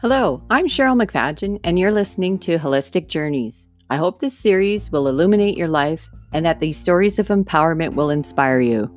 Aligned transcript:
Hello, 0.00 0.44
I'm 0.48 0.68
Cheryl 0.68 0.96
McFadgen, 0.96 1.58
and 1.64 1.76
you're 1.76 1.90
listening 1.90 2.38
to 2.38 2.56
Holistic 2.56 3.08
Journeys. 3.08 3.66
I 3.90 3.96
hope 3.96 4.20
this 4.20 4.38
series 4.38 4.92
will 4.92 5.08
illuminate 5.08 5.56
your 5.56 5.66
life 5.66 6.08
and 6.32 6.46
that 6.46 6.60
these 6.60 6.76
stories 6.76 7.18
of 7.18 7.26
empowerment 7.26 7.94
will 7.94 8.08
inspire 8.08 8.60
you. 8.60 8.88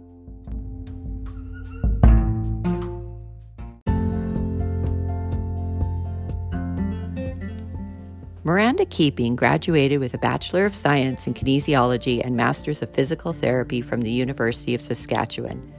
Miranda 8.44 8.86
Keeping 8.86 9.36
graduated 9.36 9.99
with 9.99 10.13
a 10.13 10.19
Bachelor 10.19 10.68
of 10.68 10.76
Science 10.76 11.26
in 11.26 11.33
Kinesiology 11.33 12.23
and 12.23 12.36
Masters 12.36 12.83
of 12.83 12.94
Physical 12.94 13.33
Therapy 13.33 13.81
from 13.81 14.01
the 14.01 14.12
University 14.12 14.76
of 14.76 14.81
Saskatchewan. 14.81 15.73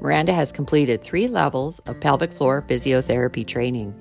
Miranda 0.00 0.32
has 0.32 0.50
completed 0.50 1.02
three 1.02 1.28
levels 1.28 1.78
of 1.80 2.00
pelvic 2.00 2.32
floor 2.32 2.64
physiotherapy 2.66 3.46
training. 3.46 3.94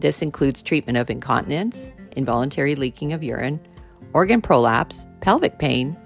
This 0.00 0.22
includes 0.22 0.62
treatment 0.62 0.96
of 0.98 1.10
incontinence, 1.10 1.90
involuntary 2.16 2.74
leaking 2.74 3.12
of 3.12 3.22
urine, 3.22 3.60
organ 4.14 4.40
prolapse, 4.40 5.06
pelvic 5.20 5.58
pain, 5.58 5.96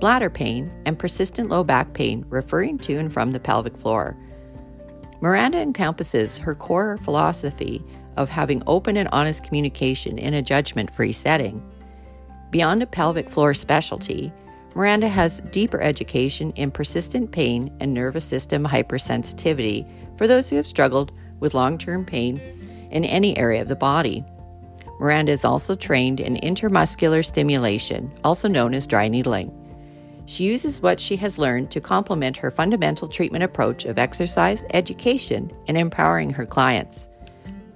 bladder 0.00 0.30
pain, 0.30 0.72
and 0.86 0.98
persistent 0.98 1.50
low 1.50 1.62
back 1.62 1.92
pain 1.92 2.24
referring 2.28 2.78
to 2.78 2.98
and 2.98 3.12
from 3.12 3.30
the 3.30 3.38
pelvic 3.38 3.76
floor. 3.76 4.16
Miranda 5.20 5.58
encompasses 5.58 6.38
her 6.38 6.54
core 6.54 6.96
philosophy 6.98 7.84
of 8.16 8.28
having 8.28 8.62
open 8.66 8.96
and 8.96 9.08
honest 9.12 9.44
communication 9.44 10.18
in 10.18 10.34
a 10.34 10.42
judgment 10.42 10.90
free 10.90 11.12
setting. 11.12 11.62
Beyond 12.50 12.82
a 12.82 12.86
pelvic 12.86 13.28
floor 13.28 13.54
specialty, 13.54 14.32
Miranda 14.74 15.08
has 15.08 15.40
deeper 15.50 15.80
education 15.80 16.50
in 16.52 16.70
persistent 16.70 17.30
pain 17.30 17.72
and 17.80 17.92
nervous 17.92 18.24
system 18.24 18.64
hypersensitivity 18.64 19.86
for 20.16 20.26
those 20.26 20.48
who 20.48 20.56
have 20.56 20.66
struggled 20.66 21.12
with 21.40 21.54
long 21.54 21.76
term 21.76 22.04
pain 22.04 22.40
in 22.92 23.04
any 23.04 23.36
area 23.36 23.62
of 23.62 23.68
the 23.68 23.76
body. 23.76 24.24
Miranda 25.00 25.32
is 25.32 25.44
also 25.44 25.74
trained 25.74 26.20
in 26.20 26.36
intramuscular 26.36 27.24
stimulation, 27.24 28.12
also 28.22 28.48
known 28.48 28.74
as 28.74 28.86
dry 28.86 29.08
needling. 29.08 29.50
She 30.26 30.44
uses 30.44 30.80
what 30.80 31.00
she 31.00 31.16
has 31.16 31.38
learned 31.38 31.70
to 31.72 31.80
complement 31.80 32.36
her 32.36 32.50
fundamental 32.50 33.08
treatment 33.08 33.42
approach 33.42 33.84
of 33.84 33.98
exercise, 33.98 34.64
education, 34.72 35.50
and 35.66 35.76
empowering 35.76 36.30
her 36.30 36.46
clients. 36.46 37.08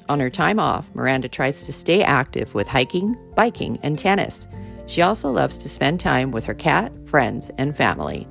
On 0.09 0.21
her 0.21 0.31
time 0.31 0.61
off, 0.61 0.89
Miranda 0.95 1.29
tries 1.29 1.67
to 1.67 1.73
stay 1.73 2.03
active 2.03 2.55
with 2.55 2.69
hiking, 2.69 3.17
biking, 3.35 3.79
and 3.83 3.99
tennis. 3.99 4.47
She 4.87 5.03
also 5.03 5.31
loves 5.31 5.59
to 5.59 5.69
spend 5.69 5.99
time 5.99 6.31
with 6.31 6.45
her 6.45 6.55
cat, 6.55 6.93
friends, 7.07 7.51
and 7.59 7.77
family. 7.77 8.29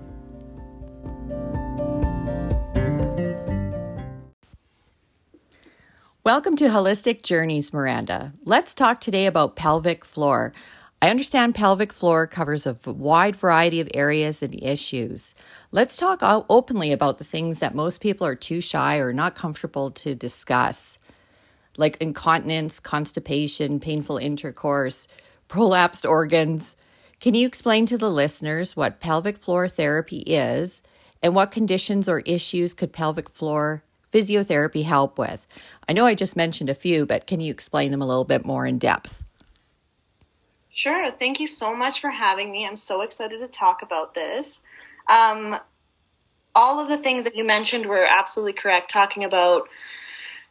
Welcome 6.25 6.55
to 6.55 6.69
Holistic 6.69 7.21
Journeys, 7.21 7.71
Miranda. 7.71 8.33
Let's 8.43 8.73
talk 8.73 8.99
today 8.99 9.27
about 9.27 9.55
pelvic 9.55 10.03
floor. 10.03 10.53
I 10.99 11.11
understand 11.11 11.53
pelvic 11.53 11.93
floor 11.93 12.25
covers 12.25 12.65
a 12.65 12.75
wide 12.83 13.35
variety 13.35 13.79
of 13.79 13.91
areas 13.93 14.41
and 14.41 14.55
issues. 14.63 15.35
Let's 15.71 15.95
talk 15.95 16.21
openly 16.23 16.91
about 16.91 17.19
the 17.19 17.23
things 17.23 17.59
that 17.59 17.75
most 17.75 18.01
people 18.01 18.25
are 18.25 18.33
too 18.33 18.59
shy 18.59 18.97
or 18.97 19.13
not 19.13 19.35
comfortable 19.35 19.91
to 19.91 20.15
discuss, 20.15 20.97
like 21.77 22.01
incontinence, 22.01 22.79
constipation, 22.79 23.79
painful 23.79 24.17
intercourse, 24.17 25.07
prolapsed 25.47 26.09
organs. 26.09 26.75
Can 27.19 27.35
you 27.35 27.45
explain 27.45 27.85
to 27.85 27.99
the 27.99 28.09
listeners 28.09 28.75
what 28.75 28.99
pelvic 28.99 29.37
floor 29.37 29.69
therapy 29.69 30.21
is 30.21 30.81
and 31.21 31.35
what 31.35 31.51
conditions 31.51 32.09
or 32.09 32.21
issues 32.21 32.73
could 32.73 32.91
pelvic 32.91 33.29
floor 33.29 33.83
physiotherapy 34.15 34.85
help 34.85 35.19
with? 35.19 35.45
I 35.89 35.93
know 35.93 36.05
I 36.05 36.15
just 36.15 36.37
mentioned 36.37 36.69
a 36.69 36.73
few, 36.75 37.05
but 37.05 37.27
can 37.27 37.41
you 37.41 37.51
explain 37.51 37.91
them 37.91 38.01
a 38.01 38.07
little 38.07 38.23
bit 38.23 38.45
more 38.45 38.65
in 38.65 38.77
depth? 38.77 39.23
Sure. 40.69 41.11
Thank 41.11 41.39
you 41.39 41.47
so 41.47 41.75
much 41.75 41.99
for 41.99 42.09
having 42.09 42.51
me. 42.51 42.65
I'm 42.65 42.77
so 42.77 43.01
excited 43.01 43.39
to 43.39 43.47
talk 43.47 43.81
about 43.81 44.13
this. 44.15 44.61
Um, 45.07 45.57
all 46.55 46.79
of 46.79 46.87
the 46.87 46.97
things 46.97 47.25
that 47.25 47.35
you 47.35 47.43
mentioned 47.43 47.85
were 47.85 48.07
absolutely 48.09 48.53
correct, 48.53 48.89
talking 48.89 49.23
about 49.23 49.67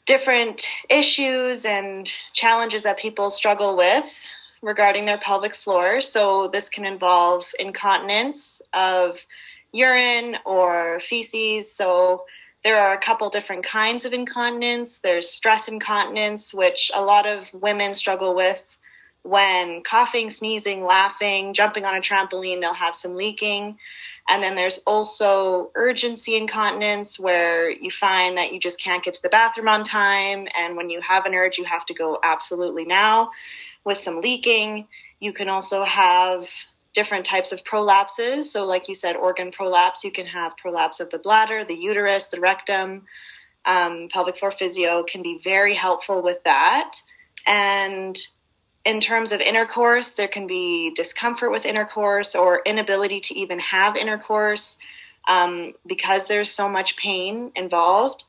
different 0.06 0.66
issues 0.90 1.64
and 1.64 2.10
challenges 2.34 2.82
that 2.82 2.98
people 2.98 3.30
struggle 3.30 3.76
with 3.76 4.26
regarding 4.62 5.06
their 5.06 5.18
pelvic 5.18 5.54
floor. 5.54 6.00
So, 6.02 6.48
this 6.48 6.68
can 6.68 6.84
involve 6.84 7.50
incontinence 7.58 8.60
of 8.72 9.26
urine 9.72 10.36
or 10.44 11.00
feces. 11.00 11.74
So, 11.74 12.24
there 12.64 12.80
are 12.80 12.94
a 12.94 12.98
couple 12.98 13.28
different 13.30 13.64
kinds 13.64 14.04
of 14.04 14.12
incontinence. 14.12 15.00
There's 15.00 15.28
stress 15.28 15.68
incontinence, 15.68 16.54
which 16.54 16.90
a 16.94 17.02
lot 17.02 17.26
of 17.26 17.52
women 17.52 17.94
struggle 17.94 18.34
with 18.34 18.78
when 19.24 19.82
coughing, 19.82 20.28
sneezing, 20.28 20.84
laughing, 20.84 21.54
jumping 21.54 21.86
on 21.86 21.96
a 21.96 22.00
trampoline, 22.00 22.60
they'll 22.60 22.74
have 22.74 22.94
some 22.94 23.16
leaking. 23.16 23.78
And 24.28 24.42
then 24.42 24.54
there's 24.54 24.78
also 24.86 25.70
urgency 25.74 26.36
incontinence, 26.36 27.18
where 27.18 27.70
you 27.70 27.90
find 27.90 28.36
that 28.36 28.52
you 28.52 28.60
just 28.60 28.80
can't 28.80 29.02
get 29.02 29.14
to 29.14 29.22
the 29.22 29.30
bathroom 29.30 29.68
on 29.68 29.82
time. 29.82 30.46
And 30.58 30.76
when 30.76 30.90
you 30.90 31.00
have 31.00 31.24
an 31.24 31.34
urge, 31.34 31.58
you 31.58 31.64
have 31.64 31.86
to 31.86 31.94
go 31.94 32.18
absolutely 32.22 32.84
now 32.84 33.30
with 33.82 33.98
some 33.98 34.20
leaking. 34.20 34.88
You 35.20 35.32
can 35.32 35.48
also 35.48 35.84
have 35.84 36.50
different 36.94 37.26
types 37.26 37.52
of 37.52 37.64
prolapses. 37.64 38.44
So, 38.44 38.64
like 38.64 38.88
you 38.88 38.94
said, 38.94 39.16
organ 39.16 39.50
prolapse, 39.50 40.04
you 40.04 40.12
can 40.12 40.26
have 40.26 40.56
prolapse 40.56 41.00
of 41.00 41.10
the 41.10 41.18
bladder, 41.18 41.64
the 41.64 41.74
uterus, 41.74 42.28
the 42.28 42.40
rectum. 42.40 43.02
Um, 43.66 44.08
pelvic 44.12 44.38
floor 44.38 44.52
physio 44.52 45.02
can 45.02 45.22
be 45.22 45.40
very 45.42 45.74
helpful 45.74 46.22
with 46.22 46.42
that. 46.44 46.98
And 47.46 48.18
in 48.84 49.00
terms 49.00 49.32
of 49.32 49.40
intercourse, 49.40 50.12
there 50.12 50.28
can 50.28 50.46
be 50.46 50.92
discomfort 50.94 51.50
with 51.50 51.64
intercourse 51.64 52.34
or 52.34 52.62
inability 52.66 53.20
to 53.20 53.34
even 53.34 53.58
have 53.58 53.96
intercourse 53.96 54.78
um, 55.26 55.72
because 55.86 56.26
there's 56.26 56.50
so 56.50 56.68
much 56.68 56.96
pain 56.96 57.50
involved. 57.56 58.24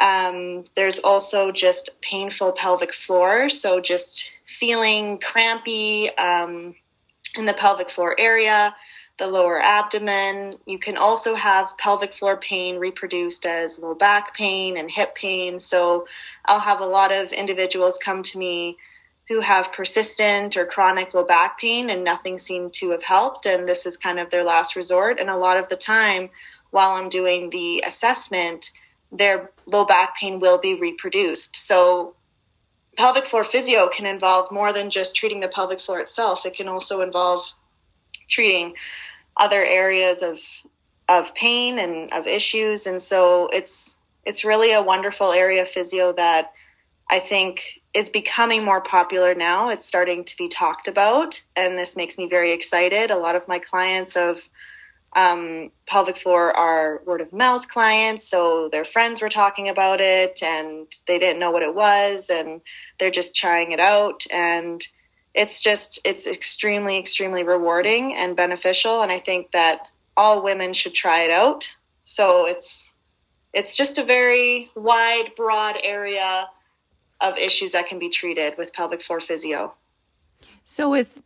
Um, 0.00 0.64
there's 0.76 1.00
also 1.00 1.50
just 1.50 1.90
painful 2.00 2.52
pelvic 2.52 2.94
floor, 2.94 3.48
so 3.48 3.80
just 3.80 4.30
feeling 4.46 5.18
crampy, 5.18 6.16
um, 6.16 6.76
in 7.36 7.44
the 7.44 7.54
pelvic 7.54 7.90
floor 7.90 8.14
area, 8.18 8.74
the 9.18 9.26
lower 9.26 9.60
abdomen. 9.60 10.56
You 10.66 10.78
can 10.78 10.96
also 10.96 11.34
have 11.34 11.76
pelvic 11.78 12.14
floor 12.14 12.36
pain 12.36 12.76
reproduced 12.76 13.46
as 13.46 13.78
low 13.78 13.94
back 13.94 14.34
pain 14.34 14.76
and 14.76 14.90
hip 14.90 15.14
pain. 15.14 15.58
So 15.58 16.06
I'll 16.46 16.60
have 16.60 16.80
a 16.80 16.86
lot 16.86 17.12
of 17.12 17.32
individuals 17.32 17.98
come 18.02 18.22
to 18.24 18.38
me 18.38 18.78
who 19.28 19.40
have 19.40 19.72
persistent 19.72 20.56
or 20.56 20.64
chronic 20.64 21.14
low 21.14 21.24
back 21.24 21.60
pain 21.60 21.88
and 21.90 22.02
nothing 22.02 22.36
seemed 22.36 22.72
to 22.72 22.90
have 22.90 23.04
helped. 23.04 23.46
And 23.46 23.68
this 23.68 23.86
is 23.86 23.96
kind 23.96 24.18
of 24.18 24.30
their 24.30 24.42
last 24.42 24.74
resort. 24.74 25.20
And 25.20 25.30
a 25.30 25.36
lot 25.36 25.56
of 25.56 25.68
the 25.68 25.76
time, 25.76 26.30
while 26.70 26.92
I'm 26.92 27.08
doing 27.08 27.50
the 27.50 27.84
assessment, 27.86 28.72
their 29.12 29.50
low 29.66 29.84
back 29.84 30.16
pain 30.16 30.40
will 30.40 30.58
be 30.58 30.74
reproduced. 30.74 31.54
So 31.54 32.14
pelvic 32.96 33.26
floor 33.26 33.44
physio 33.44 33.88
can 33.88 34.06
involve 34.06 34.50
more 34.50 34.72
than 34.72 34.90
just 34.90 35.16
treating 35.16 35.40
the 35.40 35.48
pelvic 35.48 35.80
floor 35.80 36.00
itself. 36.00 36.44
It 36.44 36.54
can 36.54 36.68
also 36.68 37.00
involve 37.00 37.44
treating 38.28 38.74
other 39.36 39.62
areas 39.62 40.22
of 40.22 40.40
of 41.08 41.34
pain 41.34 41.78
and 41.78 42.12
of 42.12 42.28
issues 42.28 42.86
and 42.86 43.02
so 43.02 43.48
it's 43.52 43.98
it's 44.24 44.44
really 44.44 44.72
a 44.72 44.82
wonderful 44.82 45.32
area 45.32 45.62
of 45.62 45.68
physio 45.68 46.12
that 46.12 46.52
I 47.10 47.18
think 47.18 47.80
is 47.92 48.08
becoming 48.08 48.64
more 48.64 48.80
popular 48.80 49.34
now. 49.34 49.68
It's 49.68 49.84
starting 49.84 50.24
to 50.24 50.36
be 50.36 50.46
talked 50.46 50.86
about, 50.86 51.42
and 51.56 51.76
this 51.76 51.96
makes 51.96 52.16
me 52.16 52.28
very 52.28 52.52
excited. 52.52 53.10
A 53.10 53.16
lot 53.16 53.34
of 53.34 53.48
my 53.48 53.58
clients 53.58 54.16
of 54.16 54.48
um, 55.14 55.70
pelvic 55.86 56.16
floor 56.16 56.56
are 56.56 57.02
word 57.04 57.20
of 57.20 57.32
mouth 57.32 57.68
clients, 57.68 58.28
so 58.28 58.68
their 58.68 58.84
friends 58.84 59.20
were 59.20 59.28
talking 59.28 59.68
about 59.68 60.00
it 60.00 60.40
and 60.42 60.86
they 61.06 61.18
didn't 61.18 61.40
know 61.40 61.50
what 61.50 61.62
it 61.62 61.74
was, 61.74 62.30
and 62.30 62.60
they're 62.98 63.10
just 63.10 63.34
trying 63.34 63.72
it 63.72 63.80
out. 63.80 64.24
And 64.32 64.86
it's 65.34 65.60
just, 65.60 65.98
it's 66.04 66.26
extremely, 66.26 66.98
extremely 66.98 67.42
rewarding 67.42 68.14
and 68.14 68.36
beneficial. 68.36 69.02
And 69.02 69.10
I 69.10 69.18
think 69.18 69.52
that 69.52 69.88
all 70.16 70.42
women 70.42 70.72
should 70.72 70.94
try 70.94 71.22
it 71.22 71.30
out. 71.30 71.72
So 72.02 72.46
it's, 72.46 72.90
it's 73.52 73.76
just 73.76 73.98
a 73.98 74.04
very 74.04 74.70
wide, 74.74 75.32
broad 75.36 75.76
area 75.82 76.48
of 77.20 77.36
issues 77.36 77.72
that 77.72 77.86
can 77.88 77.98
be 77.98 78.08
treated 78.08 78.56
with 78.56 78.72
pelvic 78.72 79.02
floor 79.02 79.20
physio. 79.20 79.74
So, 80.64 80.90
with 80.90 81.22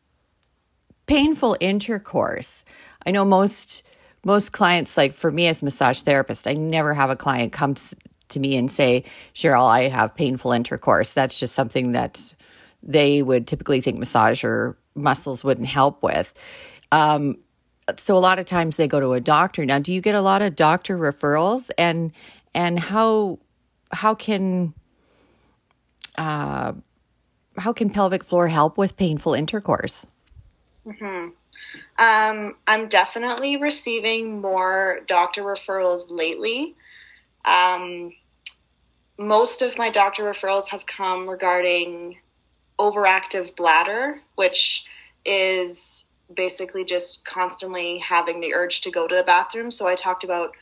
painful 1.06 1.56
intercourse, 1.61 2.64
I 3.06 3.11
know 3.11 3.25
most 3.25 3.83
most 4.25 4.53
clients 4.53 4.97
like 4.97 5.12
for 5.12 5.31
me 5.31 5.49
as 5.49 5.62
a 5.62 5.65
massage 5.65 6.01
therapist, 6.01 6.47
I 6.47 6.55
never 6.55 6.95
have 6.95 7.11
a 7.11 7.17
client 7.17 7.53
come 7.53 7.75
to 8.29 8.41
me 8.41 8.56
and 8.56 8.71
say, 8.71 9.05
"Cheryl, 9.35 9.67
I 9.67 9.89
have 9.89 10.15
painful 10.15 10.53
intercourse." 10.53 11.12
That's 11.12 11.39
just 11.39 11.55
something 11.55 11.93
that 11.93 12.35
they 12.83 13.23
would 13.23 13.47
typically 13.47 13.81
think 13.81 13.99
massage 13.99 14.45
or 14.45 14.77
muscles 14.95 15.45
wouldn't 15.45 15.67
help 15.67 16.03
with. 16.03 16.33
Um, 16.93 17.39
so 17.97 18.17
a 18.17 18.19
lot 18.19 18.39
of 18.39 18.47
times 18.47 18.77
they 18.77 18.89
go 18.89 19.01
to 19.01 19.12
a 19.12 19.21
doctor. 19.21 19.65
Now, 19.67 19.79
do 19.79 19.93
you 19.93 20.00
get 20.00 20.15
a 20.15 20.23
lot 20.23 20.43
of 20.43 20.57
doctor 20.57 20.97
referrals 20.97 21.71
and 21.77 22.12
and 22.55 22.79
how 22.79 23.39
how 23.93 24.15
can 24.15 24.75
uh, 26.17 26.73
how 27.59 27.73
can 27.73 27.91
pelvic 27.91 28.25
floor 28.25 28.49
help 28.49 28.79
with 28.79 28.97
painful 28.97 29.35
intercourse? 29.35 30.07
Mm-hmm. 30.87 31.31
Um, 31.99 32.56
I'm 32.67 32.88
definitely 32.88 33.56
receiving 33.56 34.41
more 34.41 35.00
doctor 35.06 35.43
referrals 35.43 36.06
lately. 36.08 36.75
Um, 37.44 38.12
most 39.17 39.62
of 39.62 39.79
my 39.79 39.91
doctor 39.91 40.25
referrals 40.25 40.69
have 40.70 40.87
come 40.87 41.29
regarding 41.29 42.19
overactive 42.79 43.55
bladder, 43.55 44.20
which 44.35 44.85
is 45.25 46.06
basically 46.35 46.85
just 46.85 47.25
constantly 47.25 47.99
having 47.99 48.40
the 48.40 48.55
urge 48.55 48.81
to 48.81 48.90
go 48.90 49.06
to 49.06 49.14
the 49.14 49.23
bathroom. 49.23 49.70
So 49.70 49.87
I 49.87 49.94
talked 49.94 50.25
about 50.25 50.56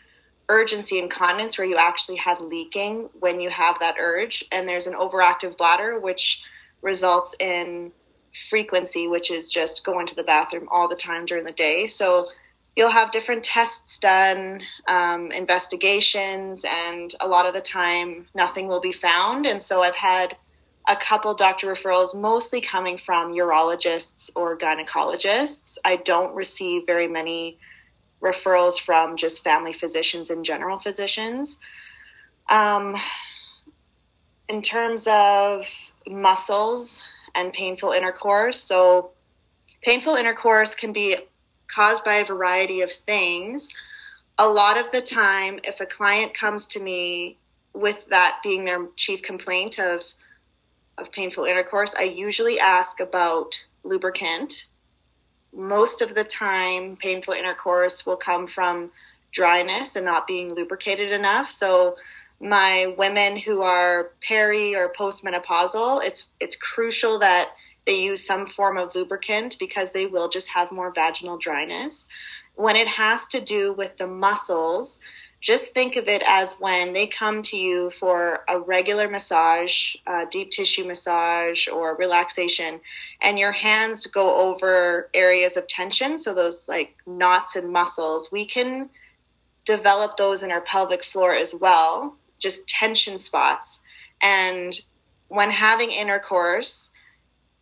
urgency 0.49 0.99
incontinence 0.99 1.57
where 1.57 1.67
you 1.67 1.77
actually 1.77 2.17
have 2.17 2.41
leaking 2.41 3.09
when 3.21 3.41
you 3.41 3.49
have 3.49 3.79
that 3.81 3.95
urge 3.99 4.45
and 4.53 4.69
there's 4.69 4.87
an 4.87 4.95
overactive 4.95 5.57
bladder 5.57 5.99
which 5.99 6.43
results 6.83 7.35
in 7.39 7.93
frequency 8.49 9.09
which 9.09 9.31
is 9.31 9.51
just 9.51 9.85
going 9.85 10.07
to 10.07 10.15
the 10.15 10.25
bathroom 10.25 10.69
all 10.71 10.89
the 10.89 10.97
time 10.97 11.27
during 11.27 11.45
the 11.45 11.53
day. 11.53 11.87
So 11.87 12.27
you'll 12.77 12.91
have 12.91 13.11
different 13.11 13.45
tests 13.45 13.99
done 13.99 14.63
um, 14.89 15.31
investigations 15.33 16.65
and 16.67 17.15
a 17.21 17.29
lot 17.29 17.47
of 17.47 17.53
the 17.53 17.61
time 17.61 18.27
nothing 18.35 18.67
will 18.67 18.81
be 18.81 18.93
found. 18.93 19.47
And 19.47 19.61
so 19.61 19.83
i've 19.83 19.97
had 19.97 20.37
a 20.89 20.97
couple 20.97 21.33
doctor 21.35 21.69
referrals 21.69 22.19
mostly 22.19 22.61
coming 22.61 22.97
from 22.97 23.33
urologists 23.33 24.31
or 24.35 24.59
gynecologists. 24.59 25.79
I 25.85 25.97
don't 25.97 26.35
receive 26.35 26.87
very 26.87 27.07
many 27.07 27.59
referrals 28.21 28.81
from 28.81 29.17
just 29.17 29.45
family 29.45 29.73
physicians 29.73 30.31
and 30.31 30.45
general 30.45 30.79
physicians. 30.79 31.59
Um, 32.49 32.97
in 34.49 34.61
terms 34.61 35.07
of 35.09 35.93
muscles 36.09 37.05
and 37.35 37.53
painful 37.53 37.93
intercourse, 37.93 38.61
so 38.61 39.13
painful 39.83 40.15
intercourse 40.15 40.75
can 40.75 40.93
be 40.93 41.17
caused 41.69 42.05
by 42.05 42.15
a 42.17 42.25
variety 42.25 42.83
of 42.83 42.93
things. 42.93 43.71
A 44.39 44.49
lot 44.49 44.79
of 44.79 44.91
the 44.93 45.01
time, 45.03 45.61
if 45.65 45.81
a 45.81 45.87
client 45.87 46.35
comes 46.35 46.67
to 46.69 46.81
me 46.81 47.39
with 47.75 48.07
that 48.11 48.39
being 48.43 48.65
their 48.65 48.87
chief 48.97 49.23
complaint 49.23 49.79
of 49.79 50.03
of 50.99 51.11
painful 51.11 51.45
intercourse, 51.47 51.95
I 51.95 52.03
usually 52.03 52.61
ask 52.61 53.01
about 53.01 53.65
lubricant 53.83 54.67
most 55.55 56.01
of 56.01 56.15
the 56.15 56.25
time, 56.25 56.97
painful 56.97 57.35
intercourse 57.35 58.07
will 58.07 58.17
come 58.17 58.47
from 58.47 58.91
dryness 59.33 59.97
and 59.97 60.05
not 60.05 60.27
being 60.27 60.55
lubricated 60.55 61.13
enough. 61.13 61.51
So, 61.51 61.97
my 62.43 62.93
women 62.99 63.37
who 63.37 63.63
are 63.63 64.11
peri 64.27 64.75
or 64.75 64.93
postmenopausal, 64.93 66.05
it's 66.05 66.27
it's 66.41 66.57
crucial 66.57 67.19
that 67.21 67.51
they 67.87 68.01
use 68.01 68.27
some 68.27 68.47
form 68.47 68.77
of 68.77 68.95
lubricant 68.95 69.57
because 69.59 69.93
they 69.93 70.07
will 70.07 70.29
just 70.29 70.49
have 70.49 70.73
more 70.73 70.93
vaginal 70.93 71.39
dryness. 71.39 72.09
When 72.55 72.77
it 72.77 72.89
has 72.89 73.27
to 73.29 73.41
do 73.41 73.73
with 73.73 73.97
the 73.97 74.07
muscles, 74.07 75.01
just 75.41 75.75
think 75.75 75.97
of 75.97 76.07
it 76.07 76.23
as 76.27 76.57
when 76.61 76.93
they 76.93 77.07
come 77.07 77.43
to 77.43 77.57
you 77.57 77.91
for 77.91 78.45
a 78.49 78.61
regular 78.61 79.09
massage, 79.09 79.97
uh, 80.07 80.27
deep 80.31 80.51
tissue 80.51 80.85
massage, 80.85 81.67
or 81.67 81.97
relaxation, 81.97 82.81
and 83.21 83.39
your 83.39 83.53
hands 83.53 84.07
go 84.07 84.51
over 84.51 85.11
areas 85.15 85.57
of 85.57 85.67
tension, 85.67 86.19
so 86.19 86.33
those 86.35 86.69
like 86.69 86.95
knots 87.07 87.57
and 87.57 87.73
muscles, 87.73 88.31
we 88.31 88.45
can 88.45 88.91
develop 89.65 90.17
those 90.17 90.43
in 90.43 90.53
our 90.53 90.61
pelvic 90.61 91.03
floor 91.05 91.35
as 91.35 91.53
well, 91.55 92.17
just 92.43 92.67
tension 92.67 93.17
spots. 93.17 93.81
And 94.21 94.79
when 95.29 95.51
having 95.51 95.91
intercourse, 95.91 96.91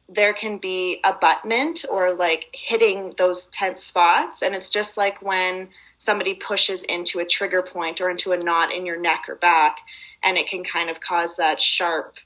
there 0.09 0.33
can 0.33 0.59
be 0.59 1.01
abutment 1.05 1.85
or 1.89 2.13
like 2.13 2.47
hitting 2.53 3.15
those 3.17 3.47
tense 3.47 3.85
spots. 3.85 4.43
And 4.43 4.55
it's 4.57 4.71
just 4.71 4.97
like 4.97 5.23
when 5.23 5.69
somebody 5.99 6.35
pushes 6.35 6.83
into 6.85 7.21
a 7.21 7.25
trigger 7.25 7.63
point 7.63 8.01
or 8.01 8.11
into 8.11 8.33
a 8.33 8.39
knot 8.39 8.73
in 8.73 8.87
your 8.87 8.99
neck 8.99 9.27
or 9.29 9.37
back, 9.37 9.77
and 10.23 10.37
it 10.37 10.49
can 10.49 10.65
kind 10.65 10.91
of 10.91 11.01
cause 11.01 11.37
that 11.37 11.61
sharp 11.61 12.17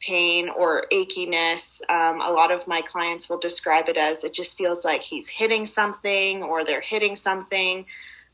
pain 0.00 0.48
or 0.48 0.86
achiness. 0.92 1.80
Um, 1.88 2.20
a 2.20 2.32
lot 2.32 2.50
of 2.50 2.66
my 2.66 2.80
clients 2.80 3.28
will 3.28 3.38
describe 3.38 3.88
it 3.88 3.96
as 3.96 4.24
it 4.24 4.32
just 4.32 4.56
feels 4.56 4.84
like 4.84 5.02
he's 5.02 5.28
hitting 5.28 5.66
something 5.66 6.42
or 6.42 6.64
they're 6.64 6.80
hitting 6.80 7.14
something. 7.14 7.84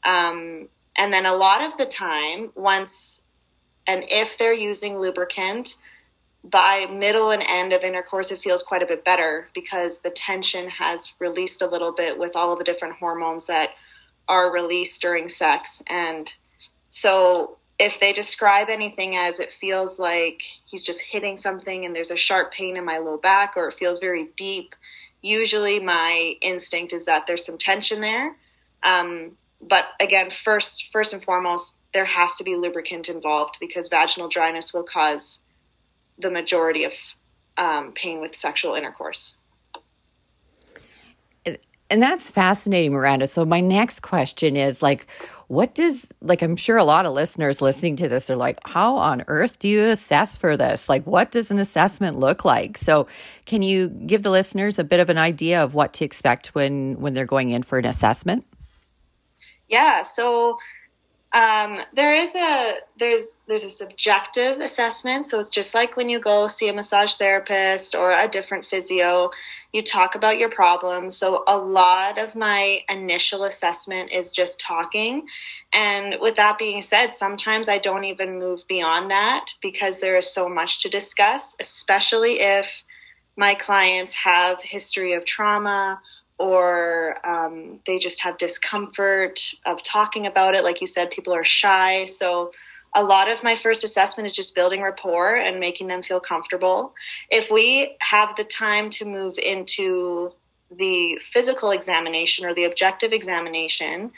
Um, 0.04 0.68
and 0.96 1.12
then 1.12 1.26
a 1.26 1.34
lot 1.34 1.62
of 1.62 1.76
the 1.76 1.84
time, 1.84 2.52
once 2.54 3.22
and 3.86 4.04
if 4.08 4.38
they're 4.38 4.54
using 4.54 4.98
lubricant, 4.98 5.76
by 6.50 6.86
middle 6.86 7.30
and 7.30 7.42
end 7.46 7.72
of 7.72 7.82
intercourse, 7.82 8.30
it 8.30 8.40
feels 8.40 8.62
quite 8.62 8.82
a 8.82 8.86
bit 8.86 9.04
better 9.04 9.48
because 9.54 10.00
the 10.00 10.10
tension 10.10 10.68
has 10.68 11.12
released 11.18 11.60
a 11.60 11.66
little 11.66 11.92
bit 11.92 12.18
with 12.18 12.36
all 12.36 12.52
of 12.52 12.58
the 12.58 12.64
different 12.64 12.96
hormones 12.96 13.46
that 13.46 13.70
are 14.28 14.52
released 14.52 15.00
during 15.02 15.28
sex. 15.28 15.82
And 15.88 16.30
so 16.88 17.58
if 17.78 18.00
they 18.00 18.12
describe 18.12 18.68
anything 18.68 19.16
as 19.16 19.40
it 19.40 19.52
feels 19.52 19.98
like 19.98 20.42
he's 20.64 20.84
just 20.84 21.00
hitting 21.00 21.36
something 21.36 21.84
and 21.84 21.94
there's 21.94 22.10
a 22.10 22.16
sharp 22.16 22.52
pain 22.52 22.76
in 22.76 22.84
my 22.84 22.98
low 22.98 23.18
back 23.18 23.54
or 23.56 23.68
it 23.68 23.78
feels 23.78 23.98
very 23.98 24.28
deep, 24.36 24.74
usually 25.22 25.80
my 25.80 26.36
instinct 26.40 26.92
is 26.92 27.04
that 27.06 27.26
there's 27.26 27.44
some 27.44 27.58
tension 27.58 28.00
there. 28.00 28.36
Um, 28.82 29.32
but 29.60 29.86
again, 30.00 30.30
first, 30.30 30.88
first 30.92 31.12
and 31.12 31.24
foremost, 31.24 31.76
there 31.92 32.04
has 32.04 32.36
to 32.36 32.44
be 32.44 32.56
lubricant 32.56 33.08
involved 33.08 33.56
because 33.60 33.88
vaginal 33.88 34.28
dryness 34.28 34.72
will 34.74 34.82
cause 34.84 35.42
the 36.18 36.30
majority 36.30 36.84
of 36.84 36.92
um, 37.56 37.92
pain 37.92 38.20
with 38.20 38.36
sexual 38.36 38.74
intercourse 38.74 39.36
and 41.88 42.02
that's 42.02 42.30
fascinating, 42.30 42.92
Miranda. 42.92 43.26
So 43.26 43.44
my 43.44 43.60
next 43.60 44.00
question 44.00 44.56
is 44.56 44.82
like, 44.82 45.06
what 45.48 45.74
does 45.76 46.12
like 46.20 46.42
I'm 46.42 46.56
sure 46.56 46.76
a 46.76 46.84
lot 46.84 47.06
of 47.06 47.12
listeners 47.12 47.62
listening 47.62 47.94
to 47.96 48.08
this 48.08 48.28
are 48.28 48.36
like, 48.36 48.58
how 48.66 48.96
on 48.96 49.22
earth 49.28 49.60
do 49.60 49.68
you 49.68 49.84
assess 49.84 50.36
for 50.36 50.56
this? 50.56 50.88
Like, 50.88 51.06
what 51.06 51.30
does 51.30 51.52
an 51.52 51.60
assessment 51.60 52.18
look 52.18 52.44
like? 52.44 52.76
So, 52.76 53.06
can 53.44 53.62
you 53.62 53.88
give 53.88 54.24
the 54.24 54.30
listeners 54.30 54.80
a 54.80 54.84
bit 54.84 54.98
of 54.98 55.08
an 55.08 55.18
idea 55.18 55.62
of 55.62 55.74
what 55.74 55.92
to 55.94 56.04
expect 56.04 56.48
when 56.48 56.98
when 57.00 57.14
they're 57.14 57.24
going 57.24 57.50
in 57.50 57.62
for 57.62 57.78
an 57.78 57.86
assessment? 57.86 58.44
Yeah. 59.68 60.02
So 60.02 60.58
um, 61.32 61.80
there 61.92 62.14
is 62.14 62.34
a 62.34 62.76
there's 62.98 63.40
there's 63.46 63.64
a 63.64 63.70
subjective 63.70 64.60
assessment 64.60 65.26
so 65.26 65.38
it's 65.40 65.50
just 65.50 65.74
like 65.74 65.96
when 65.96 66.08
you 66.08 66.18
go 66.20 66.48
see 66.48 66.68
a 66.68 66.72
massage 66.72 67.14
therapist 67.14 67.94
or 67.94 68.12
a 68.12 68.28
different 68.28 68.64
physio 68.64 69.30
you 69.72 69.82
talk 69.82 70.14
about 70.14 70.38
your 70.38 70.48
problems 70.48 71.16
so 71.16 71.42
a 71.46 71.58
lot 71.58 72.16
of 72.18 72.34
my 72.36 72.80
initial 72.88 73.44
assessment 73.44 74.10
is 74.12 74.30
just 74.30 74.60
talking 74.60 75.26
and 75.74 76.14
with 76.20 76.36
that 76.36 76.58
being 76.58 76.80
said 76.80 77.12
sometimes 77.12 77.68
i 77.68 77.76
don't 77.76 78.04
even 78.04 78.38
move 78.38 78.62
beyond 78.68 79.10
that 79.10 79.46
because 79.60 80.00
there 80.00 80.16
is 80.16 80.32
so 80.32 80.48
much 80.48 80.80
to 80.80 80.88
discuss 80.88 81.56
especially 81.60 82.40
if 82.40 82.82
my 83.36 83.54
clients 83.54 84.14
have 84.14 84.62
history 84.62 85.12
of 85.12 85.24
trauma 85.26 86.00
or 86.38 87.16
um, 87.26 87.80
they 87.86 87.98
just 87.98 88.20
have 88.22 88.36
discomfort 88.38 89.40
of 89.64 89.82
talking 89.82 90.26
about 90.26 90.54
it. 90.54 90.64
Like 90.64 90.80
you 90.80 90.86
said, 90.86 91.10
people 91.10 91.32
are 91.32 91.44
shy. 91.44 92.06
So 92.06 92.52
a 92.94 93.02
lot 93.02 93.30
of 93.30 93.42
my 93.42 93.56
first 93.56 93.84
assessment 93.84 94.26
is 94.26 94.34
just 94.34 94.54
building 94.54 94.82
rapport 94.82 95.36
and 95.36 95.60
making 95.60 95.86
them 95.86 96.02
feel 96.02 96.20
comfortable. 96.20 96.94
If 97.30 97.50
we 97.50 97.96
have 98.00 98.36
the 98.36 98.44
time 98.44 98.90
to 98.90 99.04
move 99.04 99.38
into 99.38 100.32
the 100.70 101.18
physical 101.30 101.70
examination 101.70 102.44
or 102.44 102.54
the 102.54 102.64
objective 102.64 103.12
examination, 103.12 104.12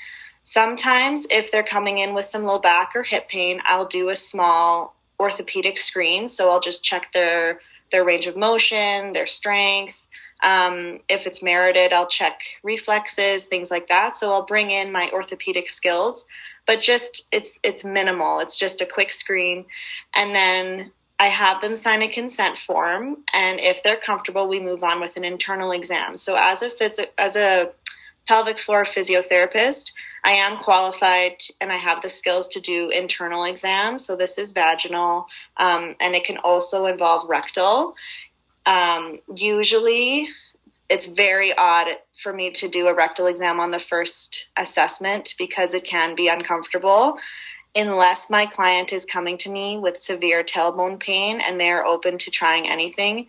sometimes 0.45 1.27
if 1.31 1.51
they're 1.53 1.63
coming 1.63 1.99
in 1.99 2.15
with 2.15 2.27
some 2.27 2.45
low 2.45 2.59
back 2.59 2.93
or 2.95 3.03
hip 3.03 3.29
pain, 3.29 3.61
I'll 3.65 3.85
do 3.85 4.09
a 4.09 4.17
small 4.17 4.97
orthopedic 5.21 5.79
screen. 5.79 6.29
So 6.29 6.51
I'll 6.51 6.61
just 6.61 6.85
check 6.85 7.13
their 7.13 7.61
their 7.91 8.05
range 8.05 8.27
of 8.27 8.37
motion, 8.37 9.15
their 9.15 9.27
strength, 9.27 10.08
um, 10.43 11.01
if 11.09 11.27
it's 11.27 11.43
merited, 11.43 11.93
I'll 11.93 12.07
check 12.07 12.41
reflexes, 12.63 13.45
things 13.45 13.71
like 13.71 13.89
that. 13.89 14.17
So 14.19 14.31
I'll 14.31 14.47
bring 14.47 14.71
in 14.71 14.93
my 14.93 15.11
orthopedic 15.13 15.69
skills, 15.69 16.27
but 16.67 16.81
just 16.81 17.27
it's 17.33 17.59
it's 17.63 17.85
minimal. 17.85 18.41
It's 18.41 18.57
just 18.57 18.81
a 18.81 18.87
quick 18.87 19.13
screen, 19.13 19.65
and 20.15 20.35
then 20.35 20.93
I 21.19 21.29
have 21.29 21.61
them 21.61 21.75
sign 21.75 22.03
a 22.03 22.09
consent 22.09 22.59
form, 22.59 23.25
and 23.33 23.59
if 23.59 23.83
they're 23.83 23.97
comfortable, 23.97 24.47
we 24.47 24.61
move 24.61 24.85
on 24.85 25.01
with 25.01 25.17
an 25.17 25.25
internal 25.25 25.73
exam. 25.73 26.17
So 26.19 26.37
as 26.37 26.63
a 26.63 26.71
phys- 26.71 27.09
as 27.19 27.35
a 27.35 27.71
pelvic 28.29 28.61
floor 28.61 28.85
physiotherapist, 28.85 29.93
I 30.23 30.33
am 30.33 30.59
qualified 30.59 31.39
and 31.61 31.73
I 31.73 31.77
have 31.77 32.03
the 32.03 32.11
skills 32.11 32.47
to 32.49 32.61
do 32.61 32.91
internal 32.91 33.45
exams. 33.45 34.05
So 34.05 34.15
this 34.15 34.37
is 34.37 34.53
vaginal, 34.53 35.27
um, 35.57 35.97
and 36.01 36.15
it 36.15 36.25
can 36.25 36.37
also 36.39 36.87
involve 36.87 37.29
rectal. 37.29 37.95
Um, 38.69 39.21
usually, 39.35 40.29
it's 40.91 41.07
very 41.07 41.57
odd 41.57 41.89
for 42.23 42.33
me 42.33 42.51
to 42.53 42.69
do 42.69 42.89
a 42.89 42.95
rectal 42.95 43.27
exam 43.27 43.61
on 43.61 43.73
the 43.73 43.81
first 43.81 44.49
assessment 44.57 45.35
because 45.39 45.75
it 45.75 45.85
can 45.85 46.15
be 46.15 46.29
uncomfortable. 46.29 47.19
unless 47.75 48.31
my 48.31 48.47
client 48.47 48.93
is 48.93 49.05
coming 49.05 49.39
to 49.39 49.51
me 49.51 49.79
with 49.79 49.99
severe 49.99 50.43
tailbone 50.43 50.99
pain 51.01 51.41
and 51.41 51.61
they're 51.61 51.87
open 51.87 52.19
to 52.19 52.31
trying 52.31 52.69
anything. 52.69 53.27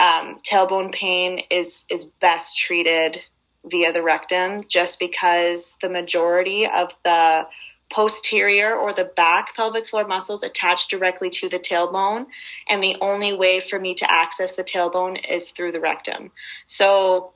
Um, 0.00 0.38
tailbone 0.48 0.92
pain 0.92 1.42
is 1.50 1.84
is 1.90 2.06
best 2.20 2.56
treated 2.58 3.20
via 3.66 3.92
the 3.92 4.02
rectum 4.02 4.64
just 4.68 4.98
because 4.98 5.76
the 5.82 5.90
majority 5.90 6.66
of 6.66 6.94
the 7.04 7.46
posterior 7.90 8.74
or 8.74 8.92
the 8.92 9.04
back 9.04 9.54
pelvic 9.56 9.88
floor 9.88 10.06
muscles 10.06 10.42
attach 10.42 10.88
directly 10.88 11.28
to 11.28 11.48
the 11.48 11.58
tailbone 11.58 12.26
and 12.68 12.82
the 12.82 12.96
only 13.00 13.32
way 13.32 13.60
for 13.60 13.80
me 13.80 13.94
to 13.94 14.10
access 14.10 14.54
the 14.54 14.64
tailbone 14.64 15.18
is 15.28 15.50
through 15.50 15.72
the 15.72 15.80
rectum. 15.80 16.30
So 16.66 17.32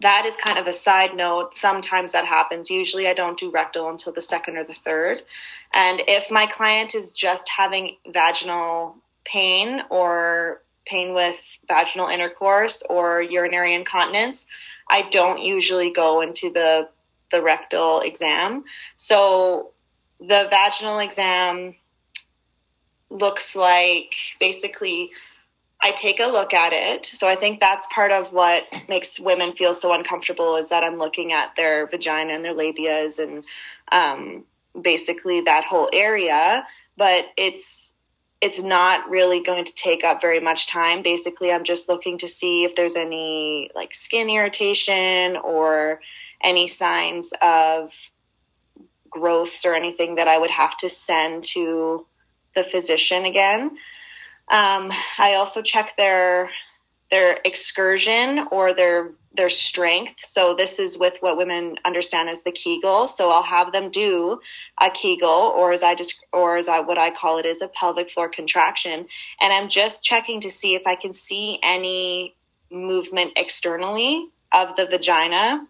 that 0.00 0.26
is 0.26 0.36
kind 0.36 0.58
of 0.58 0.66
a 0.66 0.72
side 0.72 1.14
note. 1.14 1.54
Sometimes 1.54 2.12
that 2.12 2.26
happens. 2.26 2.70
Usually 2.70 3.06
i 3.06 3.14
don't 3.14 3.38
do 3.38 3.50
rectal 3.50 3.88
until 3.88 4.12
the 4.12 4.22
second 4.22 4.56
or 4.56 4.64
the 4.64 4.74
third. 4.74 5.22
And 5.74 6.02
if 6.08 6.30
my 6.30 6.46
client 6.46 6.94
is 6.94 7.12
just 7.12 7.48
having 7.48 7.96
vaginal 8.10 8.96
pain 9.24 9.82
or 9.90 10.62
pain 10.86 11.12
with 11.12 11.36
vaginal 11.68 12.08
intercourse 12.08 12.82
or 12.88 13.20
urinary 13.20 13.74
incontinence 13.74 14.46
I 14.88 15.02
don't 15.02 15.42
usually 15.42 15.90
go 15.90 16.20
into 16.20 16.50
the 16.50 16.88
the 17.32 17.42
rectal 17.42 18.00
exam. 18.00 18.64
So 18.96 19.72
the 20.20 20.46
vaginal 20.50 20.98
exam 20.98 21.74
looks 23.10 23.54
like 23.54 24.14
basically 24.40 25.10
I 25.80 25.92
take 25.92 26.20
a 26.20 26.26
look 26.26 26.54
at 26.54 26.72
it. 26.72 27.10
So 27.12 27.28
I 27.28 27.34
think 27.34 27.60
that's 27.60 27.86
part 27.94 28.10
of 28.10 28.32
what 28.32 28.64
makes 28.88 29.20
women 29.20 29.52
feel 29.52 29.74
so 29.74 29.92
uncomfortable 29.92 30.56
is 30.56 30.70
that 30.70 30.82
I'm 30.82 30.96
looking 30.96 31.32
at 31.32 31.54
their 31.56 31.86
vagina 31.86 32.32
and 32.32 32.44
their 32.44 32.54
labias 32.54 33.18
and 33.18 33.44
um, 33.92 34.44
basically 34.80 35.42
that 35.42 35.64
whole 35.64 35.90
area. 35.92 36.66
But 36.96 37.26
it's 37.36 37.92
it's 38.40 38.60
not 38.60 39.08
really 39.08 39.42
going 39.42 39.64
to 39.64 39.74
take 39.74 40.04
up 40.04 40.20
very 40.20 40.40
much 40.40 40.66
time. 40.66 41.02
Basically, 41.02 41.50
I'm 41.50 41.64
just 41.64 41.88
looking 41.88 42.18
to 42.18 42.28
see 42.28 42.64
if 42.64 42.74
there's 42.74 42.96
any 42.96 43.70
like 43.74 43.94
skin 43.94 44.28
irritation 44.28 45.36
or 45.36 46.00
any 46.42 46.68
signs 46.68 47.32
of 47.42 47.92
growths 49.10 49.64
or 49.64 49.74
anything 49.74 50.16
that 50.16 50.28
I 50.28 50.38
would 50.38 50.50
have 50.50 50.76
to 50.78 50.88
send 50.88 51.44
to 51.44 52.06
the 52.54 52.64
physician 52.64 53.24
again. 53.24 53.70
Um, 54.50 54.92
I 55.18 55.34
also 55.34 55.62
check 55.62 55.96
their 55.96 56.50
their 57.10 57.38
excursion 57.44 58.46
or 58.50 58.74
their 58.74 59.12
their 59.36 59.50
strength. 59.50 60.14
So 60.24 60.54
this 60.54 60.78
is 60.78 60.98
with 60.98 61.18
what 61.20 61.36
women 61.36 61.76
understand 61.84 62.28
as 62.28 62.42
the 62.42 62.52
Kegel. 62.52 63.06
So 63.06 63.30
I'll 63.30 63.42
have 63.42 63.72
them 63.72 63.90
do 63.90 64.40
a 64.80 64.90
Kegel, 64.90 65.28
or 65.28 65.72
as 65.72 65.82
I 65.82 65.94
just, 65.94 66.24
or 66.32 66.56
as 66.56 66.68
I 66.68 66.80
what 66.80 66.98
I 66.98 67.10
call 67.10 67.38
it 67.38 67.46
is 67.46 67.60
a 67.60 67.68
pelvic 67.68 68.10
floor 68.10 68.28
contraction, 68.28 69.06
and 69.40 69.52
I'm 69.52 69.68
just 69.68 70.02
checking 70.02 70.40
to 70.40 70.50
see 70.50 70.74
if 70.74 70.86
I 70.86 70.94
can 70.96 71.12
see 71.12 71.58
any 71.62 72.34
movement 72.70 73.32
externally 73.36 74.28
of 74.52 74.76
the 74.76 74.86
vagina. 74.86 75.66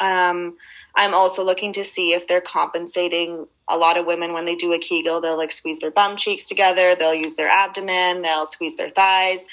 Um, 0.00 0.56
I'm 0.94 1.14
also 1.14 1.44
looking 1.44 1.72
to 1.74 1.84
see 1.84 2.12
if 2.12 2.26
they're 2.26 2.40
compensating. 2.40 3.46
A 3.68 3.76
lot 3.76 3.98
of 3.98 4.06
women, 4.06 4.32
when 4.32 4.44
they 4.44 4.54
do 4.54 4.72
a 4.72 4.78
Kegel, 4.78 5.20
they'll 5.20 5.36
like 5.36 5.52
squeeze 5.52 5.78
their 5.78 5.90
bum 5.90 6.16
cheeks 6.16 6.44
together. 6.44 6.94
They'll 6.94 7.14
use 7.14 7.36
their 7.36 7.48
abdomen. 7.48 8.22
They'll 8.22 8.46
squeeze 8.46 8.76
their 8.76 8.90
thighs. 8.90 9.44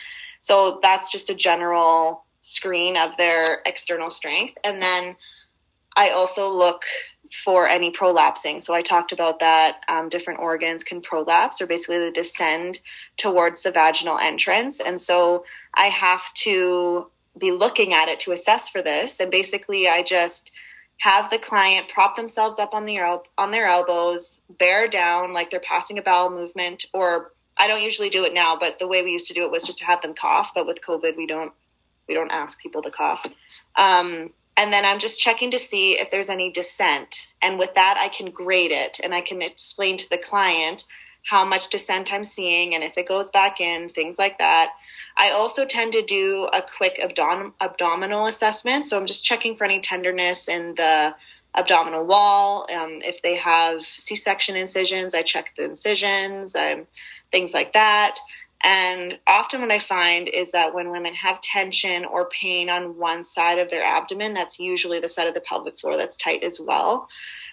So 0.41 0.79
that's 0.83 1.11
just 1.11 1.29
a 1.29 1.35
general 1.35 2.25
screen 2.39 2.97
of 2.97 3.17
their 3.17 3.61
external 3.65 4.11
strength. 4.11 4.55
And 4.63 4.81
then 4.81 5.15
I 5.95 6.09
also 6.09 6.49
look 6.49 6.83
for 7.31 7.67
any 7.67 7.91
prolapsing. 7.91 8.61
So 8.61 8.73
I 8.73 8.81
talked 8.81 9.11
about 9.11 9.39
that 9.39 9.81
um, 9.87 10.09
different 10.09 10.39
organs 10.39 10.83
can 10.83 11.01
prolapse 11.01 11.61
or 11.61 11.67
basically 11.67 11.97
they 11.99 12.11
descend 12.11 12.79
towards 13.17 13.63
the 13.63 13.71
vaginal 13.71 14.19
entrance. 14.19 14.79
And 14.79 15.01
so 15.01 15.45
I 15.73 15.87
have 15.87 16.21
to 16.35 17.09
be 17.37 17.51
looking 17.51 17.93
at 17.93 18.09
it 18.09 18.19
to 18.21 18.31
assess 18.31 18.69
for 18.69 18.81
this. 18.81 19.19
And 19.19 19.31
basically, 19.31 19.87
I 19.87 20.03
just 20.03 20.51
have 20.99 21.29
the 21.29 21.37
client 21.37 21.89
prop 21.89 22.15
themselves 22.15 22.59
up 22.59 22.73
on 22.73 22.85
their 22.85 23.19
on 23.37 23.51
their 23.51 23.65
elbows, 23.65 24.41
bear 24.57 24.87
down 24.87 25.33
like 25.33 25.51
they're 25.51 25.59
passing 25.59 25.97
a 25.97 26.01
bowel 26.01 26.29
movement. 26.29 26.85
Or 26.93 27.31
I 27.57 27.67
don't 27.67 27.81
usually 27.81 28.09
do 28.09 28.23
it 28.23 28.33
now, 28.33 28.57
but 28.59 28.79
the 28.79 28.87
way 28.87 29.03
we 29.03 29.11
used 29.11 29.27
to 29.27 29.33
do 29.33 29.43
it 29.43 29.51
was 29.51 29.63
just 29.63 29.79
to 29.79 29.85
have 29.85 30.01
them 30.01 30.13
cough. 30.13 30.51
But 30.53 30.67
with 30.67 30.81
COVID, 30.81 31.17
we 31.17 31.27
don't 31.27 31.53
we 32.07 32.13
don't 32.13 32.31
ask 32.31 32.59
people 32.59 32.81
to 32.81 32.91
cough. 32.91 33.25
Um, 33.75 34.31
and 34.55 34.71
then 34.71 34.85
I'm 34.85 34.99
just 34.99 35.19
checking 35.19 35.51
to 35.51 35.59
see 35.59 35.99
if 35.99 36.11
there's 36.11 36.29
any 36.29 36.51
descent. 36.51 37.29
And 37.41 37.57
with 37.57 37.73
that, 37.75 37.97
I 37.99 38.09
can 38.09 38.29
grade 38.29 38.71
it 38.71 38.99
and 39.03 39.13
I 39.13 39.21
can 39.21 39.41
explain 39.41 39.97
to 39.97 40.09
the 40.09 40.17
client 40.17 40.85
how 41.23 41.45
much 41.45 41.69
descent 41.69 42.11
I'm 42.11 42.23
seeing 42.23 42.75
and 42.75 42.83
if 42.83 42.97
it 42.97 43.07
goes 43.07 43.29
back 43.29 43.61
in, 43.61 43.89
things 43.89 44.19
like 44.19 44.37
that. 44.39 44.71
I 45.17 45.31
also 45.31 45.65
tend 45.65 45.93
to 45.93 46.01
do 46.01 46.49
a 46.53 46.61
quick 46.61 46.99
abdom- 47.01 47.53
abdominal 47.61 48.27
assessment. 48.27 48.85
So 48.85 48.97
I'm 48.97 49.05
just 49.05 49.23
checking 49.23 49.55
for 49.55 49.63
any 49.63 49.79
tenderness 49.79 50.47
in 50.47 50.75
the 50.75 51.15
abdominal 51.55 52.05
wall. 52.05 52.67
Um, 52.73 53.01
if 53.03 53.21
they 53.21 53.35
have 53.37 53.85
C 53.85 54.15
section 54.15 54.55
incisions, 54.55 55.13
I 55.13 55.21
check 55.21 55.51
the 55.55 55.63
incisions, 55.63 56.55
um, 56.55 56.87
things 57.31 57.53
like 57.53 57.73
that. 57.73 58.17
And 58.63 59.19
often, 59.27 59.59
what 59.59 59.71
I 59.71 59.79
find 59.79 60.29
is 60.29 60.51
that 60.51 60.73
when 60.73 60.89
women 60.89 61.13
have 61.15 61.41
tension 61.41 62.05
or 62.05 62.29
pain 62.29 62.69
on 62.69 62.97
one 62.97 63.25
side 63.25 63.59
of 63.59 63.69
their 63.69 63.83
abdomen, 63.83 64.33
that's 64.33 64.57
usually 64.57 65.01
the 65.01 65.09
side 65.09 65.27
of 65.27 65.33
the 65.33 65.41
pelvic 65.41 65.77
floor 65.77 65.97
that's 65.97 66.15
tight 66.15 66.43
as 66.43 66.61
well. 66.61 67.09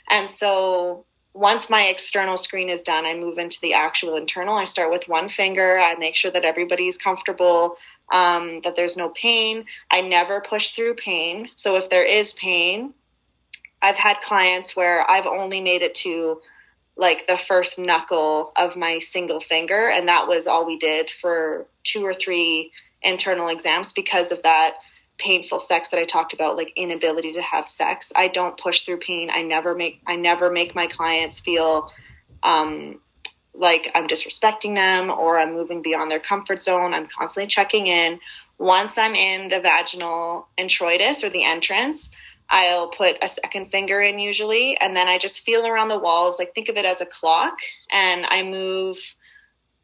And 0.08 0.30
so, 0.30 1.04
once 1.32 1.70
my 1.70 1.84
external 1.84 2.36
screen 2.36 2.68
is 2.68 2.82
done, 2.82 3.06
I 3.06 3.14
move 3.14 3.38
into 3.38 3.60
the 3.60 3.74
actual 3.74 4.16
internal. 4.16 4.56
I 4.56 4.64
start 4.64 4.90
with 4.90 5.08
one 5.08 5.28
finger. 5.28 5.78
I 5.78 5.94
make 5.94 6.16
sure 6.16 6.30
that 6.30 6.44
everybody's 6.44 6.98
comfortable, 6.98 7.76
um, 8.12 8.60
that 8.64 8.74
there's 8.76 8.96
no 8.96 9.10
pain. 9.10 9.64
I 9.90 10.00
never 10.00 10.40
push 10.40 10.72
through 10.72 10.94
pain. 10.96 11.50
So, 11.54 11.76
if 11.76 11.88
there 11.88 12.04
is 12.04 12.32
pain, 12.32 12.94
I've 13.80 13.96
had 13.96 14.20
clients 14.20 14.74
where 14.74 15.08
I've 15.10 15.26
only 15.26 15.60
made 15.60 15.82
it 15.82 15.94
to 15.96 16.40
like 16.96 17.26
the 17.26 17.38
first 17.38 17.78
knuckle 17.78 18.52
of 18.56 18.76
my 18.76 18.98
single 18.98 19.40
finger 19.40 19.88
and 19.88 20.06
that 20.06 20.28
was 20.28 20.46
all 20.46 20.66
we 20.66 20.76
did 20.76 21.08
for 21.08 21.66
two 21.82 22.04
or 22.04 22.12
three 22.12 22.70
internal 23.02 23.48
exams 23.48 23.92
because 23.94 24.32
of 24.32 24.42
that 24.42 24.74
painful 25.20 25.60
sex 25.60 25.90
that 25.90 26.00
I 26.00 26.04
talked 26.04 26.32
about 26.32 26.56
like 26.56 26.72
inability 26.76 27.32
to 27.34 27.42
have 27.42 27.68
sex. 27.68 28.12
I 28.16 28.28
don't 28.28 28.58
push 28.58 28.82
through 28.82 28.98
pain. 28.98 29.30
I 29.30 29.42
never 29.42 29.74
make 29.74 30.00
I 30.06 30.16
never 30.16 30.50
make 30.50 30.74
my 30.74 30.86
clients 30.86 31.40
feel 31.40 31.92
um, 32.42 33.00
like 33.54 33.90
I'm 33.94 34.08
disrespecting 34.08 34.74
them 34.74 35.10
or 35.10 35.38
I'm 35.38 35.52
moving 35.52 35.82
beyond 35.82 36.10
their 36.10 36.20
comfort 36.20 36.62
zone. 36.62 36.94
I'm 36.94 37.06
constantly 37.06 37.48
checking 37.48 37.86
in. 37.86 38.18
Once 38.58 38.98
I'm 38.98 39.14
in 39.14 39.48
the 39.48 39.60
vaginal 39.60 40.48
introitus 40.58 41.22
or 41.24 41.30
the 41.30 41.44
entrance 41.44 42.10
I'll 42.50 42.88
put 42.88 43.16
a 43.22 43.28
second 43.28 43.70
finger 43.70 44.00
in 44.00 44.18
usually, 44.18 44.76
and 44.80 44.96
then 44.96 45.06
I 45.06 45.18
just 45.18 45.40
feel 45.40 45.64
around 45.64 45.86
the 45.86 46.00
walls. 46.00 46.38
Like 46.38 46.52
think 46.52 46.68
of 46.68 46.76
it 46.76 46.84
as 46.84 47.00
a 47.00 47.06
clock, 47.06 47.56
and 47.92 48.26
I 48.28 48.42
move 48.42 49.14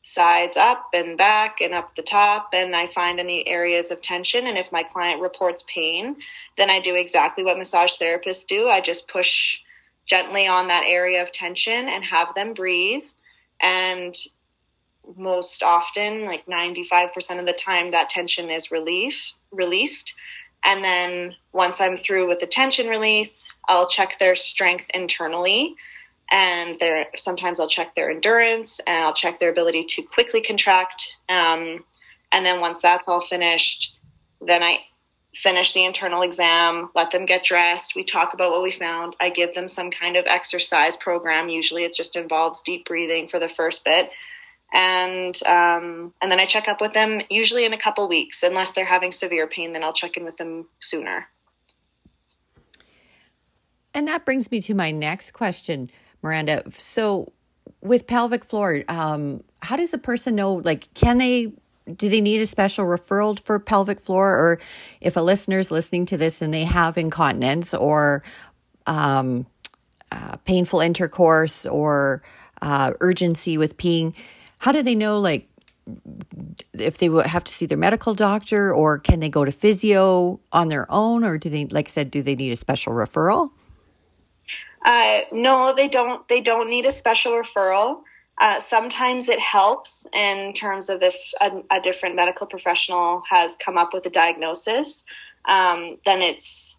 sides 0.07 0.57
up 0.57 0.91
and 0.95 1.19
back 1.19 1.61
and 1.61 1.75
up 1.75 1.95
the 1.97 2.03
top, 2.03 2.51
and 2.53 2.77
I 2.77 2.87
find 2.87 3.19
any 3.19 3.47
areas 3.47 3.91
of 3.91 4.01
tension. 4.01 4.47
And 4.47 4.57
if 4.57 4.71
my 4.71 4.83
client 4.83 5.21
reports 5.21 5.65
pain, 5.67 6.17
then 6.57 6.71
I 6.71 6.81
do 6.81 6.95
exactly 6.95 7.43
what 7.43 7.59
massage 7.59 7.97
therapists 7.97 8.47
do. 8.47 8.69
I 8.69 8.81
just 8.81 9.09
push 9.09 9.61
gently 10.07 10.47
on 10.47 10.69
that 10.69 10.85
area 10.87 11.23
of 11.23 11.33
tension 11.33 11.89
and 11.89 12.05
have 12.05 12.35
them 12.35 12.55
breathe. 12.55 13.05
And 13.61 14.15
most 15.17 15.63
often, 15.63 16.25
like 16.25 16.47
95% 16.47 17.41
of 17.41 17.47
the 17.47 17.53
time, 17.53 17.91
that 17.91 18.09
tension 18.09 18.51
is 18.51 18.71
relief 18.71 19.33
released 19.51 20.15
and 20.67 20.83
then 20.83 21.35
once 21.53 21.81
I'm 21.81 21.97
through 21.97 22.27
with 22.27 22.41
the 22.41 22.47
tension 22.47 22.89
release, 22.89 23.49
I'll 23.69 23.87
check 23.87 24.19
their 24.19 24.35
strength 24.35 24.87
internally. 24.93 25.77
And 26.31 26.79
their, 26.81 27.07
sometimes 27.17 27.61
I'll 27.61 27.69
check 27.69 27.95
their 27.95 28.11
endurance 28.11 28.81
and 28.87 29.05
I'll 29.05 29.15
check 29.15 29.39
their 29.39 29.51
ability 29.51 29.85
to 29.91 30.03
quickly 30.03 30.41
contract. 30.41 31.17
Um, 31.29 31.85
and 32.33 32.45
then 32.45 32.61
once 32.61 32.83
that's 32.83 33.07
all 33.07 33.21
finished, 33.21 33.97
then 34.41 34.63
I 34.63 34.79
finish 35.35 35.73
the 35.73 35.85
internal 35.85 36.23
exam, 36.23 36.91
let 36.95 37.11
them 37.11 37.27
get 37.27 37.45
dressed. 37.45 37.95
We 37.95 38.05
talk 38.05 38.35
about 38.35 38.51
what 38.51 38.63
we 38.63 38.73
found. 38.73 39.15
I 39.21 39.31
give 39.31 39.55
them 39.55 39.69
some 39.69 39.91
kind 39.91 40.17
of 40.17 40.25
exercise 40.27 40.97
program. 40.97 41.49
Usually 41.49 41.85
it 41.85 41.95
just 41.95 42.17
involves 42.17 42.63
deep 42.63 42.87
breathing 42.87 43.29
for 43.29 43.39
the 43.39 43.49
first 43.49 43.85
bit 43.85 44.11
and 44.73 45.41
um, 45.45 46.13
and 46.21 46.31
then 46.31 46.41
I 46.41 46.47
check 46.47 46.69
up 46.69 46.81
with 46.81 46.93
them 46.93 47.23
usually 47.31 47.65
in 47.65 47.73
a 47.73 47.79
couple 47.79 48.07
weeks. 48.09 48.43
Unless 48.43 48.73
they're 48.73 48.85
having 48.85 49.13
severe 49.13 49.47
pain, 49.47 49.73
then 49.73 49.85
I'll 49.85 49.93
check 49.93 50.17
in 50.17 50.25
with 50.25 50.37
them 50.37 50.67
sooner. 50.81 51.29
And 53.95 54.07
that 54.09 54.25
brings 54.27 54.51
me 54.51 54.61
to 54.63 54.75
my 54.75 54.91
next 54.91 55.31
question, 55.31 55.91
Miranda. 56.27 56.63
So, 56.71 57.33
with 57.81 58.07
pelvic 58.07 58.45
floor, 58.45 58.83
um, 58.89 59.43
how 59.63 59.77
does 59.77 59.95
a 59.95 59.99
person 59.99 60.35
know? 60.35 60.55
Like, 60.55 60.93
can 60.95 61.19
they? 61.19 61.53
Do 61.95 62.09
they 62.09 62.21
need 62.21 62.41
a 62.41 62.47
special 62.47 62.85
referral 62.85 63.39
for 63.39 63.61
pelvic 63.61 64.01
floor, 64.01 64.35
or 64.35 64.61
if 65.01 65.17
a 65.17 65.21
listener 65.21 65.61
is 65.61 65.71
listening 65.71 66.05
to 66.07 66.17
this 66.17 66.43
and 66.43 66.53
they 66.53 66.65
have 66.65 66.99
incontinence 66.99 67.73
or 67.75 68.25
um, 68.89 69.47
uh, 70.11 70.37
painful 70.39 70.81
intercourse 70.81 71.65
or 71.65 72.23
uh, 72.61 72.93
urgency 72.99 73.57
with 73.57 73.77
peeing, 73.77 74.15
how 74.59 74.73
do 74.73 74.83
they 74.83 74.97
know, 74.97 75.21
like, 75.21 75.49
if 76.73 76.99
they 76.99 77.07
have 77.07 77.45
to 77.45 77.53
see 77.53 77.67
their 77.67 77.79
medical 77.79 78.15
doctor 78.15 78.75
or 78.75 78.99
can 78.99 79.21
they 79.21 79.29
go 79.29 79.45
to 79.45 79.53
physio 79.53 80.41
on 80.53 80.69
their 80.69 80.91
own 80.91 81.23
or 81.23 81.39
do 81.39 81.49
they 81.49 81.67
like 81.67 81.87
i 81.87 81.91
said 81.91 82.11
do 82.11 82.23
they 82.23 82.35
need 82.35 82.51
a 82.51 82.57
special 82.57 82.93
referral 82.93 83.51
uh, 84.87 85.21
no 85.33 85.75
they 85.77 85.89
don't 85.89 86.27
they 86.29 86.41
don't 86.41 86.71
need 86.71 86.87
a 86.87 86.93
special 86.93 87.33
referral 87.33 88.01
uh, 88.39 88.61
sometimes 88.61 89.29
it 89.29 89.41
helps 89.41 90.07
in 90.15 90.53
terms 90.55 90.89
of 90.89 91.03
if 91.03 91.17
a, 91.41 91.63
a, 91.71 91.81
different 91.81 92.15
medical 92.15 92.47
professional 92.47 93.23
has 93.31 93.57
come 93.57 93.79
up 93.79 93.93
with 93.93 94.07
a 94.07 94.11
diagnosis 94.11 95.05
um, 95.47 95.99
then 96.07 96.23
it's 96.23 96.79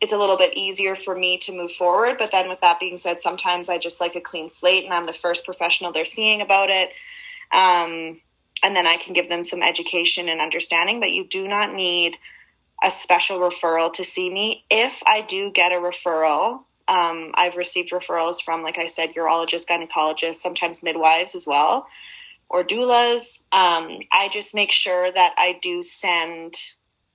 it's 0.00 0.12
a 0.12 0.18
little 0.18 0.38
bit 0.38 0.56
easier 0.56 0.96
for 0.96 1.14
me 1.14 1.36
to 1.36 1.52
move 1.52 1.72
forward 1.72 2.16
but 2.18 2.32
then 2.32 2.48
with 2.48 2.60
that 2.60 2.80
being 2.80 2.96
said 2.96 3.20
sometimes 3.20 3.68
i 3.68 3.76
just 3.76 4.00
like 4.00 4.16
a 4.16 4.20
clean 4.20 4.48
slate 4.48 4.84
and 4.84 4.94
i'm 4.94 5.04
the 5.04 5.12
first 5.12 5.44
professional 5.44 5.92
they're 5.92 6.04
seeing 6.04 6.40
about 6.40 6.70
it 6.70 6.90
um, 7.52 8.20
and 8.62 8.76
then 8.76 8.86
I 8.86 8.96
can 8.96 9.12
give 9.12 9.28
them 9.28 9.44
some 9.44 9.62
education 9.62 10.28
and 10.28 10.40
understanding. 10.40 11.00
But 11.00 11.10
you 11.10 11.26
do 11.26 11.46
not 11.46 11.74
need 11.74 12.16
a 12.82 12.90
special 12.90 13.38
referral 13.38 13.92
to 13.94 14.04
see 14.04 14.30
me. 14.30 14.64
If 14.70 15.02
I 15.06 15.20
do 15.20 15.50
get 15.50 15.72
a 15.72 15.76
referral, 15.76 16.64
um, 16.92 17.30
I've 17.34 17.56
received 17.56 17.90
referrals 17.90 18.42
from, 18.42 18.62
like 18.62 18.76
I 18.76 18.84
said, 18.84 19.14
urologists, 19.14 19.66
gynecologists, 19.66 20.36
sometimes 20.36 20.82
midwives 20.82 21.34
as 21.34 21.46
well, 21.46 21.86
or 22.50 22.62
doulas. 22.62 23.42
Um, 23.50 24.00
I 24.12 24.28
just 24.30 24.54
make 24.54 24.70
sure 24.70 25.10
that 25.10 25.34
I 25.38 25.58
do 25.62 25.82
send 25.82 26.54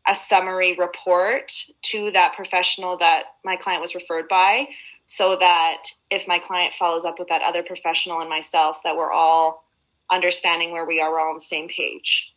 a 0.08 0.16
summary 0.16 0.76
report 0.80 1.52
to 1.84 2.10
that 2.12 2.34
professional 2.36 2.98
that 2.98 3.26
my 3.46 3.56
client 3.56 3.82
was 3.82 3.94
referred 3.94 4.28
by 4.28 4.68
so 5.06 5.36
that 5.36 5.84
if 6.10 6.28
my 6.28 6.40
client 6.40 6.74
follows 6.74 7.06
up 7.06 7.20
with 7.20 7.28
that 7.28 7.44
other 7.44 7.62
professional 7.62 8.20
and 8.20 8.30
myself 8.30 8.80
that 8.84 8.96
we're 8.96 9.12
all 9.12 9.64
understanding 10.10 10.72
where 10.72 10.86
we 10.86 11.00
are 11.00 11.20
all 11.20 11.30
on 11.30 11.36
the 11.36 11.42
same 11.42 11.68
page. 11.68 12.34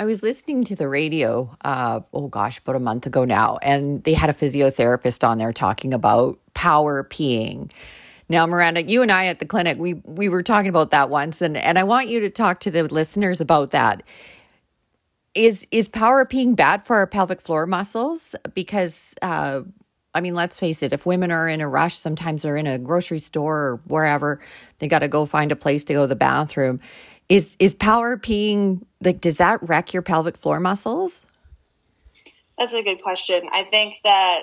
I 0.00 0.06
was 0.06 0.22
listening 0.22 0.64
to 0.64 0.74
the 0.74 0.88
radio, 0.88 1.54
uh, 1.62 2.00
oh 2.14 2.28
gosh, 2.28 2.58
about 2.58 2.74
a 2.74 2.78
month 2.80 3.04
ago 3.04 3.26
now, 3.26 3.58
and 3.60 4.02
they 4.02 4.14
had 4.14 4.30
a 4.30 4.32
physiotherapist 4.32 5.28
on 5.28 5.36
there 5.36 5.52
talking 5.52 5.92
about 5.92 6.38
power 6.54 7.04
peeing. 7.04 7.70
Now, 8.26 8.46
Miranda, 8.46 8.82
you 8.82 9.02
and 9.02 9.12
I 9.12 9.26
at 9.26 9.40
the 9.40 9.44
clinic, 9.44 9.76
we 9.78 10.00
we 10.04 10.30
were 10.30 10.42
talking 10.42 10.70
about 10.70 10.88
that 10.92 11.10
once, 11.10 11.42
and 11.42 11.54
and 11.54 11.78
I 11.78 11.84
want 11.84 12.08
you 12.08 12.20
to 12.20 12.30
talk 12.30 12.60
to 12.60 12.70
the 12.70 12.84
listeners 12.84 13.42
about 13.42 13.72
that. 13.72 14.02
Is 15.34 15.68
is 15.70 15.86
power 15.86 16.24
peeing 16.24 16.56
bad 16.56 16.86
for 16.86 16.96
our 16.96 17.06
pelvic 17.06 17.42
floor 17.42 17.66
muscles? 17.66 18.34
Because 18.54 19.14
uh, 19.20 19.60
I 20.14 20.22
mean, 20.22 20.34
let's 20.34 20.58
face 20.58 20.82
it, 20.82 20.94
if 20.94 21.04
women 21.04 21.30
are 21.30 21.46
in 21.46 21.60
a 21.60 21.68
rush, 21.68 21.94
sometimes 21.94 22.44
they're 22.44 22.56
in 22.56 22.66
a 22.66 22.78
grocery 22.78 23.18
store 23.18 23.58
or 23.58 23.76
wherever, 23.84 24.40
they 24.78 24.88
got 24.88 25.00
to 25.00 25.08
go 25.08 25.26
find 25.26 25.52
a 25.52 25.56
place 25.56 25.84
to 25.84 25.92
go 25.92 26.02
to 26.02 26.06
the 26.06 26.16
bathroom. 26.16 26.80
Is 27.28 27.58
is 27.60 27.74
power 27.74 28.16
peeing 28.16 28.86
like 29.02 29.20
does 29.20 29.38
that 29.38 29.62
wreck 29.62 29.92
your 29.92 30.02
pelvic 30.02 30.36
floor 30.36 30.60
muscles? 30.60 31.26
That's 32.58 32.72
a 32.72 32.82
good 32.82 33.02
question. 33.02 33.48
I 33.52 33.64
think 33.64 33.94
that 34.04 34.42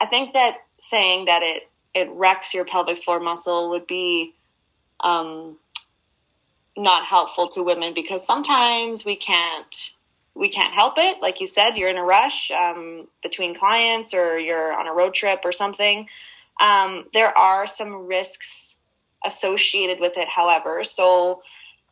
I 0.00 0.06
think 0.06 0.34
that 0.34 0.58
saying 0.78 1.26
that 1.26 1.42
it 1.42 1.68
it 1.94 2.08
wrecks 2.10 2.54
your 2.54 2.64
pelvic 2.64 3.02
floor 3.02 3.20
muscle 3.20 3.70
would 3.70 3.86
be 3.86 4.34
um, 5.00 5.56
not 6.76 7.06
helpful 7.06 7.48
to 7.48 7.62
women 7.62 7.94
because 7.94 8.24
sometimes 8.24 9.04
we 9.04 9.16
can't 9.16 9.92
we 10.34 10.48
can't 10.48 10.74
help 10.74 10.94
it. 10.98 11.20
Like 11.20 11.40
you 11.40 11.46
said, 11.46 11.76
you're 11.76 11.90
in 11.90 11.96
a 11.96 12.04
rush 12.04 12.50
um, 12.52 13.08
between 13.22 13.54
clients 13.54 14.14
or 14.14 14.38
you're 14.38 14.72
on 14.72 14.86
a 14.86 14.94
road 14.94 15.14
trip 15.14 15.40
or 15.44 15.52
something. 15.52 16.08
Um, 16.60 17.06
there 17.12 17.36
are 17.36 17.66
some 17.66 18.06
risks 18.06 18.76
associated 19.24 19.98
with 20.00 20.16
it, 20.16 20.28
however. 20.28 20.84
So, 20.84 21.42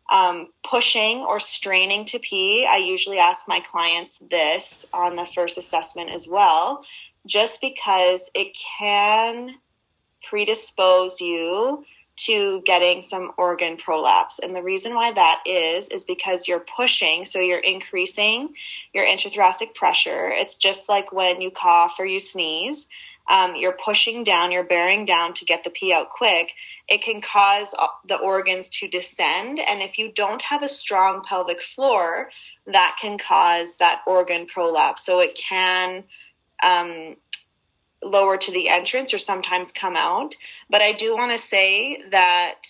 um, 0.09 0.49
pushing 0.63 1.19
or 1.19 1.41
straining 1.41 2.05
to 2.07 2.19
pee, 2.19 2.67
I 2.69 2.77
usually 2.77 3.19
ask 3.19 3.49
my 3.49 3.61
clients 3.61 4.19
this 4.31 4.87
on 4.93 5.17
the 5.17 5.27
first 5.27 5.59
assessment 5.59 6.11
as 6.11 6.29
well, 6.29 6.85
just 7.27 7.61
because 7.61 8.31
it 8.35 8.57
can 8.79 9.57
predispose 10.29 11.21
you 11.21 11.85
to 12.17 12.63
getting 12.65 13.03
some 13.03 13.33
organ 13.37 13.77
prolapse. 13.77 14.39
And 14.39 14.57
the 14.57 14.63
reason 14.63 14.95
why 14.95 15.13
that 15.13 15.43
is, 15.45 15.89
is 15.89 16.05
because 16.05 16.49
you're 16.49 16.65
pushing, 16.77 17.25
so 17.25 17.41
you're 17.41 17.59
increasing 17.59 18.55
your 18.95 19.05
intrathoracic 19.05 19.75
pressure. 19.75 20.31
It's 20.31 20.57
just 20.57 20.89
like 20.89 21.13
when 21.13 21.41
you 21.41 21.51
cough 21.51 21.97
or 21.99 22.07
you 22.07 22.19
sneeze. 22.19 22.89
Um, 23.29 23.57
you're 23.57 23.77
pushing 23.85 24.23
down, 24.23 24.53
you're 24.53 24.65
bearing 24.65 25.05
down 25.05 25.35
to 25.35 25.45
get 25.45 25.65
the 25.65 25.71
pee 25.71 25.93
out 25.93 26.11
quick. 26.11 26.53
It 26.89 27.03
can 27.03 27.21
cause 27.21 27.75
the 28.07 28.17
organs 28.17 28.69
to 28.71 28.89
descend. 28.89 29.59
And 29.59 29.83
if 29.83 29.99
you 29.99 30.13
don't 30.13 30.43
have 30.43 30.63
a 30.63 30.69
strong 30.69 31.23
pelvic 31.23 31.61
floor, 31.61 32.31
that 32.67 32.97
can 33.01 33.19
cause 33.19 33.79
that 33.79 34.03
organ 34.07 34.47
prolapse. 34.47 35.05
So 35.05 35.21
it 35.21 35.35
can 35.37 36.05
um, 36.63 37.17
lower 38.03 38.37
to 38.37 38.53
the 38.53 38.69
entrance 38.69 39.13
or 39.13 39.19
sometimes 39.19 39.73
come 39.73 39.97
out. 39.97 40.35
But 40.71 40.83
I 40.83 40.93
do 40.93 41.15
want 41.15 41.33
to 41.33 41.39
say 41.39 42.03
that 42.11 42.63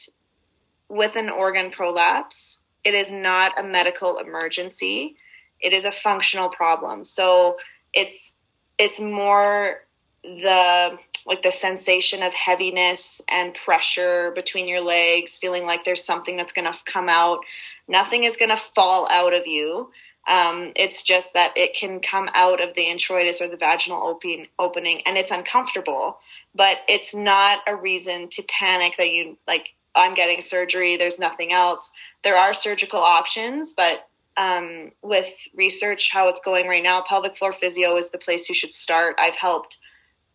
with 0.88 1.16
an 1.16 1.28
organ 1.28 1.70
prolapse, 1.70 2.60
it 2.84 2.94
is 2.94 3.10
not 3.10 3.58
a 3.58 3.62
medical 3.62 4.18
emergency. 4.18 5.16
It 5.60 5.72
is 5.72 5.84
a 5.84 5.92
functional 5.92 6.48
problem. 6.48 7.02
So 7.04 7.56
it's 7.92 8.34
it's 8.78 9.00
more 9.00 9.85
the 10.26 10.98
like 11.26 11.42
the 11.42 11.50
sensation 11.50 12.22
of 12.22 12.32
heaviness 12.34 13.20
and 13.28 13.52
pressure 13.52 14.30
between 14.36 14.68
your 14.68 14.80
legs, 14.80 15.38
feeling 15.38 15.64
like 15.64 15.84
there's 15.84 16.04
something 16.04 16.36
that's 16.36 16.52
going 16.52 16.70
to 16.70 16.78
come 16.84 17.08
out. 17.08 17.40
Nothing 17.88 18.22
is 18.22 18.36
going 18.36 18.50
to 18.50 18.56
fall 18.56 19.08
out 19.10 19.34
of 19.34 19.44
you. 19.46 19.90
Um, 20.28 20.72
it's 20.76 21.02
just 21.02 21.34
that 21.34 21.52
it 21.56 21.74
can 21.74 22.00
come 22.00 22.28
out 22.34 22.60
of 22.60 22.74
the 22.74 22.86
introitus 22.86 23.40
or 23.40 23.48
the 23.48 23.56
vaginal 23.56 24.02
open, 24.02 24.46
opening 24.58 25.02
and 25.06 25.16
it's 25.16 25.30
uncomfortable, 25.30 26.18
but 26.54 26.78
it's 26.88 27.14
not 27.14 27.60
a 27.66 27.76
reason 27.76 28.28
to 28.30 28.42
panic 28.42 28.96
that 28.96 29.10
you 29.10 29.36
like, 29.46 29.74
I'm 29.94 30.14
getting 30.14 30.42
surgery, 30.42 30.96
there's 30.96 31.18
nothing 31.18 31.52
else. 31.52 31.90
There 32.22 32.36
are 32.36 32.54
surgical 32.54 32.98
options, 32.98 33.72
but 33.72 34.08
um, 34.36 34.90
with 35.00 35.32
research, 35.54 36.10
how 36.12 36.28
it's 36.28 36.40
going 36.40 36.68
right 36.68 36.82
now, 36.82 37.02
pelvic 37.02 37.36
floor 37.36 37.52
physio 37.52 37.96
is 37.96 38.10
the 38.10 38.18
place 38.18 38.48
you 38.48 38.54
should 38.54 38.74
start. 38.74 39.14
I've 39.18 39.36
helped, 39.36 39.78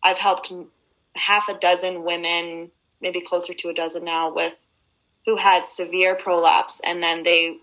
I've 0.02 0.18
helped 0.18 0.52
half 1.16 1.48
a 1.48 1.58
dozen 1.58 2.04
women, 2.04 2.70
maybe 3.00 3.20
closer 3.20 3.54
to 3.54 3.68
a 3.68 3.74
dozen 3.74 4.04
now, 4.04 4.32
with 4.32 4.54
who 5.26 5.36
had 5.36 5.68
severe 5.68 6.14
prolapse, 6.14 6.80
and 6.84 7.02
then 7.02 7.22
they 7.22 7.58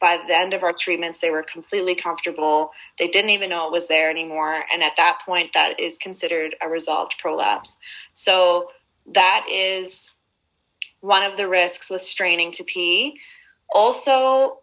by 0.00 0.18
the 0.28 0.38
end 0.38 0.54
of 0.54 0.62
our 0.62 0.72
treatments, 0.72 1.18
they 1.18 1.30
were 1.30 1.42
completely 1.42 1.94
comfortable. 1.94 2.70
They 2.98 3.08
didn't 3.08 3.30
even 3.30 3.50
know 3.50 3.66
it 3.66 3.72
was 3.72 3.88
there 3.88 4.10
anymore. 4.10 4.64
And 4.72 4.82
at 4.82 4.96
that 4.96 5.18
point, 5.26 5.52
that 5.54 5.80
is 5.80 5.98
considered 5.98 6.54
a 6.62 6.68
resolved 6.68 7.16
prolapse. 7.18 7.78
So 8.14 8.70
that 9.12 9.46
is 9.50 10.12
one 11.00 11.22
of 11.22 11.36
the 11.36 11.48
risks 11.48 11.90
with 11.90 12.00
straining 12.00 12.52
to 12.52 12.64
pee. 12.64 13.18
Also, 13.74 14.60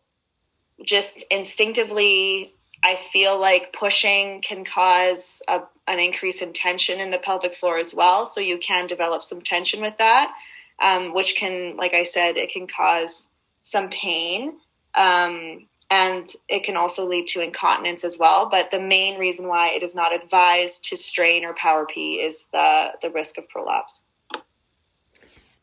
just 0.83 1.23
instinctively, 1.31 2.53
I 2.83 2.95
feel 2.95 3.39
like 3.39 3.73
pushing 3.73 4.41
can 4.41 4.63
cause 4.63 5.41
a, 5.47 5.63
an 5.87 5.99
increase 5.99 6.41
in 6.41 6.53
tension 6.53 6.99
in 6.99 7.11
the 7.11 7.19
pelvic 7.19 7.55
floor 7.55 7.77
as 7.77 7.93
well. 7.93 8.25
So 8.25 8.39
you 8.41 8.57
can 8.57 8.87
develop 8.87 9.23
some 9.23 9.41
tension 9.41 9.81
with 9.81 9.97
that, 9.97 10.33
um, 10.81 11.13
which 11.13 11.35
can, 11.35 11.77
like 11.77 11.93
I 11.93 12.03
said, 12.03 12.37
it 12.37 12.51
can 12.51 12.67
cause 12.67 13.29
some 13.61 13.89
pain. 13.89 14.53
Um, 14.95 15.67
and 15.91 16.31
it 16.47 16.63
can 16.63 16.77
also 16.77 17.07
lead 17.07 17.27
to 17.27 17.41
incontinence 17.41 18.03
as 18.03 18.17
well. 18.17 18.49
But 18.49 18.71
the 18.71 18.81
main 18.81 19.19
reason 19.19 19.47
why 19.47 19.69
it 19.69 19.83
is 19.83 19.93
not 19.93 20.15
advised 20.15 20.85
to 20.85 20.97
strain 20.97 21.45
or 21.45 21.53
power 21.53 21.85
pee 21.85 22.15
is 22.15 22.45
the, 22.51 22.93
the 23.01 23.11
risk 23.11 23.37
of 23.37 23.47
prolapse. 23.47 24.05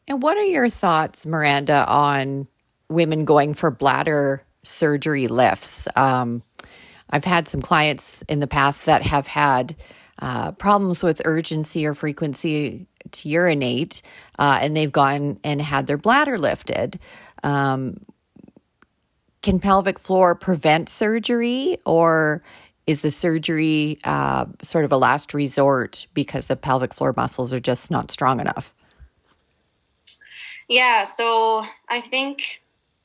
And 0.07 0.23
what 0.23 0.37
are 0.37 0.45
your 0.45 0.69
thoughts, 0.69 1.27
Miranda, 1.27 1.85
on 1.89 2.47
women 2.89 3.25
going 3.25 3.55
for 3.55 3.71
bladder 3.71 4.45
surgery 4.63 5.27
lifts? 5.27 5.89
Um, 5.97 6.43
I've 7.11 7.25
had 7.25 7.49
some 7.49 7.61
clients 7.61 8.23
in 8.23 8.41
the 8.41 8.47
past 8.47 8.87
that 8.87 9.03
have 9.03 9.27
had 9.27 9.77
uh, 10.23 10.53
problems 10.53 11.03
with 11.03 11.21
urgency 11.25 11.85
or 11.85 11.95
frequency 11.95 12.87
to 13.11 13.29
urinate, 13.29 14.03
uh, 14.39 14.61
and 14.63 14.77
they've 14.77 14.93
gone 14.93 15.41
and 15.43 15.61
had 15.61 15.89
their 15.89 15.99
bladder 15.99 16.39
lifted. 16.39 17.01
Um, 17.43 18.07
can 19.43 19.59
pelvic 19.59 19.99
floor 19.99 20.37
prevent 20.37 20.89
surgery 20.89 21.77
or 21.85 22.41
is 22.87 23.03
the 23.03 23.11
surgery 23.11 23.99
uh, 24.05 24.47
sort 24.63 24.85
of 24.85 24.93
a 24.93 24.97
last 24.97 25.35
resort 25.35 26.07
because 26.15 26.47
the 26.47 26.55
pelvic 26.55 26.95
floor 26.95 27.13
muscles 27.17 27.53
are 27.53 27.59
just 27.59 27.91
not 27.91 28.13
strong 28.13 28.39
enough? 28.39 28.73
Yeah, 30.69 31.03
so 31.03 31.67
I 31.89 32.01
think 32.01 32.63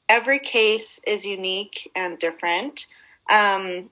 every 0.08 0.38
case 0.38 0.99
is 1.08 1.25
unique 1.25 1.89
and 1.95 2.19
different. 2.19 2.86
Um, 3.32 3.89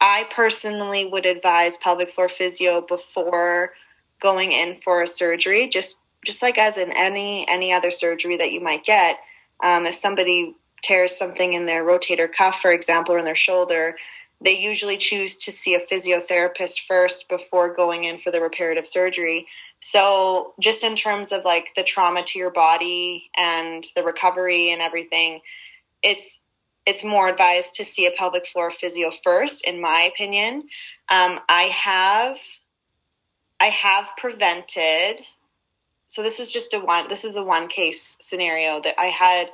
I 0.00 0.28
personally 0.30 1.06
would 1.06 1.26
advise 1.26 1.76
pelvic 1.78 2.10
floor 2.10 2.28
physio 2.28 2.80
before 2.80 3.72
going 4.20 4.52
in 4.52 4.76
for 4.82 5.02
a 5.02 5.06
surgery, 5.06 5.68
just 5.68 6.00
just 6.24 6.42
like 6.42 6.58
as 6.58 6.76
in 6.76 6.92
any 6.92 7.48
any 7.48 7.72
other 7.72 7.90
surgery 7.90 8.36
that 8.36 8.52
you 8.52 8.60
might 8.60 8.84
get. 8.84 9.18
Um, 9.62 9.86
if 9.86 9.94
somebody 9.94 10.54
tears 10.82 11.16
something 11.16 11.54
in 11.54 11.66
their 11.66 11.84
rotator 11.84 12.30
cuff, 12.30 12.60
for 12.60 12.72
example, 12.72 13.14
or 13.14 13.18
in 13.18 13.24
their 13.24 13.34
shoulder, 13.34 13.96
they 14.40 14.58
usually 14.58 14.96
choose 14.96 15.36
to 15.38 15.52
see 15.52 15.74
a 15.74 15.80
physiotherapist 15.80 16.86
first 16.86 17.28
before 17.28 17.74
going 17.74 18.04
in 18.04 18.18
for 18.18 18.30
the 18.30 18.40
reparative 18.40 18.86
surgery. 18.86 19.46
So, 19.80 20.54
just 20.60 20.84
in 20.84 20.94
terms 20.94 21.32
of 21.32 21.44
like 21.44 21.74
the 21.74 21.82
trauma 21.82 22.22
to 22.24 22.38
your 22.38 22.50
body 22.50 23.30
and 23.36 23.84
the 23.94 24.02
recovery 24.02 24.70
and 24.70 24.82
everything, 24.82 25.40
it's 26.02 26.40
it's 26.86 27.04
more 27.04 27.28
advised 27.28 27.74
to 27.74 27.84
see 27.84 28.06
a 28.06 28.12
pelvic 28.12 28.46
floor 28.46 28.70
physio 28.70 29.10
first, 29.10 29.66
in 29.66 29.80
my 29.80 30.02
opinion. 30.02 30.68
Um, 31.10 31.40
I 31.48 31.64
have 31.64 32.38
I 33.60 33.66
have 33.66 34.10
prevented. 34.16 35.22
So 36.06 36.22
this 36.22 36.38
was 36.38 36.52
just 36.52 36.72
a 36.72 36.78
one. 36.78 37.08
This 37.08 37.24
is 37.24 37.36
a 37.36 37.42
one 37.42 37.68
case 37.68 38.16
scenario 38.20 38.80
that 38.80 38.94
I 38.98 39.06
had 39.06 39.50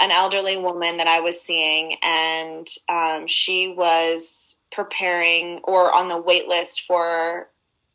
an 0.00 0.10
elderly 0.10 0.56
woman 0.56 0.98
that 0.98 1.08
I 1.08 1.20
was 1.20 1.40
seeing, 1.40 1.96
and 2.02 2.68
um, 2.88 3.26
she 3.26 3.68
was 3.68 4.58
preparing 4.70 5.60
or 5.64 5.92
on 5.94 6.08
the 6.08 6.20
wait 6.20 6.46
list 6.46 6.82
for 6.82 7.48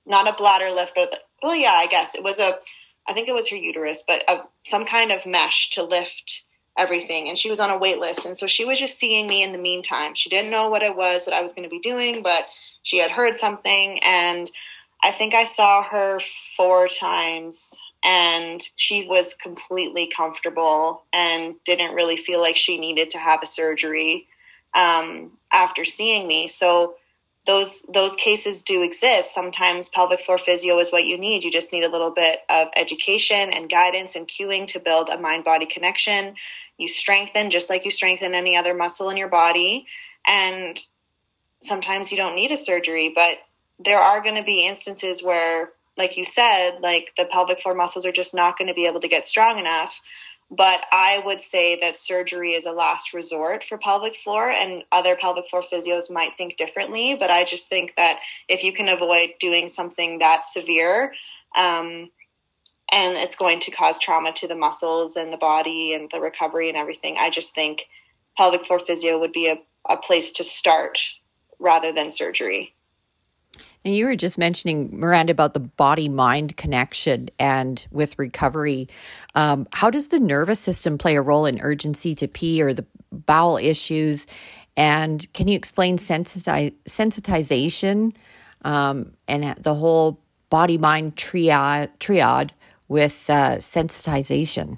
not 0.06 0.28
a 0.28 0.34
bladder 0.34 0.72
lift, 0.72 0.94
but 0.96 1.28
well, 1.42 1.56
yeah, 1.56 1.74
I 1.74 1.88
guess 1.88 2.16
it 2.16 2.24
was 2.24 2.40
a. 2.40 2.58
I 3.06 3.14
think 3.14 3.28
it 3.28 3.36
was 3.36 3.50
her 3.50 3.58
uterus, 3.58 4.04
but 4.08 4.24
a, 4.30 4.44
some 4.66 4.86
kind 4.86 5.12
of 5.12 5.26
mesh 5.26 5.72
to 5.72 5.84
lift 5.84 6.44
everything 6.78 7.30
and 7.30 7.38
she 7.38 7.50
was 7.50 7.60
on 7.60 7.70
a 7.70 7.78
wait 7.78 8.00
list 8.00 8.26
and 8.26 8.38
so 8.38 8.48
she 8.48 8.66
was 8.66 8.80
just 8.80 8.98
seeing 8.98 9.28
me 9.28 9.44
in 9.44 9.52
the 9.52 9.58
meantime. 9.58 10.16
She 10.16 10.30
didn't 10.30 10.52
know 10.52 10.70
what 10.70 10.82
it 10.82 10.96
was 10.96 11.26
that 11.26 11.34
i 11.34 11.42
was 11.42 11.54
going 11.54 11.64
to 11.64 11.70
be 11.70 11.80
doing 11.80 12.24
but 12.24 12.46
she 12.82 12.98
had 12.98 13.12
heard 13.12 13.38
something 13.38 14.00
and 14.04 14.50
i 15.04 15.12
think 15.12 15.34
i 15.34 15.44
saw 15.44 15.84
her 15.84 16.20
four 16.58 16.88
times 16.88 17.76
and 18.04 18.62
she 18.76 19.08
was 19.08 19.34
completely 19.34 20.08
comfortable 20.14 21.04
and 21.14 21.56
didn't 21.64 21.96
really 21.96 22.18
feel 22.18 22.42
like 22.42 22.58
she 22.58 22.78
needed 22.78 23.10
to 23.12 23.18
have 23.18 23.40
a 23.42 23.48
surgery 23.48 24.28
um, 24.74 25.32
after 25.52 25.86
seeing 25.86 26.28
me. 26.28 26.48
So 26.48 26.96
those 27.46 27.84
those 27.94 28.16
cases 28.16 28.64
do 28.64 28.84
exist. 28.84 29.34
Sometimes 29.34 29.90
pelvic 29.90 30.22
floor 30.22 30.38
physio 30.38 30.80
is 30.80 30.92
what 30.92 31.06
you 31.06 31.18
need. 31.18 31.44
You 31.44 31.52
just 31.52 31.74
need 31.74 31.84
a 31.84 31.92
little 31.92 32.12
bit 32.12 32.40
of 32.50 32.70
education 32.76 33.52
and 33.52 33.70
guidance 33.70 34.16
and 34.16 34.28
cueing 34.28 34.66
to 34.68 34.80
build 34.80 35.10
a 35.10 35.20
mind 35.20 35.44
body 35.44 35.66
connection. 35.66 36.36
You 36.78 36.88
strengthen 36.88 37.50
just 37.50 37.70
like 37.70 37.86
you 37.86 37.92
strengthen 37.92 38.34
any 38.34 38.56
other 38.56 38.74
muscle 38.74 39.10
in 39.10 39.18
your 39.18 39.28
body. 39.28 39.86
And 40.26 40.82
sometimes 41.62 42.12
you 42.12 42.18
don't 42.18 42.36
need 42.36 42.52
a 42.52 42.58
surgery, 42.58 43.12
but 43.14 43.40
there 43.78 44.00
are 44.00 44.22
going 44.22 44.36
to 44.36 44.44
be 44.44 44.66
instances 44.66 45.22
where 45.22 45.72
like 45.98 46.18
you 46.18 46.24
said, 46.24 46.80
like 46.82 47.12
the 47.18 47.26
pelvic 47.26 47.60
floor 47.60 47.76
muscles 47.76 48.06
are 48.06 48.12
just 48.12 48.34
not 48.34 48.58
going 48.58 48.68
to 48.68 48.74
be 48.74 48.88
able 48.88 49.00
to 49.00 49.08
get 49.08 49.26
strong 49.26 49.60
enough. 49.60 50.00
But 50.56 50.86
I 50.92 51.22
would 51.26 51.42
say 51.42 51.80
that 51.82 51.96
surgery 51.96 52.54
is 52.54 52.66
a 52.66 52.72
last 52.72 53.12
resort 53.14 53.64
for 53.64 53.78
pelvic 53.78 54.16
floor, 54.16 54.52
and 54.52 54.84
other 54.92 55.16
pelvic 55.16 55.48
floor 55.48 55.64
physios 55.64 56.12
might 56.12 56.38
think 56.38 56.58
differently. 56.58 57.16
But 57.16 57.32
I 57.32 57.44
just 57.44 57.70
think 57.70 57.96
that 57.96 58.20
if 58.48 58.64
you 58.64 58.72
can 58.72 58.88
avoid 58.88 59.32
doing 59.40 59.68
something 59.68 60.20
that 60.20 60.46
severe, 60.46 61.14
um, 61.56 62.12
and 62.92 63.18
it's 63.18 63.36
going 63.36 63.60
to 63.62 63.72
cause 63.72 64.00
trauma 64.00 64.32
to 64.34 64.48
the 64.48 64.56
muscles 64.56 65.16
and 65.16 65.34
the 65.34 65.38
body 65.38 65.94
and 65.94 66.10
the 66.12 66.22
recovery 66.22 66.70
and 66.70 66.78
everything, 66.78 67.16
I 67.18 67.32
just 67.32 67.56
think 67.56 67.88
pelvic 68.38 68.66
floor 68.66 68.80
physio 68.80 69.18
would 69.18 69.34
be 69.34 69.48
a, 69.48 69.58
a 69.90 69.98
place 69.98 70.32
to 70.34 70.44
start 70.44 71.00
rather 71.58 71.92
than 71.92 72.12
surgery. 72.12 72.76
And 73.86 73.96
you 73.96 74.06
were 74.06 74.16
just 74.16 74.38
mentioning, 74.38 74.98
Miranda, 74.98 75.32
about 75.32 75.54
the 75.54 75.60
body 75.60 76.08
mind 76.08 76.56
connection 76.56 77.30
and 77.38 77.86
with 77.92 78.18
recovery. 78.18 78.88
Um, 79.36 79.68
how 79.74 79.90
does 79.90 80.08
the 80.08 80.20
nervous 80.20 80.60
system 80.60 80.98
play 80.98 81.16
a 81.16 81.22
role 81.22 81.46
in 81.46 81.60
urgency 81.62 82.16
to 82.16 82.28
pee 82.28 82.62
or 82.62 82.74
the 82.74 82.86
bowel 83.12 83.58
issues? 83.58 84.26
And 84.78 85.32
can 85.34 85.48
you 85.48 85.56
explain 85.56 85.98
sensiti- 85.98 86.74
sensitization 86.86 88.16
um, 88.64 89.14
and 89.28 89.56
the 89.58 89.76
whole 89.76 90.20
body 90.50 90.78
mind 90.78 91.18
triad, 91.18 92.00
triad 92.00 92.54
with 92.88 93.30
uh, 93.30 93.58
sensitization? 93.58 94.78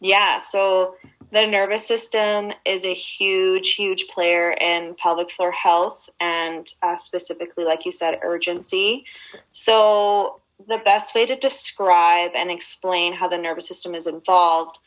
Yeah, 0.00 0.40
so 0.40 0.94
the 1.32 1.46
nervous 1.46 1.86
system 1.86 2.52
is 2.64 2.84
a 2.84 2.94
huge, 2.94 3.74
huge 3.74 4.06
player 4.08 4.52
in 4.52 4.94
pelvic 4.94 5.30
floor 5.30 5.52
health 5.52 6.08
and 6.20 6.72
uh, 6.82 6.96
specifically, 6.96 7.64
like 7.64 7.84
you 7.84 7.92
said, 7.92 8.20
urgency. 8.22 9.04
So, 9.50 10.40
the 10.68 10.78
best 10.78 11.14
way 11.14 11.26
to 11.26 11.36
describe 11.36 12.30
and 12.34 12.50
explain 12.50 13.12
how 13.12 13.28
the 13.28 13.36
nervous 13.36 13.68
system 13.68 13.94
is 13.94 14.06
involved 14.06 14.78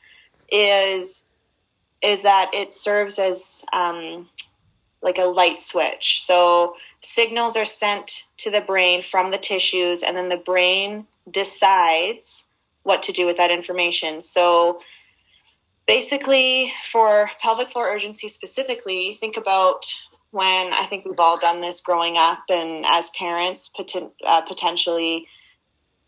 is 0.51 1.35
is 2.01 2.23
that 2.23 2.49
it 2.53 2.73
serves 2.73 3.19
as 3.19 3.65
um, 3.73 4.29
like 5.01 5.17
a 5.17 5.25
light 5.25 5.61
switch. 5.61 6.23
So 6.23 6.75
signals 7.01 7.55
are 7.55 7.65
sent 7.65 8.25
to 8.37 8.49
the 8.49 8.61
brain 8.61 9.01
from 9.01 9.31
the 9.31 9.37
tissues, 9.37 10.01
and 10.01 10.15
then 10.15 10.29
the 10.29 10.37
brain 10.37 11.07
decides 11.29 12.45
what 12.83 13.03
to 13.03 13.11
do 13.11 13.25
with 13.25 13.37
that 13.37 13.51
information. 13.51 14.21
So 14.21 14.81
basically 15.89 16.71
for 16.83 17.31
pelvic 17.41 17.67
floor 17.67 17.91
urgency 17.91 18.27
specifically 18.27 19.17
think 19.19 19.35
about 19.35 19.91
when 20.29 20.71
i 20.71 20.85
think 20.87 21.03
we've 21.03 21.19
all 21.19 21.39
done 21.39 21.61
this 21.61 21.81
growing 21.81 22.15
up 22.15 22.43
and 22.47 22.85
as 22.85 23.09
parents 23.17 23.71
poten- 23.75 24.11
uh, 24.23 24.39
potentially 24.41 25.25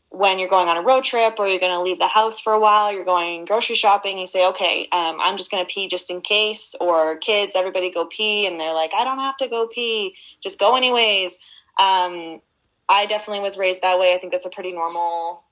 when 0.09 0.37
you're 0.37 0.47
going 0.49 0.67
on 0.67 0.77
a 0.77 0.83
road 0.83 1.03
trip 1.03 1.33
or 1.39 1.47
you're 1.47 1.59
going 1.59 1.71
to 1.71 1.81
leave 1.81 1.97
the 1.97 2.07
house 2.07 2.39
for 2.39 2.53
a 2.53 2.59
while 2.59 2.93
you're 2.93 3.03
going 3.03 3.43
grocery 3.43 3.75
shopping 3.75 4.19
you 4.19 4.27
say 4.27 4.47
okay 4.47 4.87
um, 4.91 5.17
i'm 5.19 5.35
just 5.35 5.49
going 5.49 5.65
to 5.65 5.73
pee 5.73 5.87
just 5.87 6.11
in 6.11 6.21
case 6.21 6.75
or 6.79 7.17
kids 7.17 7.55
everybody 7.55 7.89
go 7.89 8.05
pee 8.05 8.45
and 8.45 8.59
they're 8.59 8.75
like 8.75 8.91
i 8.95 9.03
don't 9.03 9.17
have 9.17 9.35
to 9.35 9.47
go 9.47 9.65
pee 9.65 10.15
just 10.41 10.59
go 10.59 10.75
anyways. 10.75 11.39
Um, 11.79 12.39
i 12.87 13.07
definitely 13.07 13.41
was 13.41 13.57
raised 13.57 13.81
that 13.81 13.97
way. 13.97 14.13
I 14.13 14.19
think 14.19 14.31
that's 14.31 14.45
a 14.45 14.51
pretty 14.51 14.73
normal 14.73 15.43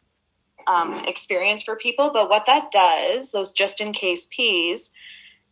um, 0.69 1.03
experience 1.05 1.63
for 1.63 1.75
people. 1.75 2.11
But 2.11 2.29
what 2.29 2.45
that 2.45 2.71
does, 2.71 3.31
those 3.31 3.51
just 3.51 3.81
in 3.81 3.91
case 3.91 4.27
P's, 4.29 4.91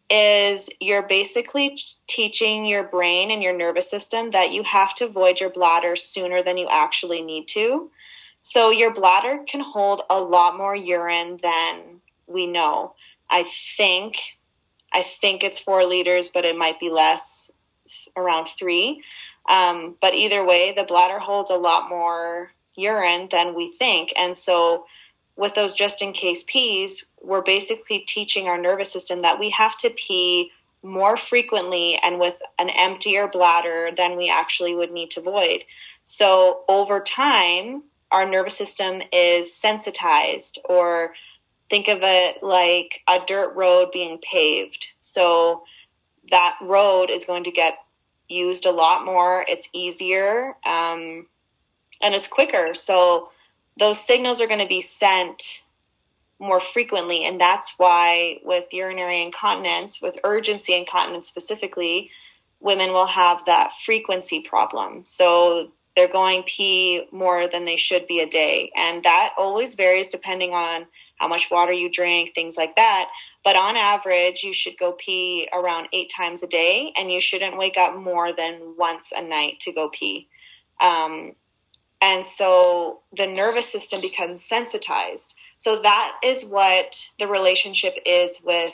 is 0.10 0.70
you're 0.80 1.04
basically 1.04 1.78
teaching 2.08 2.66
your 2.66 2.84
brain 2.84 3.30
and 3.32 3.44
your 3.44 3.56
nervous 3.56 3.90
system 3.90 4.32
that 4.32 4.54
you 4.54 4.64
have 4.64 4.96
to 4.96 5.08
void 5.08 5.42
your 5.42 5.50
bladder 5.50 5.96
sooner 5.96 6.42
than 6.42 6.58
you 6.58 6.68
actually 6.70 7.22
need 7.22 7.48
to. 7.50 7.92
So 8.40 8.70
your 8.70 8.94
bladder 8.94 9.44
can 9.48 9.60
hold 9.60 10.04
a 10.10 10.22
lot 10.22 10.56
more 10.56 10.76
urine 10.76 11.40
than 11.42 12.00
we 12.28 12.48
know. 12.48 12.94
I 13.30 13.44
think 13.76 14.18
I 14.94 15.04
think 15.04 15.44
it's 15.44 15.60
4 15.60 15.84
liters, 15.84 16.30
but 16.30 16.46
it 16.46 16.58
might 16.58 16.80
be 16.80 16.90
less 16.90 17.52
around 18.16 18.48
3. 18.58 19.04
Um, 19.50 19.96
but 20.02 20.14
either 20.14 20.46
way, 20.46 20.72
the 20.72 20.86
bladder 20.86 21.20
holds 21.20 21.52
a 21.52 21.56
lot 21.56 21.90
more 21.90 22.54
urine 22.78 23.28
than 23.30 23.54
we 23.54 23.74
think. 23.78 24.14
And 24.16 24.38
so 24.38 24.86
with 25.38 25.54
those 25.54 25.74
just 25.74 26.02
in 26.02 26.14
case 26.14 26.44
pees, 26.48 27.06
we're 27.22 27.42
basically 27.42 28.00
teaching 28.00 28.48
our 28.48 28.58
nervous 28.58 28.92
system 28.92 29.20
that 29.22 29.40
we 29.40 29.52
have 29.52 29.78
to 29.78 29.90
pee 29.92 30.52
more 30.84 31.18
frequently 31.18 31.96
and 31.96 32.20
with 32.20 32.36
an 32.60 32.70
emptier 32.70 33.28
bladder 33.28 33.90
than 33.96 34.18
we 34.18 34.30
actually 34.30 34.76
would 34.76 34.92
need 34.92 35.12
to 35.12 35.22
void. 35.22 35.64
So 36.06 36.64
over 36.68 37.00
time, 37.00 37.84
our 38.12 38.30
nervous 38.30 38.58
system 38.58 39.02
is 39.12 39.54
sensitized, 39.54 40.60
or 40.70 41.14
think 41.70 41.88
of 41.88 42.00
it 42.02 42.42
like 42.42 43.02
a 43.08 43.20
dirt 43.26 43.54
road 43.56 43.92
being 43.92 44.20
paved. 44.20 44.88
So 45.00 45.64
that 46.32 46.58
road 46.62 47.10
is 47.10 47.26
going 47.26 47.44
to 47.44 47.52
get 47.52 47.78
used 48.30 48.66
a 48.66 48.72
lot 48.72 49.06
more. 49.06 49.46
It's 49.48 49.70
easier 49.74 50.56
um, 50.66 51.28
and 52.02 52.16
it's 52.16 52.28
quicker. 52.28 52.74
So 52.74 53.30
those 53.78 54.00
signals 54.00 54.42
are 54.42 54.48
going 54.48 54.60
to 54.60 54.68
be 54.68 54.82
sent 54.82 55.62
more 56.40 56.62
frequently. 56.62 57.26
And 57.26 57.40
that's 57.42 57.74
why, 57.78 58.40
with 58.44 58.66
urinary 58.72 59.22
incontinence, 59.22 60.02
with 60.02 60.20
urgency 60.24 60.76
incontinence 60.76 61.28
specifically, 61.28 62.12
women 62.60 62.92
will 62.92 63.08
have 63.08 63.46
that 63.46 63.74
frequency 63.74 64.42
problem. 64.42 65.04
So 65.06 65.72
they're 65.96 66.08
going 66.08 66.44
pee 66.44 67.08
more 67.12 67.48
than 67.48 67.66
they 67.66 67.78
should 67.78 68.08
be 68.08 68.20
a 68.20 68.30
day. 68.30 68.72
And 68.76 69.04
that 69.04 69.34
always 69.38 69.74
varies 69.74 70.10
depending 70.10 70.52
on 70.54 70.86
how 71.18 71.28
much 71.28 71.50
water 71.50 71.74
you 71.74 71.90
drink, 71.90 72.36
things 72.36 72.56
like 72.56 72.76
that. 72.76 73.10
But 73.44 73.56
on 73.56 73.76
average, 73.76 74.44
you 74.44 74.54
should 74.54 74.78
go 74.78 74.92
pee 74.92 75.50
around 75.52 75.88
eight 75.94 76.12
times 76.16 76.44
a 76.44 76.48
day, 76.48 76.94
and 76.96 77.12
you 77.12 77.20
shouldn't 77.20 77.58
wake 77.58 77.78
up 77.78 77.96
more 77.96 78.32
than 78.32 78.76
once 78.78 79.12
a 79.16 79.24
night 79.24 79.60
to 79.62 79.72
go 79.72 79.90
pee. 79.90 80.28
Um, 80.80 81.34
and 82.02 82.26
so 82.26 83.02
the 83.16 83.28
nervous 83.28 83.72
system 83.72 84.02
becomes 84.02 84.44
sensitized. 84.44 85.34
So 85.58 85.82
that 85.82 86.18
is 86.24 86.46
what 86.46 87.10
the 87.20 87.28
relationship 87.28 87.96
is 88.06 88.40
with 88.44 88.74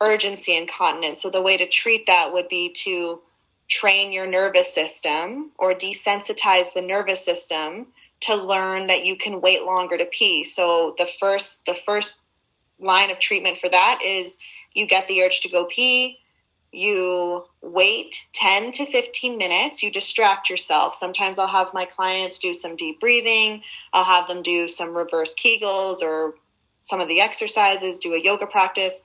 urgency 0.00 0.56
incontinence. 0.56 1.22
So 1.22 1.30
the 1.30 1.42
way 1.42 1.56
to 1.56 1.68
treat 1.68 2.06
that 2.06 2.32
would 2.32 2.48
be 2.48 2.70
to 2.84 3.20
train 3.68 4.12
your 4.12 4.26
nervous 4.26 4.72
system 4.72 5.50
or 5.58 5.74
desensitize 5.74 6.72
the 6.74 6.82
nervous 6.82 7.24
system 7.24 7.88
to 8.20 8.34
learn 8.34 8.86
that 8.86 9.04
you 9.04 9.16
can 9.16 9.40
wait 9.40 9.64
longer 9.64 9.96
to 9.98 10.06
pee. 10.06 10.44
So 10.44 10.94
the 10.98 11.08
first 11.18 11.66
the 11.66 11.74
first 11.74 12.22
line 12.78 13.10
of 13.10 13.18
treatment 13.18 13.58
for 13.58 13.68
that 13.68 14.00
is 14.04 14.38
you 14.72 14.86
get 14.86 15.08
the 15.08 15.22
urge 15.22 15.40
to 15.40 15.48
go 15.48 15.64
pee, 15.64 16.18
you 16.74 17.44
wait 17.62 18.26
10 18.32 18.72
to 18.72 18.86
15 18.86 19.38
minutes, 19.38 19.82
you 19.82 19.90
distract 19.90 20.50
yourself. 20.50 20.94
Sometimes 20.94 21.38
I'll 21.38 21.46
have 21.46 21.72
my 21.72 21.84
clients 21.84 22.38
do 22.38 22.52
some 22.52 22.76
deep 22.76 23.00
breathing, 23.00 23.62
I'll 23.92 24.04
have 24.04 24.28
them 24.28 24.42
do 24.42 24.68
some 24.68 24.94
reverse 24.94 25.34
Kegels 25.34 26.02
or 26.02 26.34
some 26.80 27.00
of 27.00 27.08
the 27.08 27.20
exercises, 27.20 27.98
do 27.98 28.14
a 28.14 28.22
yoga 28.22 28.46
practice. 28.46 29.02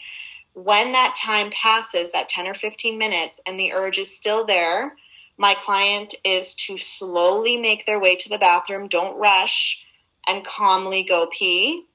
When 0.53 0.91
that 0.91 1.15
time 1.15 1.51
passes, 1.51 2.11
that 2.11 2.27
10 2.27 2.47
or 2.47 2.53
15 2.53 2.97
minutes, 2.97 3.39
and 3.45 3.59
the 3.59 3.71
urge 3.71 3.97
is 3.97 4.15
still 4.15 4.45
there, 4.45 4.95
my 5.37 5.53
client 5.53 6.15
is 6.25 6.53
to 6.55 6.77
slowly 6.77 7.55
make 7.55 7.85
their 7.85 7.99
way 7.99 8.15
to 8.17 8.27
the 8.27 8.37
bathroom, 8.37 8.89
don't 8.89 9.17
rush, 9.17 9.81
and 10.27 10.45
calmly 10.45 11.03
go 11.03 11.27
pee. 11.31 11.85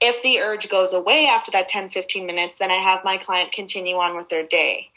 If 0.00 0.22
the 0.22 0.38
urge 0.38 0.68
goes 0.68 0.92
away 0.92 1.26
after 1.26 1.50
that 1.52 1.68
10 1.68 1.90
15 1.90 2.26
minutes, 2.26 2.58
then 2.58 2.70
I 2.70 2.76
have 2.76 3.04
my 3.04 3.16
client 3.16 3.52
continue 3.52 3.96
on 3.96 4.16
with 4.16 4.28
their 4.28 4.46
day. 4.46 4.90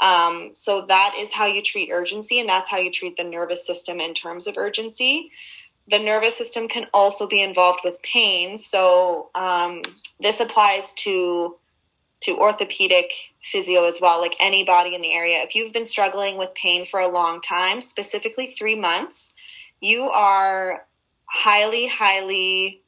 Um, 0.00 0.50
so 0.54 0.84
that 0.86 1.14
is 1.18 1.32
how 1.32 1.46
you 1.46 1.62
treat 1.62 1.90
urgency, 1.90 2.38
and 2.38 2.48
that's 2.48 2.70
how 2.70 2.78
you 2.78 2.90
treat 2.90 3.16
the 3.16 3.24
nervous 3.24 3.66
system 3.66 4.00
in 4.00 4.14
terms 4.14 4.46
of 4.46 4.56
urgency. 4.56 5.30
The 5.88 5.98
nervous 5.98 6.36
system 6.36 6.68
can 6.68 6.86
also 6.92 7.26
be 7.26 7.40
involved 7.40 7.80
with 7.82 8.00
pain. 8.02 8.58
So 8.58 9.30
um, 9.34 9.82
this 10.20 10.40
applies 10.40 10.92
to 10.94 11.56
to 12.20 12.38
orthopedic 12.38 13.12
physio 13.44 13.84
as 13.84 13.98
well, 14.00 14.20
like 14.20 14.34
anybody 14.40 14.94
in 14.94 15.02
the 15.02 15.12
area. 15.12 15.42
If 15.42 15.54
you've 15.54 15.72
been 15.72 15.84
struggling 15.84 16.38
with 16.38 16.54
pain 16.54 16.84
for 16.86 16.98
a 16.98 17.08
long 17.08 17.40
time, 17.40 17.80
specifically 17.80 18.54
three 18.58 18.74
months, 18.74 19.34
you 19.80 20.04
are 20.04 20.86
highly, 21.26 21.86
highly 21.86 22.82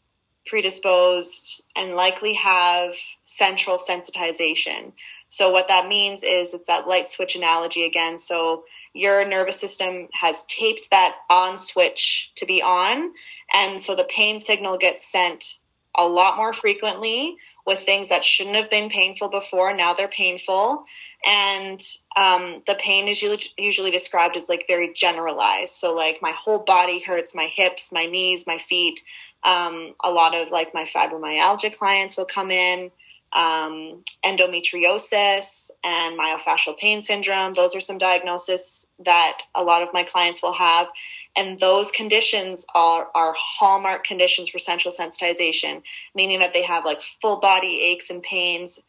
predisposed 0.49 1.63
and 1.77 1.95
likely 1.95 2.35
have 2.35 2.95
central 3.25 3.79
sensitization. 3.79 4.93
So 5.29 5.51
what 5.51 5.69
that 5.69 5.89
means 5.89 6.23
is 6.23 6.55
it's 6.55 6.67
that 6.67 6.89
light 6.89 7.09
switch 7.09 7.37
analogy 7.37 7.85
again. 7.85 8.19
So 8.19 8.65
your 8.95 9.27
nervous 9.27 9.61
system 9.61 10.09
has 10.15 10.45
taped 10.47 10.89
that 10.91 11.17
on 11.29 11.59
switch 11.59 12.33
to 12.37 12.47
be 12.47 12.63
on, 12.63 13.13
and 13.53 13.81
so 13.81 13.95
the 13.95 14.05
pain 14.05 14.41
signal 14.41 14.79
gets 14.79 15.11
sent 15.11 15.59
a 15.97 16.07
lot 16.07 16.37
more 16.37 16.55
frequently 16.55 17.37
with 17.67 17.81
things 17.81 18.09
that 18.09 18.25
shouldn't 18.25 18.57
have 18.57 18.71
been 18.71 18.89
painful 18.89 19.29
before. 19.29 19.75
Now 19.75 19.93
they're 19.93 20.09
painful. 20.09 20.85
And 21.27 21.83
um, 22.17 22.63
the 22.67 22.77
pain 22.77 23.09
is 23.09 23.21
usually, 23.21 23.53
usually 23.59 23.91
described 23.91 24.37
as 24.37 24.49
like 24.49 24.65
very 24.67 24.93
generalized. 24.95 25.75
So, 25.75 25.95
like, 25.95 26.23
my 26.23 26.33
whole 26.33 26.61
body 26.61 27.01
hurts, 27.01 27.35
my 27.35 27.47
hips, 27.47 27.93
my 27.93 28.07
knees, 28.07 28.47
my 28.47 28.57
feet. 28.57 29.03
Um, 29.43 29.95
a 30.03 30.11
lot 30.11 30.35
of 30.35 30.51
like 30.51 30.75
my 30.75 30.85
fibromyalgia 30.85 31.77
clients 31.77 32.17
will 32.17 32.25
come 32.25 32.51
in. 32.51 32.91
Um, 33.31 34.05
endometriosis 34.25 35.71
and 35.85 36.19
myofascial 36.19 36.79
pain 36.79 37.03
syndrome. 37.03 37.53
Those 37.53 37.77
are 37.77 37.81
some 37.81 37.99
diagnoses 37.99 38.87
that 39.01 39.39
a 39.55 39.63
lot 39.63 39.83
of 39.83 39.91
my 39.93 40.03
clients 40.03 40.43
will 40.43 40.55
have. 40.55 40.89
And 41.37 41.59
those 41.59 41.91
conditions 41.91 42.65
are, 42.75 43.09
are 43.15 43.35
hallmark 43.39 44.05
conditions 44.05 44.49
for 44.49 44.59
central 44.59 44.95
sensitization, 44.99 45.83
meaning 46.15 46.39
that 46.39 46.55
they 46.55 46.63
have 46.63 46.87
like 46.87 47.03
full 47.03 47.39
body 47.39 47.83
aches 47.83 48.09
and 48.09 48.23
pains 48.23 48.81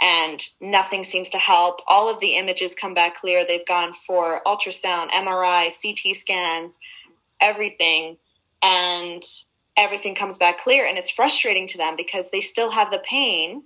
and 0.00 0.40
nothing 0.60 1.04
seems 1.04 1.30
to 1.30 1.38
help. 1.38 1.80
All 1.86 2.08
of 2.08 2.20
the 2.20 2.36
images 2.36 2.74
come 2.74 2.94
back 2.94 3.16
clear. 3.16 3.44
They've 3.44 3.66
gone 3.66 3.92
for 3.92 4.40
ultrasound, 4.46 5.10
MRI, 5.10 5.72
CT 5.82 6.14
scans, 6.14 6.78
everything. 7.40 8.16
And 8.62 9.22
everything 9.78 10.14
comes 10.14 10.36
back 10.36 10.58
clear. 10.60 10.86
And 10.86 10.98
it's 10.98 11.10
frustrating 11.10 11.66
to 11.68 11.78
them 11.78 11.96
because 11.96 12.30
they 12.30 12.40
still 12.40 12.70
have 12.70 12.90
the 12.90 13.02
pain, 13.08 13.62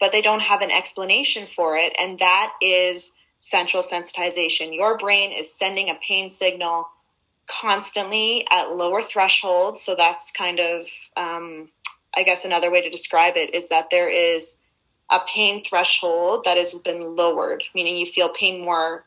but 0.00 0.12
they 0.12 0.20
don't 0.20 0.40
have 0.40 0.60
an 0.60 0.70
explanation 0.70 1.46
for 1.46 1.76
it. 1.76 1.94
And 1.98 2.18
that 2.18 2.52
is 2.60 3.12
central 3.40 3.82
sensitization. 3.82 4.74
Your 4.74 4.98
brain 4.98 5.32
is 5.32 5.52
sending 5.52 5.88
a 5.88 5.98
pain 6.06 6.28
signal 6.28 6.88
constantly 7.46 8.46
at 8.50 8.76
lower 8.76 9.02
thresholds. 9.02 9.80
So 9.82 9.94
that's 9.94 10.30
kind 10.32 10.60
of, 10.60 10.86
um, 11.16 11.70
I 12.14 12.22
guess, 12.22 12.44
another 12.44 12.70
way 12.70 12.82
to 12.82 12.90
describe 12.90 13.36
it 13.36 13.54
is 13.54 13.68
that 13.68 13.90
there 13.90 14.10
is 14.10 14.58
a 15.10 15.20
pain 15.28 15.62
threshold 15.62 16.44
that 16.44 16.56
has 16.56 16.74
been 16.74 17.16
lowered, 17.16 17.62
meaning 17.74 17.96
you 17.96 18.06
feel 18.06 18.30
pain 18.30 18.64
more 18.64 19.04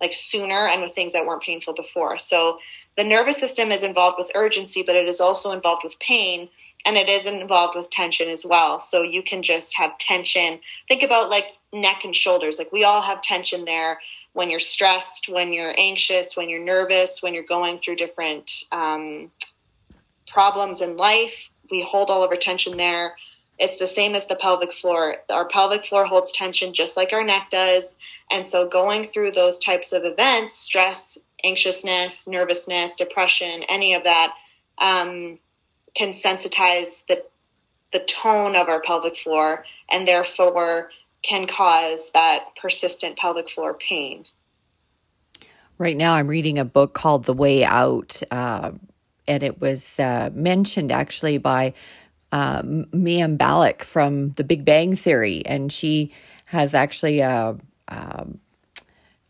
like 0.00 0.12
sooner 0.12 0.68
and 0.68 0.82
with 0.82 0.94
things 0.94 1.12
that 1.12 1.26
weren't 1.26 1.42
painful 1.42 1.74
before. 1.74 2.18
So 2.18 2.58
the 2.96 3.04
nervous 3.04 3.38
system 3.38 3.72
is 3.72 3.82
involved 3.82 4.16
with 4.18 4.30
urgency, 4.34 4.82
but 4.82 4.96
it 4.96 5.08
is 5.08 5.20
also 5.20 5.52
involved 5.52 5.82
with 5.84 5.98
pain 5.98 6.48
and 6.84 6.96
it 6.96 7.08
is 7.08 7.26
involved 7.26 7.76
with 7.76 7.90
tension 7.90 8.28
as 8.28 8.44
well. 8.44 8.80
So 8.80 9.02
you 9.02 9.22
can 9.22 9.42
just 9.42 9.76
have 9.76 9.96
tension. 9.98 10.60
Think 10.88 11.02
about 11.02 11.30
like 11.30 11.46
neck 11.72 12.00
and 12.04 12.14
shoulders. 12.14 12.58
Like 12.58 12.72
we 12.72 12.84
all 12.84 13.02
have 13.02 13.22
tension 13.22 13.64
there 13.64 14.00
when 14.32 14.50
you're 14.50 14.60
stressed, 14.60 15.28
when 15.28 15.52
you're 15.52 15.74
anxious, 15.78 16.36
when 16.36 16.48
you're 16.48 16.64
nervous, 16.64 17.22
when 17.22 17.34
you're 17.34 17.44
going 17.44 17.78
through 17.78 17.96
different 17.96 18.64
um, 18.72 19.30
problems 20.26 20.80
in 20.80 20.96
life. 20.96 21.50
We 21.70 21.82
hold 21.82 22.10
all 22.10 22.24
of 22.24 22.30
our 22.30 22.36
tension 22.36 22.76
there. 22.76 23.14
It's 23.58 23.78
the 23.78 23.86
same 23.86 24.14
as 24.14 24.26
the 24.26 24.36
pelvic 24.36 24.72
floor. 24.72 25.16
Our 25.30 25.46
pelvic 25.46 25.84
floor 25.84 26.06
holds 26.06 26.32
tension 26.32 26.72
just 26.72 26.96
like 26.96 27.12
our 27.12 27.22
neck 27.22 27.48
does. 27.50 27.96
And 28.30 28.46
so, 28.46 28.66
going 28.66 29.06
through 29.06 29.32
those 29.32 29.58
types 29.58 29.92
of 29.92 30.04
events 30.04 30.54
stress, 30.56 31.18
anxiousness, 31.44 32.26
nervousness, 32.28 32.96
depression, 32.96 33.62
any 33.68 33.94
of 33.94 34.04
that 34.04 34.34
um, 34.78 35.38
can 35.94 36.10
sensitize 36.10 37.04
the, 37.06 37.24
the 37.92 38.00
tone 38.00 38.56
of 38.56 38.68
our 38.68 38.80
pelvic 38.80 39.16
floor 39.16 39.64
and 39.90 40.06
therefore 40.06 40.90
can 41.22 41.46
cause 41.46 42.10
that 42.14 42.46
persistent 42.60 43.16
pelvic 43.16 43.48
floor 43.48 43.74
pain. 43.74 44.24
Right 45.78 45.96
now, 45.96 46.14
I'm 46.14 46.28
reading 46.28 46.58
a 46.58 46.64
book 46.64 46.94
called 46.94 47.24
The 47.24 47.32
Way 47.32 47.64
Out, 47.64 48.22
uh, 48.30 48.72
and 49.26 49.42
it 49.42 49.60
was 49.60 49.98
uh, 49.98 50.30
mentioned 50.32 50.92
actually 50.92 51.38
by 51.38 51.74
uh, 52.30 52.62
Mayim 52.62 53.36
Bialik 53.36 53.82
from 53.82 54.30
The 54.30 54.44
Big 54.44 54.64
Bang 54.64 54.94
Theory, 54.94 55.42
and 55.46 55.72
she 55.72 56.12
has 56.46 56.74
actually 56.74 57.20
a. 57.20 57.56
Um, 57.88 58.38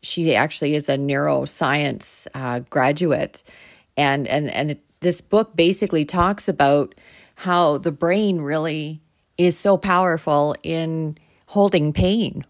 she 0.02 0.34
actually 0.34 0.74
is 0.74 0.88
a 0.88 0.96
neuroscience 0.96 2.26
uh, 2.34 2.60
graduate, 2.70 3.42
and 3.96 4.26
and 4.26 4.50
and 4.50 4.72
it, 4.72 4.80
this 5.00 5.20
book 5.20 5.56
basically 5.56 6.04
talks 6.04 6.48
about 6.48 6.94
how 7.36 7.78
the 7.78 7.92
brain 7.92 8.40
really 8.40 9.00
is 9.38 9.58
so 9.58 9.76
powerful 9.76 10.54
in 10.62 11.16
holding 11.46 11.92
pain 11.92 12.44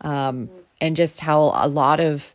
um, 0.00 0.50
and 0.80 0.96
just 0.96 1.20
how 1.20 1.52
a 1.54 1.68
lot 1.68 2.00
of 2.00 2.34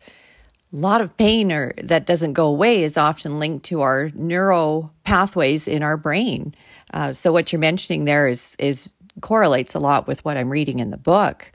lot 0.71 1.01
of 1.01 1.15
pain 1.17 1.51
or 1.51 1.73
that 1.77 2.05
doesn't 2.05 2.33
go 2.33 2.47
away 2.47 2.83
is 2.83 2.97
often 2.97 3.39
linked 3.39 3.65
to 3.65 3.81
our 3.81 4.09
neuro 4.13 4.89
pathways 5.03 5.67
in 5.67 5.83
our 5.83 5.97
brain. 5.97 6.55
Uh, 6.93 7.11
so 7.11 7.31
what 7.31 7.51
you're 7.51 7.59
mentioning 7.59 8.05
there 8.05 8.27
is 8.27 8.55
is 8.57 8.89
correlates 9.19 9.75
a 9.75 9.79
lot 9.79 10.07
with 10.07 10.23
what 10.23 10.37
i'm 10.37 10.49
reading 10.49 10.79
in 10.79 10.89
the 10.89 10.97
book. 10.97 11.51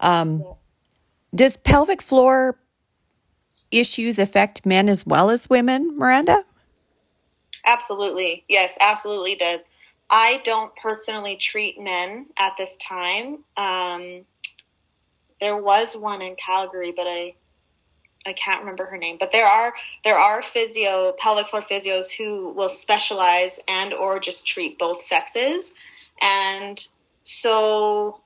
Um, 0.00 0.44
does 1.34 1.56
pelvic 1.56 2.00
floor 2.00 2.58
issues 3.70 4.18
affect 4.18 4.64
men 4.64 4.88
as 4.88 5.06
well 5.06 5.30
as 5.30 5.50
women 5.50 5.96
miranda 5.96 6.44
absolutely 7.64 8.44
yes 8.48 8.76
absolutely 8.80 9.34
does 9.34 9.62
I 10.10 10.40
don't 10.44 10.74
personally 10.76 11.36
treat 11.36 11.80
men 11.80 12.26
at 12.38 12.52
this 12.58 12.76
time. 12.76 13.38
Um, 13.56 14.24
there 15.40 15.56
was 15.56 15.96
one 15.96 16.22
in 16.22 16.36
Calgary, 16.36 16.92
but 16.94 17.06
I 17.06 17.34
I 18.26 18.32
can't 18.32 18.60
remember 18.60 18.86
her 18.86 18.96
name. 18.96 19.16
But 19.18 19.32
there 19.32 19.46
are 19.46 19.74
there 20.02 20.18
are 20.18 20.42
physio 20.42 21.12
pelvic 21.18 21.48
floor 21.48 21.62
physios 21.62 22.10
who 22.16 22.50
will 22.50 22.68
specialize 22.68 23.58
and 23.68 23.92
or 23.92 24.18
just 24.18 24.46
treat 24.46 24.78
both 24.78 25.02
sexes, 25.02 25.74
and 26.20 26.86
so 27.24 28.20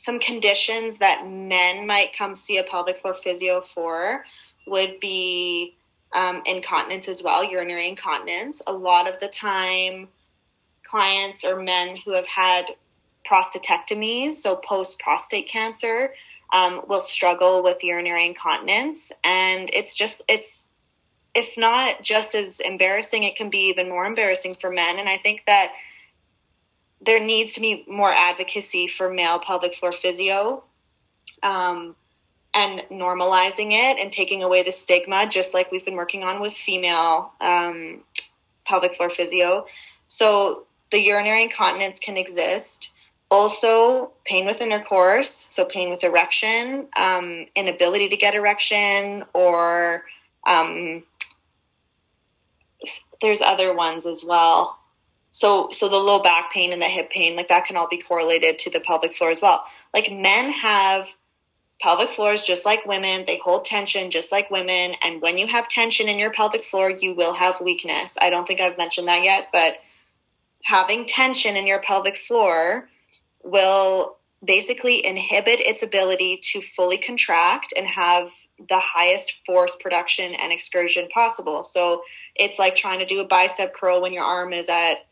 some 0.00 0.18
conditions 0.18 0.98
that 0.98 1.28
men 1.28 1.86
might 1.86 2.16
come 2.16 2.34
see 2.34 2.56
a 2.56 2.64
pelvic 2.64 2.98
floor 3.00 3.12
physio 3.12 3.60
for 3.60 4.24
would 4.66 4.98
be 4.98 5.76
um, 6.14 6.42
incontinence 6.46 7.06
as 7.06 7.22
well, 7.22 7.44
urinary 7.44 7.86
incontinence. 7.86 8.62
A 8.66 8.72
lot 8.72 9.06
of 9.06 9.20
the 9.20 9.28
time 9.28 10.08
clients 10.84 11.44
or 11.44 11.60
men 11.60 11.96
who 11.96 12.14
have 12.14 12.26
had 12.26 12.64
prostatectomies, 13.30 14.32
so 14.32 14.56
post 14.56 14.98
prostate 14.98 15.48
cancer, 15.48 16.14
um, 16.50 16.80
will 16.88 17.02
struggle 17.02 17.62
with 17.62 17.84
urinary 17.84 18.26
incontinence. 18.26 19.12
And 19.22 19.68
it's 19.72 19.94
just, 19.94 20.22
it's, 20.28 20.70
if 21.34 21.58
not 21.58 22.02
just 22.02 22.34
as 22.34 22.58
embarrassing, 22.60 23.24
it 23.24 23.36
can 23.36 23.50
be 23.50 23.68
even 23.68 23.90
more 23.90 24.06
embarrassing 24.06 24.56
for 24.58 24.70
men. 24.70 24.98
And 24.98 25.10
I 25.10 25.18
think 25.18 25.42
that 25.46 25.72
there 27.04 27.20
needs 27.24 27.54
to 27.54 27.60
be 27.60 27.84
more 27.88 28.12
advocacy 28.12 28.86
for 28.86 29.12
male 29.12 29.38
pelvic 29.38 29.74
floor 29.74 29.92
physio 29.92 30.64
um, 31.42 31.96
and 32.54 32.82
normalizing 32.90 33.72
it 33.72 33.98
and 33.98 34.12
taking 34.12 34.42
away 34.42 34.62
the 34.62 34.72
stigma, 34.72 35.26
just 35.26 35.54
like 35.54 35.70
we've 35.72 35.84
been 35.84 35.94
working 35.94 36.24
on 36.24 36.40
with 36.40 36.52
female 36.52 37.32
um, 37.40 38.00
pelvic 38.66 38.96
floor 38.96 39.08
physio. 39.08 39.66
So 40.06 40.66
the 40.90 40.98
urinary 40.98 41.44
incontinence 41.44 41.98
can 41.98 42.16
exist. 42.16 42.90
Also, 43.30 44.10
pain 44.24 44.44
with 44.44 44.60
intercourse, 44.60 45.46
so 45.50 45.64
pain 45.64 45.88
with 45.88 46.02
erection, 46.02 46.88
um, 46.96 47.46
inability 47.54 48.08
to 48.08 48.16
get 48.16 48.34
erection, 48.34 49.24
or 49.32 50.04
um, 50.44 51.04
there's 53.22 53.40
other 53.40 53.72
ones 53.72 54.04
as 54.04 54.24
well. 54.24 54.79
So, 55.32 55.68
so 55.72 55.88
the 55.88 55.96
low 55.96 56.20
back 56.20 56.52
pain 56.52 56.72
and 56.72 56.82
the 56.82 56.86
hip 56.86 57.10
pain, 57.10 57.36
like 57.36 57.48
that 57.48 57.66
can 57.66 57.76
all 57.76 57.88
be 57.88 58.02
correlated 58.02 58.58
to 58.60 58.70
the 58.70 58.80
pelvic 58.80 59.14
floor 59.14 59.30
as 59.30 59.40
well. 59.40 59.64
Like 59.94 60.12
men 60.12 60.50
have 60.52 61.08
pelvic 61.80 62.10
floors 62.10 62.42
just 62.42 62.66
like 62.66 62.84
women. 62.84 63.24
They 63.26 63.40
hold 63.42 63.64
tension 63.64 64.10
just 64.10 64.32
like 64.32 64.50
women. 64.50 64.94
And 65.02 65.22
when 65.22 65.38
you 65.38 65.46
have 65.46 65.68
tension 65.68 66.08
in 66.08 66.18
your 66.18 66.32
pelvic 66.32 66.64
floor, 66.64 66.90
you 66.90 67.14
will 67.14 67.32
have 67.34 67.60
weakness. 67.60 68.18
I 68.20 68.30
don't 68.30 68.46
think 68.46 68.60
I've 68.60 68.78
mentioned 68.78 69.08
that 69.08 69.24
yet, 69.24 69.48
but 69.52 69.78
having 70.64 71.06
tension 71.06 71.56
in 71.56 71.66
your 71.66 71.80
pelvic 71.80 72.16
floor 72.16 72.88
will 73.42 74.16
basically 74.44 75.04
inhibit 75.04 75.60
its 75.60 75.82
ability 75.82 76.40
to 76.42 76.60
fully 76.60 76.98
contract 76.98 77.72
and 77.76 77.86
have 77.86 78.30
the 78.68 78.78
highest 78.78 79.40
force 79.46 79.76
production 79.80 80.34
and 80.34 80.52
excursion 80.52 81.08
possible. 81.08 81.62
So 81.62 82.02
it's 82.34 82.58
like 82.58 82.74
trying 82.74 82.98
to 82.98 83.06
do 83.06 83.20
a 83.20 83.26
bicep 83.26 83.74
curl 83.74 84.02
when 84.02 84.12
your 84.12 84.24
arm 84.24 84.52
is 84.52 84.68
at 84.68 85.06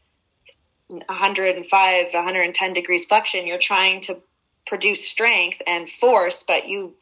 105, 0.88 2.06
110 2.12 2.72
degrees 2.72 3.04
flexion. 3.04 3.46
You're 3.46 3.58
trying 3.58 4.00
to 4.02 4.20
produce 4.66 5.08
strength 5.08 5.60
and 5.66 5.88
force, 5.88 6.44
but 6.46 6.68
you 6.68 6.94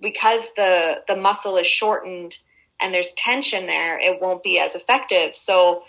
because 0.00 0.48
the 0.56 1.02
the 1.08 1.16
muscle 1.16 1.56
is 1.56 1.66
shortened 1.66 2.38
and 2.80 2.94
there's 2.94 3.12
tension 3.12 3.66
there, 3.66 3.98
it 3.98 4.20
won't 4.20 4.42
be 4.42 4.58
as 4.58 4.74
effective. 4.74 5.36
So 5.36 5.84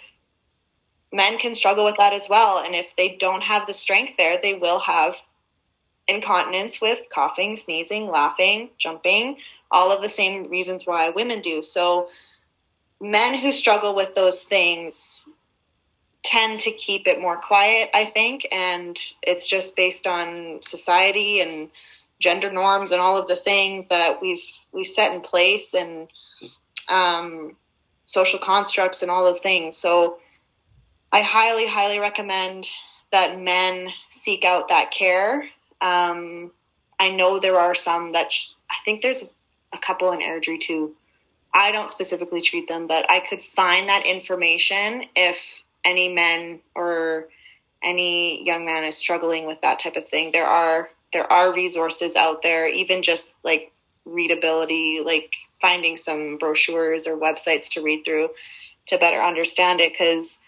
men 1.13 1.37
can 1.37 1.55
struggle 1.55 1.85
with 1.85 1.97
that 1.97 2.13
as 2.13 2.27
well. 2.29 2.59
And 2.59 2.75
if 2.75 2.95
they 2.97 3.15
don't 3.15 3.43
have 3.43 3.65
the 3.65 3.73
strength 3.73 4.13
there, 4.17 4.37
they 4.41 4.53
will 4.53 4.79
have 4.79 5.17
incontinence 6.07 6.81
with 6.81 6.99
coughing, 7.13 7.55
sneezing, 7.55 8.07
laughing, 8.07 8.71
jumping, 8.77 9.37
all 9.69 9.91
of 9.91 10.01
the 10.01 10.09
same 10.09 10.49
reasons 10.49 10.85
why 10.85 11.09
women 11.09 11.39
do. 11.39 11.61
So 11.61 12.09
men 12.99 13.39
who 13.39 13.51
struggle 13.51 13.95
with 13.95 14.15
those 14.15 14.43
things 14.43 15.27
tend 16.23 16.59
to 16.61 16.71
keep 16.71 17.07
it 17.07 17.19
more 17.19 17.37
quiet, 17.37 17.89
I 17.93 18.05
think, 18.05 18.47
and 18.51 18.97
it's 19.23 19.47
just 19.47 19.75
based 19.75 20.05
on 20.05 20.59
society 20.61 21.41
and 21.41 21.69
gender 22.19 22.51
norms 22.51 22.91
and 22.91 23.01
all 23.01 23.17
of 23.17 23.27
the 23.27 23.35
things 23.35 23.87
that 23.87 24.21
we've 24.21 24.45
we've 24.71 24.85
set 24.85 25.13
in 25.13 25.21
place 25.21 25.73
and 25.73 26.07
um, 26.87 27.55
social 28.05 28.39
constructs 28.39 29.01
and 29.01 29.09
all 29.09 29.23
those 29.23 29.39
things. 29.39 29.75
So 29.75 30.19
I 31.11 31.21
highly, 31.21 31.65
highly 31.65 31.99
recommend 31.99 32.67
that 33.11 33.39
men 33.39 33.89
seek 34.09 34.45
out 34.45 34.69
that 34.69 34.91
care. 34.91 35.49
Um, 35.81 36.51
I 36.99 37.09
know 37.09 37.39
there 37.39 37.57
are 37.59 37.75
some 37.75 38.11
that 38.11 38.31
sh- 38.31 38.49
I 38.69 38.75
think 38.85 39.01
there's 39.01 39.23
a 39.73 39.77
couple 39.77 40.11
in 40.11 40.19
Airdrie 40.19 40.59
too. 40.59 40.95
I 41.53 41.71
don't 41.71 41.89
specifically 41.89 42.41
treat 42.41 42.67
them, 42.67 42.87
but 42.87 43.09
I 43.09 43.19
could 43.19 43.41
find 43.55 43.89
that 43.89 44.05
information 44.05 45.05
if 45.15 45.60
any 45.83 46.09
men 46.09 46.59
or 46.75 47.27
any 47.83 48.45
young 48.45 48.65
man 48.65 48.83
is 48.83 48.95
struggling 48.95 49.45
with 49.45 49.61
that 49.61 49.79
type 49.79 49.95
of 49.95 50.07
thing. 50.07 50.31
There 50.31 50.47
are 50.47 50.89
there 51.13 51.31
are 51.31 51.53
resources 51.53 52.15
out 52.15 52.41
there, 52.41 52.69
even 52.69 53.03
just 53.03 53.35
like 53.43 53.71
readability, 54.05 55.01
like 55.03 55.33
finding 55.59 55.97
some 55.97 56.37
brochures 56.37 57.05
or 57.05 57.17
websites 57.17 57.69
to 57.69 57.81
read 57.81 58.03
through 58.05 58.29
to 58.87 58.97
better 58.97 59.21
understand 59.21 59.79
it 59.79 59.93
because 59.93 60.39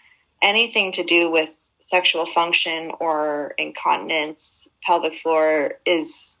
anything 0.42 0.90
to 0.92 1.04
do 1.04 1.30
with 1.30 1.50
sexual 1.80 2.26
function 2.26 2.90
or 2.98 3.54
incontinence, 3.58 4.68
pelvic 4.82 5.14
floor 5.14 5.74
is 5.84 6.38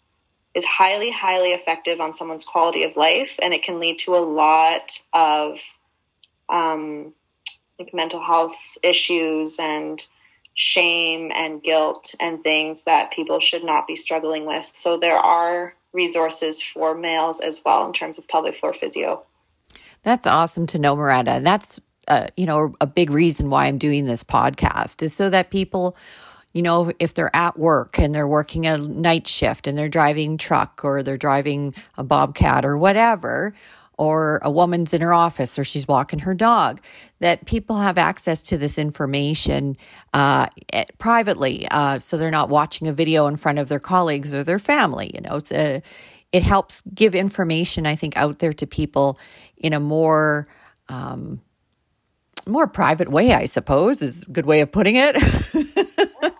is 0.54 0.64
highly 0.64 1.10
highly 1.10 1.52
effective 1.52 2.00
on 2.00 2.14
someone's 2.14 2.44
quality 2.44 2.84
of 2.84 2.96
life 2.96 3.38
and 3.42 3.52
it 3.52 3.62
can 3.62 3.80
lead 3.80 3.98
to 3.98 4.14
a 4.14 4.18
lot 4.18 5.00
of 5.12 5.58
um, 6.48 7.12
like 7.78 7.92
mental 7.94 8.22
health 8.22 8.78
issues 8.82 9.58
and 9.58 10.06
shame 10.54 11.32
and 11.34 11.62
guilt 11.62 12.14
and 12.20 12.42
things 12.44 12.84
that 12.84 13.10
people 13.10 13.40
should 13.40 13.64
not 13.64 13.86
be 13.86 13.96
struggling 13.96 14.46
with. 14.46 14.70
So 14.74 14.96
there 14.96 15.18
are 15.18 15.74
resources 15.92 16.62
for 16.62 16.94
males 16.94 17.40
as 17.40 17.62
well 17.64 17.86
in 17.86 17.92
terms 17.92 18.18
of 18.18 18.28
pelvic 18.28 18.56
floor 18.56 18.72
physio. 18.72 19.24
That's 20.02 20.26
awesome 20.26 20.66
to 20.68 20.78
know 20.78 20.94
miranda. 20.94 21.40
That's 21.40 21.80
uh, 22.08 22.26
you 22.36 22.46
know, 22.46 22.74
a 22.80 22.86
big 22.86 23.10
reason 23.10 23.50
why 23.50 23.66
I'm 23.66 23.78
doing 23.78 24.04
this 24.04 24.24
podcast 24.24 25.02
is 25.02 25.14
so 25.14 25.30
that 25.30 25.50
people, 25.50 25.96
you 26.52 26.62
know, 26.62 26.92
if 26.98 27.14
they're 27.14 27.34
at 27.34 27.58
work 27.58 27.98
and 27.98 28.14
they're 28.14 28.28
working 28.28 28.66
a 28.66 28.78
night 28.78 29.26
shift 29.26 29.66
and 29.66 29.76
they're 29.76 29.88
driving 29.88 30.36
truck 30.36 30.84
or 30.84 31.02
they're 31.02 31.16
driving 31.16 31.74
a 31.96 32.04
bobcat 32.04 32.64
or 32.64 32.76
whatever, 32.76 33.54
or 33.98 34.40
a 34.42 34.50
woman's 34.50 34.92
in 34.92 35.00
her 35.00 35.12
office 35.12 35.58
or 35.58 35.64
she's 35.64 35.86
walking 35.86 36.20
her 36.20 36.34
dog, 36.34 36.80
that 37.20 37.46
people 37.46 37.76
have 37.76 37.98
access 37.98 38.42
to 38.42 38.58
this 38.58 38.78
information 38.78 39.76
uh, 40.12 40.48
privately, 40.98 41.66
uh, 41.70 41.98
so 41.98 42.16
they're 42.16 42.30
not 42.30 42.48
watching 42.48 42.88
a 42.88 42.92
video 42.92 43.26
in 43.26 43.36
front 43.36 43.58
of 43.58 43.68
their 43.68 43.80
colleagues 43.80 44.34
or 44.34 44.42
their 44.44 44.58
family. 44.58 45.10
You 45.14 45.20
know, 45.20 45.36
it's 45.36 45.52
a, 45.52 45.82
it 46.32 46.42
helps 46.42 46.82
give 46.94 47.14
information 47.14 47.86
I 47.86 47.94
think 47.94 48.16
out 48.16 48.40
there 48.40 48.52
to 48.52 48.66
people 48.66 49.18
in 49.56 49.72
a 49.72 49.80
more 49.80 50.48
um, 50.88 51.40
more 52.46 52.66
private 52.66 53.08
way, 53.08 53.32
I 53.32 53.46
suppose, 53.46 54.02
is 54.02 54.24
a 54.24 54.30
good 54.30 54.46
way 54.46 54.60
of 54.60 54.70
putting 54.70 54.96
it. 54.96 55.16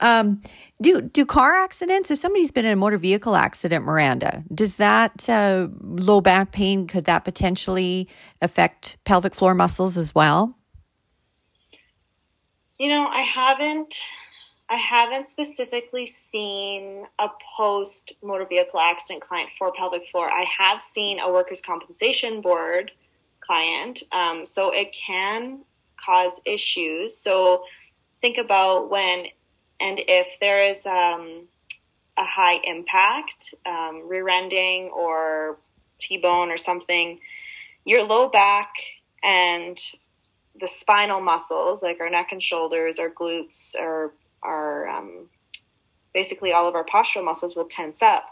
um, 0.00 0.42
do 0.80 1.00
do 1.00 1.26
car 1.26 1.54
accidents? 1.54 2.10
If 2.10 2.18
somebody's 2.18 2.50
been 2.50 2.64
in 2.64 2.72
a 2.72 2.76
motor 2.76 2.98
vehicle 2.98 3.36
accident, 3.36 3.84
Miranda, 3.84 4.44
does 4.52 4.76
that 4.76 5.28
uh, 5.28 5.68
low 5.80 6.20
back 6.20 6.52
pain 6.52 6.86
could 6.86 7.04
that 7.04 7.24
potentially 7.24 8.08
affect 8.40 8.96
pelvic 9.04 9.34
floor 9.34 9.54
muscles 9.54 9.96
as 9.96 10.14
well? 10.14 10.56
You 12.78 12.88
know, 12.88 13.06
I 13.06 13.22
haven't. 13.22 14.00
I 14.72 14.76
haven't 14.76 15.26
specifically 15.26 16.06
seen 16.06 17.04
a 17.18 17.26
post 17.56 18.12
motor 18.22 18.46
vehicle 18.46 18.78
accident 18.78 19.20
client 19.20 19.50
for 19.58 19.72
pelvic 19.72 20.06
floor. 20.12 20.30
I 20.30 20.44
have 20.58 20.80
seen 20.80 21.18
a 21.18 21.30
workers' 21.32 21.60
compensation 21.60 22.40
board 22.40 22.92
client. 23.40 24.04
Um, 24.12 24.46
so 24.46 24.70
it 24.70 24.92
can 24.92 25.64
cause 25.96 26.40
issues. 26.44 27.16
So 27.16 27.64
think 28.20 28.38
about 28.38 28.90
when 28.90 29.26
and 29.80 30.00
if 30.06 30.38
there 30.40 30.70
is 30.70 30.86
um, 30.86 31.48
a 32.18 32.24
high 32.24 32.60
impact, 32.64 33.54
um, 33.66 34.06
rear 34.06 34.28
ending 34.28 34.90
or 34.94 35.58
T 35.98 36.18
bone 36.18 36.50
or 36.50 36.56
something, 36.56 37.18
your 37.84 38.04
low 38.04 38.28
back 38.28 38.72
and 39.22 39.78
the 40.60 40.66
spinal 40.66 41.20
muscles, 41.20 41.82
like 41.82 42.00
our 42.00 42.10
neck 42.10 42.28
and 42.32 42.42
shoulders, 42.42 42.98
our 42.98 43.10
glutes, 43.10 43.74
or 43.74 44.12
our 44.42 44.88
um, 44.88 45.28
basically 46.12 46.52
all 46.52 46.68
of 46.68 46.74
our 46.74 46.84
postural 46.84 47.24
muscles 47.24 47.56
will 47.56 47.66
tense 47.66 48.02
up. 48.02 48.30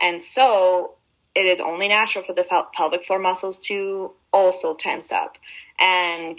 And 0.00 0.22
so 0.22 0.94
it 1.34 1.44
is 1.44 1.60
only 1.60 1.88
natural 1.88 2.24
for 2.24 2.32
the 2.32 2.44
pel- 2.44 2.70
pelvic 2.72 3.04
floor 3.04 3.18
muscles 3.18 3.58
to 3.60 4.12
also 4.32 4.74
tense 4.74 5.12
up. 5.12 5.36
And 5.78 6.38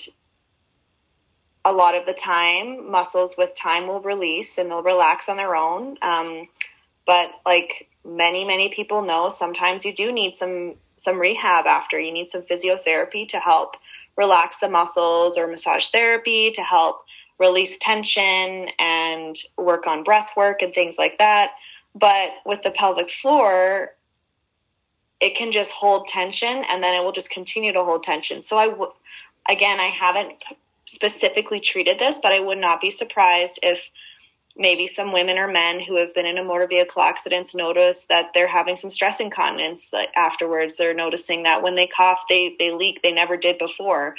a 1.67 1.73
lot 1.73 1.95
of 1.95 2.05
the 2.05 2.13
time, 2.13 2.89
muscles 2.89 3.35
with 3.37 3.53
time 3.53 3.87
will 3.87 3.99
release 3.99 4.57
and 4.57 4.71
they'll 4.71 4.81
relax 4.83 5.27
on 5.27 5.35
their 5.35 5.53
own. 5.53 5.97
Um, 6.01 6.47
but 7.05 7.29
like 7.45 7.89
many, 8.05 8.45
many 8.45 8.69
people 8.69 9.01
know, 9.01 9.27
sometimes 9.27 9.83
you 9.83 9.93
do 9.93 10.11
need 10.11 10.35
some 10.35 10.75
some 10.95 11.19
rehab 11.19 11.67
after. 11.67 11.99
You 11.99 12.11
need 12.11 12.29
some 12.29 12.41
physiotherapy 12.41 13.27
to 13.27 13.39
help 13.39 13.75
relax 14.15 14.59
the 14.59 14.69
muscles 14.69 15.37
or 15.37 15.47
massage 15.47 15.89
therapy 15.89 16.49
to 16.51 16.63
help 16.63 17.03
release 17.37 17.77
tension 17.77 18.69
and 18.79 19.35
work 19.57 19.85
on 19.85 20.03
breath 20.03 20.31
work 20.35 20.61
and 20.61 20.73
things 20.73 20.97
like 20.97 21.19
that. 21.19 21.51
But 21.93 22.31
with 22.45 22.63
the 22.63 22.71
pelvic 22.71 23.11
floor, 23.11 23.93
it 25.19 25.35
can 25.35 25.51
just 25.51 25.71
hold 25.71 26.07
tension 26.07 26.63
and 26.69 26.81
then 26.81 26.95
it 26.95 27.03
will 27.03 27.11
just 27.11 27.29
continue 27.29 27.73
to 27.73 27.83
hold 27.83 28.03
tension. 28.03 28.41
So 28.41 28.57
I 28.57 28.67
would, 28.67 28.89
again, 29.49 29.79
I 29.79 29.87
haven't 29.87 30.33
specifically 30.87 31.59
treated 31.59 31.99
this, 31.99 32.19
but 32.21 32.31
I 32.31 32.39
would 32.39 32.57
not 32.57 32.81
be 32.81 32.89
surprised 32.89 33.59
if 33.61 33.89
maybe 34.55 34.87
some 34.87 35.11
women 35.11 35.37
or 35.37 35.47
men 35.47 35.79
who 35.79 35.97
have 35.97 36.15
been 36.15 36.25
in 36.25 36.37
a 36.37 36.43
motor 36.43 36.67
vehicle 36.67 37.01
accidents 37.01 37.53
notice 37.53 38.07
that 38.07 38.31
they're 38.33 38.47
having 38.47 38.75
some 38.75 38.89
stress 38.89 39.19
incontinence 39.19 39.93
like 39.93 40.09
afterwards 40.15 40.77
they're 40.77 40.95
noticing 40.95 41.43
that 41.43 41.61
when 41.61 41.75
they 41.75 41.85
cough 41.85 42.23
they 42.27 42.55
they 42.57 42.71
leak 42.71 42.99
they 43.03 43.11
never 43.11 43.37
did 43.37 43.59
before 43.59 44.15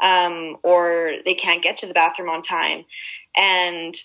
um, 0.00 0.58
or 0.62 1.12
they 1.24 1.32
can't 1.32 1.62
get 1.62 1.78
to 1.78 1.86
the 1.86 1.94
bathroom 1.94 2.28
on 2.28 2.42
time 2.42 2.84
and 3.34 4.02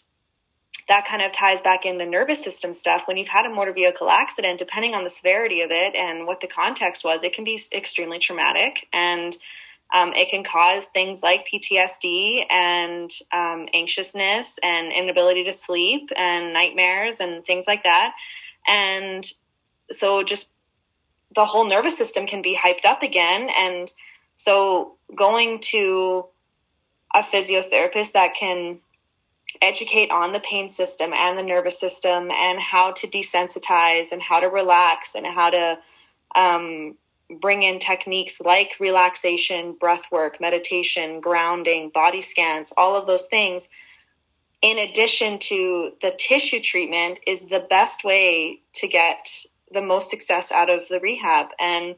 that 0.88 1.06
kind 1.06 1.22
of 1.22 1.32
ties 1.32 1.62
back 1.62 1.86
in 1.86 1.98
the 1.98 2.06
nervous 2.06 2.44
system 2.44 2.74
stuff. 2.74 3.04
When 3.06 3.18
you've 3.18 3.28
had 3.28 3.46
a 3.46 3.50
motor 3.50 3.74
vehicle 3.74 4.10
accident, 4.10 4.60
depending 4.60 4.94
on 4.94 5.04
the 5.04 5.10
severity 5.10 5.62
of 5.62 5.72
it 5.72 5.96
and 5.96 6.28
what 6.28 6.42
the 6.42 6.48
context 6.48 7.04
was, 7.04 7.24
it 7.24 7.34
can 7.34 7.44
be 7.44 7.60
extremely 7.72 8.20
traumatic. 8.20 8.88
And 8.92 9.38
um, 9.92 10.14
it 10.14 10.30
can 10.30 10.44
cause 10.44 10.86
things 10.86 11.22
like 11.22 11.48
PTSD 11.48 12.46
and 12.50 13.12
um, 13.32 13.68
anxiousness 13.74 14.58
and 14.64 14.92
inability 14.92 15.44
to 15.44 15.54
sleep 15.54 16.10
and 16.16 16.54
nightmares 16.54 17.20
and 17.20 17.46
things 17.46 17.66
like 17.68 17.84
that. 17.84 18.14
And 18.68 19.30
so 19.92 20.24
just 20.24 20.52
the 21.36 21.46
whole 21.46 21.66
nervous 21.66 21.98
system 21.98 22.26
can 22.26 22.42
be 22.42 22.56
hyped 22.56 22.86
up 22.86 23.04
again. 23.04 23.50
And 23.58 23.92
so 24.36 24.96
going 25.16 25.60
to 25.62 26.26
a 27.14 27.22
physiotherapist 27.22 28.14
that 28.14 28.34
can 28.36 28.80
educate 29.62 30.10
on 30.10 30.34
the 30.34 30.40
pain 30.40 30.68
system 30.68 31.14
and 31.14 31.38
the 31.38 31.44
nervous 31.44 31.80
system 31.80 32.32
and 32.32 32.60
how 32.60 32.92
to 32.92 33.08
desensitize 33.08 34.12
and 34.12 34.22
how 34.22 34.40
to 34.40 34.48
relax 34.48 35.16
and 35.16 35.26
how 35.28 35.50
to 35.52 35.80
um, 36.36 36.98
bring 37.40 37.64
in 37.64 37.80
techniques 37.80 38.42
like 38.42 38.76
relaxation, 38.80 39.76
breath 39.80 40.04
work, 40.12 40.40
meditation, 40.40 41.20
grounding, 41.20 41.90
body 41.90 42.22
scans, 42.22 42.74
all 42.78 42.96
of 42.96 43.08
those 43.08 43.28
things, 43.28 43.70
in 44.62 44.80
addition 44.80 45.40
to 45.40 45.92
the 46.02 46.16
tissue 46.18 46.60
treatment, 46.60 47.20
is 47.28 47.46
the 47.46 47.66
best 47.70 48.04
way 48.04 48.62
to 48.74 48.88
get 48.88 49.30
the 49.72 49.82
most 49.82 50.10
success 50.10 50.52
out 50.52 50.70
of 50.70 50.88
the 50.88 51.00
rehab. 51.00 51.48
And 51.60 51.96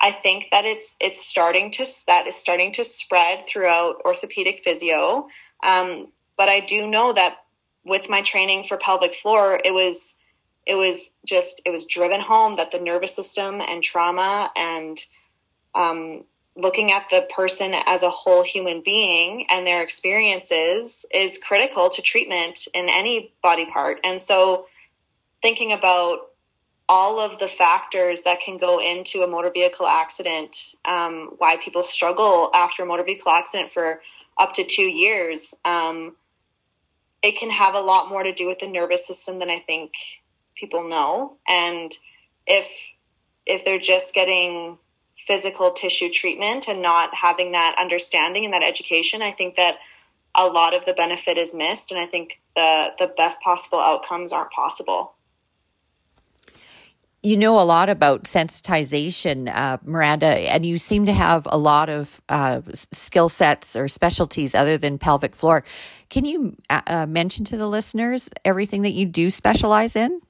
I 0.00 0.12
think 0.12 0.48
that 0.50 0.64
it's 0.64 0.94
it's 1.00 1.26
starting 1.26 1.70
to 1.72 1.86
that 2.06 2.26
is 2.26 2.36
starting 2.36 2.72
to 2.74 2.84
spread 2.84 3.46
throughout 3.48 3.96
orthopedic 4.04 4.62
physio. 4.62 5.28
Um, 5.62 6.08
but 6.36 6.48
I 6.48 6.60
do 6.60 6.86
know 6.86 7.12
that 7.14 7.38
with 7.84 8.08
my 8.10 8.20
training 8.20 8.64
for 8.64 8.76
pelvic 8.76 9.14
floor, 9.14 9.60
it 9.64 9.72
was 9.72 10.16
it 10.66 10.74
was 10.74 11.12
just 11.24 11.62
it 11.64 11.70
was 11.70 11.86
driven 11.86 12.20
home 12.20 12.56
that 12.56 12.72
the 12.72 12.80
nervous 12.80 13.14
system 13.14 13.60
and 13.60 13.82
trauma 13.82 14.50
and 14.56 14.98
um, 15.74 16.24
looking 16.56 16.90
at 16.90 17.08
the 17.10 17.28
person 17.34 17.74
as 17.86 18.02
a 18.02 18.10
whole 18.10 18.42
human 18.42 18.82
being 18.84 19.46
and 19.50 19.66
their 19.66 19.82
experiences 19.82 21.04
is 21.14 21.38
critical 21.38 21.88
to 21.90 22.02
treatment 22.02 22.66
in 22.74 22.88
any 22.88 23.34
body 23.42 23.66
part. 23.66 23.98
And 24.02 24.20
so 24.20 24.66
thinking 25.42 25.72
about 25.72 26.30
all 26.88 27.20
of 27.20 27.38
the 27.38 27.48
factors 27.48 28.22
that 28.22 28.40
can 28.40 28.56
go 28.56 28.80
into 28.80 29.22
a 29.22 29.28
motor 29.28 29.50
vehicle 29.52 29.86
accident 29.86 30.74
um, 30.84 31.34
why 31.38 31.56
people 31.56 31.84
struggle 31.84 32.50
after 32.54 32.82
a 32.82 32.86
motor 32.86 33.04
vehicle 33.04 33.30
accident 33.30 33.72
for 33.72 34.00
up 34.38 34.54
to 34.54 34.64
two 34.64 34.82
years 34.82 35.54
um, 35.64 36.14
it 37.22 37.36
can 37.36 37.50
have 37.50 37.74
a 37.74 37.80
lot 37.80 38.08
more 38.08 38.22
to 38.22 38.32
do 38.32 38.46
with 38.46 38.60
the 38.60 38.68
nervous 38.68 39.04
system 39.04 39.40
than 39.40 39.50
i 39.50 39.58
think 39.58 39.90
people 40.56 40.88
know 40.88 41.36
and 41.46 41.92
if 42.46 42.68
if 43.46 43.64
they're 43.64 43.78
just 43.78 44.14
getting 44.14 44.78
physical 45.26 45.70
tissue 45.70 46.10
treatment 46.10 46.68
and 46.68 46.82
not 46.82 47.14
having 47.14 47.52
that 47.52 47.76
understanding 47.78 48.44
and 48.44 48.52
that 48.54 48.62
education 48.62 49.22
i 49.22 49.32
think 49.32 49.56
that 49.56 49.76
a 50.34 50.46
lot 50.46 50.74
of 50.74 50.84
the 50.84 50.94
benefit 50.94 51.38
is 51.38 51.54
missed 51.54 51.90
and 51.90 52.00
i 52.00 52.06
think 52.06 52.40
the 52.54 52.88
the 52.98 53.12
best 53.16 53.40
possible 53.40 53.78
outcomes 53.78 54.32
aren't 54.32 54.50
possible 54.50 55.16
you 57.26 57.36
know 57.36 57.60
a 57.60 57.64
lot 57.64 57.88
about 57.88 58.22
sensitization, 58.22 59.52
uh, 59.52 59.78
Miranda, 59.82 60.26
and 60.26 60.64
you 60.64 60.78
seem 60.78 61.06
to 61.06 61.12
have 61.12 61.48
a 61.50 61.58
lot 61.58 61.88
of 61.88 62.20
uh, 62.28 62.60
skill 62.72 63.28
sets 63.28 63.74
or 63.74 63.88
specialties 63.88 64.54
other 64.54 64.78
than 64.78 64.96
pelvic 64.96 65.34
floor. 65.34 65.64
Can 66.08 66.24
you 66.24 66.56
uh, 66.70 66.82
uh 66.86 67.06
mention 67.06 67.44
to 67.46 67.56
the 67.56 67.66
listeners 67.66 68.30
everything 68.44 68.82
that 68.82 68.92
you 68.92 69.06
do 69.06 69.28
specialize 69.28 69.96
in? 69.96 70.20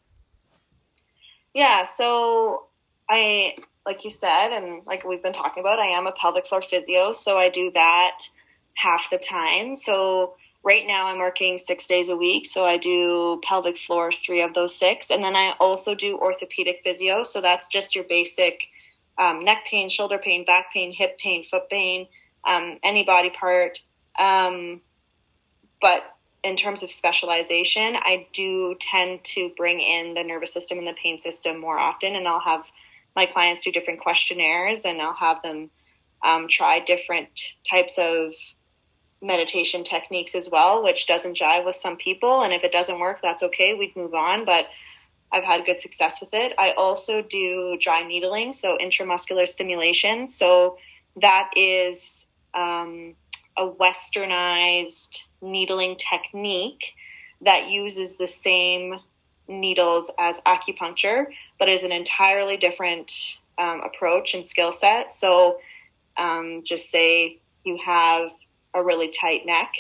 Yeah, 1.57 1.85
so 1.85 2.67
I, 3.09 3.57
like 3.87 4.05
you 4.05 4.11
said, 4.11 4.49
and 4.49 4.83
like 4.87 5.07
we've 5.07 5.23
been 5.23 5.33
talking 5.33 5.63
about, 5.63 5.79
I 5.79 5.87
am 5.87 6.07
a 6.07 6.13
pelvic 6.13 6.47
floor 6.47 6.61
physio, 6.61 7.13
so 7.13 7.39
I 7.39 7.49
do 7.49 7.71
that 7.73 8.19
half 8.75 9.09
the 9.11 9.17
time. 9.17 9.75
So 9.75 10.37
right 10.63 10.87
now 10.87 11.07
I'm 11.07 11.19
working 11.19 11.57
six 11.57 11.87
days 11.87 12.11
a 12.11 12.17
week, 12.17 12.45
so 12.45 12.67
I 12.67 12.77
do 12.77 13.41
pelvic 13.43 13.79
floor 13.79 14.13
three 14.13 14.43
of 14.43 14.53
those 14.53 14.79
six, 14.79 15.11
and 15.11 15.25
then 15.25 15.35
I 15.35 15.55
also 15.59 15.95
do 15.95 16.19
orthopedic 16.19 16.83
physio. 16.85 17.25
So 17.25 17.41
that's 17.41 17.69
just 17.69 17.95
your 17.95 18.05
basic 18.05 18.61
um, 19.17 19.43
neck 19.43 19.65
pain, 19.65 19.89
shoulder 19.89 20.19
pain, 20.19 20.45
back 20.45 20.75
pain, 20.75 20.93
hip 20.93 21.19
pain, 21.19 21.43
foot 21.43 21.71
pain, 21.71 22.07
um, 22.45 22.79
any 22.83 23.03
body 23.03 23.31
part. 23.31 23.81
Um, 24.19 24.83
but 25.81 26.03
in 26.47 26.57
terms 26.57 26.83
of 26.83 26.91
specialization, 26.91 27.97
I 27.97 28.27
do 28.33 28.77
tend 28.81 29.25
to 29.25 29.51
bring 29.57 29.81
in 29.81 30.15
the 30.15 30.23
nervous 30.23 30.53
system 30.53 30.79
and 30.79 30.87
the 30.87 30.95
pain 30.95 31.19
system 31.19 31.59
more 31.61 31.79
often, 31.79 32.15
and 32.15 32.27
I'll 32.27 32.41
have 32.41 32.65
my 33.17 33.27
clients 33.27 33.65
do 33.65 33.73
different 33.73 34.01
questionnaires 34.01 34.85
and 34.85 35.01
I'll 35.01 35.15
have 35.15 35.43
them 35.43 35.71
um, 36.23 36.47
try 36.49 36.81
different 36.81 37.29
types 37.69 37.99
of 37.99 38.35
meditation 39.23 39.83
techniques 39.83 40.35
as 40.35 40.49
well, 40.51 40.85
which 40.85 41.07
doesn't 41.07 41.37
jive 41.37 41.65
with 41.65 41.77
some 41.77 41.97
people. 41.97 42.43
And 42.43 42.53
if 42.53 42.63
it 42.63 42.73
doesn't 42.73 43.01
work, 43.01 43.21
that's 43.23 43.43
okay. 43.43 43.75
We'd 43.75 43.97
move 43.97 44.15
on. 44.15 44.45
But 44.45 44.67
I've 45.33 45.45
had 45.45 45.65
good 45.65 45.81
success 45.81 46.21
with 46.21 46.35
it. 46.35 46.55
I 46.59 46.73
also 46.73 47.23
do 47.23 47.77
dry 47.81 48.03
needling, 48.07 48.53
so 48.53 48.79
intramuscular 48.79 49.49
stimulation. 49.49 50.29
So 50.29 50.79
that 51.17 51.51
is 51.57 52.27
um, 52.55 53.15
a 53.57 53.67
westernized 53.67 55.25
needling 55.41 55.97
technique 55.97 56.95
that 57.41 57.69
uses 57.69 58.17
the 58.17 58.27
same 58.27 59.01
needles 59.49 60.11
as 60.19 60.41
acupuncture, 60.41 61.27
but 61.59 61.69
is 61.69 61.85
an 61.85 61.93
entirely 61.93 62.57
different 62.57 63.39
um, 63.59 63.81
approach 63.81 64.35
and 64.35 64.45
skill 64.45 64.73
set. 64.73 65.15
So, 65.15 65.59
um, 66.17 66.63
just 66.65 66.91
say 66.91 67.39
you 67.65 67.79
have 67.85 68.31
a 68.75 68.83
really 68.83 69.09
tight 69.09 69.47
neck, 69.47 69.73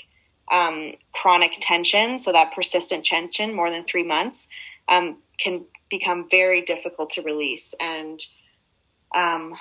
um, 0.51 0.93
chronic 1.13 1.53
tension, 1.61 2.19
so 2.19 2.33
that 2.33 2.55
persistent 2.55 3.05
tension 3.05 3.55
more 3.55 3.71
than 3.71 3.85
three 3.85 4.03
months 4.03 4.49
um, 4.89 5.19
can 5.39 5.65
become 5.91 6.29
very 6.31 6.63
difficult 6.63 7.11
to 7.11 7.23
release. 7.23 7.75
And 7.81 8.25
um, 9.15 9.55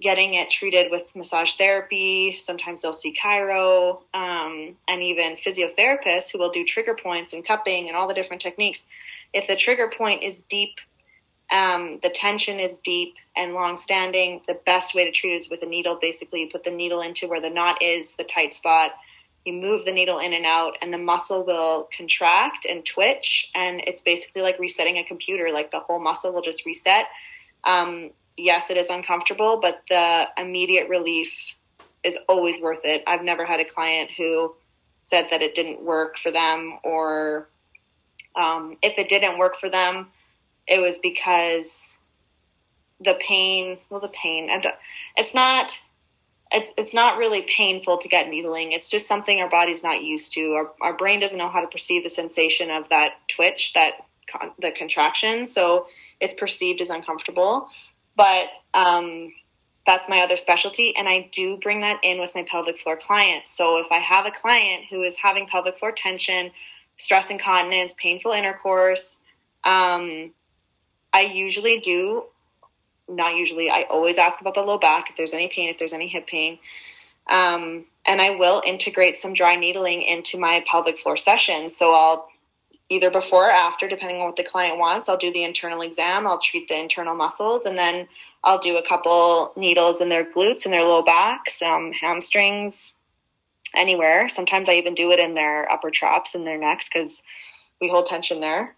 getting 0.00 0.34
it 0.34 0.50
treated 0.50 0.90
with 0.90 1.14
massage 1.14 1.54
therapy. 1.54 2.36
Sometimes 2.38 2.82
they'll 2.82 2.92
see 2.92 3.14
chiro 3.14 4.00
um, 4.12 4.76
and 4.88 5.02
even 5.02 5.36
physiotherapists 5.36 6.32
who 6.32 6.38
will 6.38 6.50
do 6.50 6.64
trigger 6.64 6.96
points 7.00 7.32
and 7.32 7.44
cupping 7.44 7.88
and 7.88 7.96
all 7.96 8.08
the 8.08 8.14
different 8.14 8.42
techniques. 8.42 8.86
If 9.32 9.46
the 9.46 9.56
trigger 9.56 9.92
point 9.96 10.22
is 10.22 10.42
deep, 10.42 10.78
um, 11.50 12.00
the 12.02 12.10
tension 12.10 12.58
is 12.58 12.78
deep 12.78 13.14
and 13.36 13.54
long 13.54 13.76
standing, 13.76 14.40
the 14.48 14.58
best 14.66 14.94
way 14.94 15.04
to 15.04 15.10
treat 15.10 15.34
it 15.34 15.36
is 15.36 15.50
with 15.50 15.62
a 15.62 15.66
needle. 15.66 15.98
Basically, 16.00 16.42
you 16.42 16.48
put 16.50 16.64
the 16.64 16.70
needle 16.70 17.00
into 17.00 17.28
where 17.28 17.40
the 17.40 17.50
knot 17.50 17.82
is, 17.82 18.16
the 18.16 18.24
tight 18.24 18.54
spot. 18.54 18.92
You 19.44 19.52
move 19.52 19.84
the 19.84 19.92
needle 19.92 20.20
in 20.20 20.32
and 20.32 20.46
out, 20.46 20.78
and 20.80 20.92
the 20.92 20.98
muscle 20.98 21.44
will 21.44 21.88
contract 21.96 22.64
and 22.64 22.84
twitch. 22.84 23.50
And 23.54 23.82
it's 23.86 24.00
basically 24.00 24.42
like 24.42 24.58
resetting 24.58 24.96
a 24.96 25.04
computer, 25.04 25.50
like 25.52 25.70
the 25.70 25.80
whole 25.80 26.02
muscle 26.02 26.32
will 26.32 26.42
just 26.42 26.64
reset. 26.64 27.06
Um, 27.64 28.10
yes, 28.36 28.70
it 28.70 28.76
is 28.76 28.90
uncomfortable, 28.90 29.58
but 29.60 29.82
the 29.88 30.28
immediate 30.38 30.88
relief 30.88 31.54
is 32.02 32.18
always 32.28 32.60
worth 32.60 32.84
it. 32.84 33.02
I've 33.06 33.22
never 33.22 33.44
had 33.44 33.60
a 33.60 33.64
client 33.64 34.10
who 34.16 34.54
said 35.00 35.28
that 35.30 35.42
it 35.42 35.54
didn't 35.54 35.82
work 35.82 36.16
for 36.16 36.30
them, 36.30 36.78
or 36.82 37.48
um, 38.36 38.76
if 38.82 38.98
it 38.98 39.08
didn't 39.08 39.38
work 39.38 39.56
for 39.58 39.68
them, 39.68 40.08
it 40.66 40.80
was 40.80 40.98
because 40.98 41.92
the 43.00 43.14
pain. 43.20 43.78
Well, 43.90 44.00
the 44.00 44.08
pain, 44.08 44.48
and 44.50 44.66
it's 45.16 45.34
not. 45.34 45.80
It's, 46.52 46.72
it's 46.76 46.94
not 46.94 47.18
really 47.18 47.42
painful 47.42 47.98
to 47.98 48.06
get 48.06 48.28
needling. 48.28 48.70
It's 48.72 48.88
just 48.88 49.08
something 49.08 49.40
our 49.40 49.50
body's 49.50 49.82
not 49.82 50.04
used 50.04 50.34
to. 50.34 50.52
Our, 50.52 50.70
our 50.82 50.96
brain 50.96 51.18
doesn't 51.18 51.36
know 51.38 51.48
how 51.48 51.60
to 51.60 51.66
perceive 51.66 52.04
the 52.04 52.10
sensation 52.10 52.70
of 52.70 52.88
that 52.90 53.14
twitch, 53.26 53.72
that 53.72 53.94
con- 54.30 54.52
the 54.60 54.70
contraction. 54.70 55.48
So 55.48 55.88
it's 56.20 56.34
perceived 56.34 56.80
as 56.80 56.90
uncomfortable 56.90 57.68
but 58.16 58.48
um, 58.74 59.32
that's 59.86 60.08
my 60.08 60.20
other 60.20 60.36
specialty 60.36 60.96
and 60.96 61.08
i 61.08 61.28
do 61.32 61.56
bring 61.58 61.80
that 61.80 62.00
in 62.02 62.18
with 62.18 62.34
my 62.34 62.42
pelvic 62.42 62.78
floor 62.78 62.96
clients. 62.96 63.56
So 63.56 63.78
if 63.78 63.86
i 63.90 63.98
have 63.98 64.26
a 64.26 64.30
client 64.30 64.84
who 64.90 65.02
is 65.02 65.16
having 65.16 65.46
pelvic 65.46 65.78
floor 65.78 65.92
tension 65.92 66.50
stress 66.96 67.30
incontinence 67.30 67.94
painful 67.98 68.32
intercourse 68.32 69.22
um, 69.64 70.32
i 71.12 71.22
usually 71.22 71.80
do 71.80 72.24
not 73.08 73.34
usually 73.34 73.70
i 73.70 73.82
always 73.90 74.18
ask 74.18 74.40
about 74.40 74.54
the 74.54 74.62
low 74.62 74.78
back 74.78 75.10
if 75.10 75.16
there's 75.16 75.34
any 75.34 75.48
pain 75.48 75.68
if 75.68 75.78
there's 75.78 75.92
any 75.92 76.08
hip 76.08 76.26
pain. 76.26 76.58
Um, 77.26 77.86
and 78.06 78.20
i 78.20 78.30
will 78.30 78.62
integrate 78.64 79.16
some 79.16 79.34
dry 79.34 79.56
needling 79.56 80.02
into 80.02 80.38
my 80.38 80.64
pelvic 80.66 80.98
floor 80.98 81.16
sessions. 81.16 81.76
So 81.76 81.92
i'll 81.92 82.28
either 82.88 83.10
before 83.10 83.48
or 83.48 83.52
after, 83.52 83.88
depending 83.88 84.18
on 84.18 84.26
what 84.26 84.36
the 84.36 84.44
client 84.44 84.78
wants. 84.78 85.08
I'll 85.08 85.16
do 85.16 85.32
the 85.32 85.44
internal 85.44 85.80
exam, 85.80 86.26
I'll 86.26 86.38
treat 86.38 86.68
the 86.68 86.78
internal 86.78 87.14
muscles, 87.14 87.64
and 87.64 87.78
then 87.78 88.08
I'll 88.42 88.58
do 88.58 88.76
a 88.76 88.86
couple 88.86 89.52
needles 89.56 90.00
in 90.00 90.10
their 90.10 90.24
glutes 90.24 90.64
and 90.64 90.72
their 90.72 90.84
low 90.84 91.02
back, 91.02 91.48
some 91.48 91.92
hamstrings, 91.92 92.94
anywhere. 93.74 94.28
Sometimes 94.28 94.68
I 94.68 94.74
even 94.74 94.94
do 94.94 95.10
it 95.10 95.18
in 95.18 95.34
their 95.34 95.70
upper 95.70 95.90
traps 95.90 96.34
and 96.34 96.46
their 96.46 96.58
necks 96.58 96.88
because 96.88 97.22
we 97.80 97.88
hold 97.88 98.06
tension 98.06 98.40
there. 98.40 98.76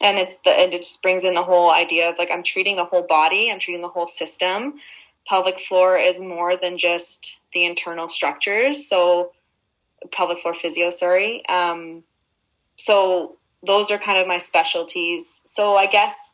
And 0.00 0.18
it's 0.18 0.36
the 0.44 0.50
and 0.50 0.74
it 0.74 0.82
just 0.82 1.02
brings 1.02 1.24
in 1.24 1.34
the 1.34 1.42
whole 1.42 1.70
idea 1.70 2.10
of 2.10 2.18
like 2.18 2.30
I'm 2.30 2.42
treating 2.42 2.76
the 2.76 2.84
whole 2.84 3.02
body, 3.02 3.50
I'm 3.50 3.58
treating 3.58 3.82
the 3.82 3.88
whole 3.88 4.06
system. 4.06 4.74
pelvic 5.26 5.58
floor 5.58 5.96
is 5.96 6.20
more 6.20 6.56
than 6.56 6.76
just 6.76 7.36
the 7.54 7.64
internal 7.64 8.08
structures. 8.08 8.86
So, 8.86 9.32
pelvic 10.12 10.40
floor 10.40 10.54
physio, 10.54 10.90
sorry. 10.90 11.46
Um, 11.48 12.04
so, 12.76 13.36
those 13.66 13.90
are 13.90 13.98
kind 13.98 14.18
of 14.18 14.28
my 14.28 14.38
specialties. 14.38 15.42
So, 15.44 15.76
I 15.76 15.86
guess 15.86 16.32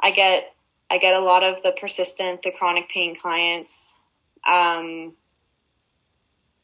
I 0.00 0.10
get 0.10 0.54
I 0.90 0.98
get 0.98 1.14
a 1.14 1.20
lot 1.20 1.44
of 1.44 1.62
the 1.62 1.72
persistent, 1.80 2.42
the 2.42 2.50
chronic 2.50 2.88
pain 2.88 3.16
clients, 3.20 3.98
um, 4.46 5.14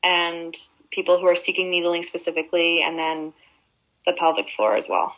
and 0.03 0.55
people 0.91 1.18
who 1.18 1.28
are 1.28 1.37
seeking 1.37 1.70
needling 1.70 2.03
specifically, 2.03 2.82
and 2.82 2.99
then 2.99 3.32
the 4.07 4.12
pelvic 4.14 4.49
floor 4.51 4.76
as 4.76 4.89
well. 4.89 5.14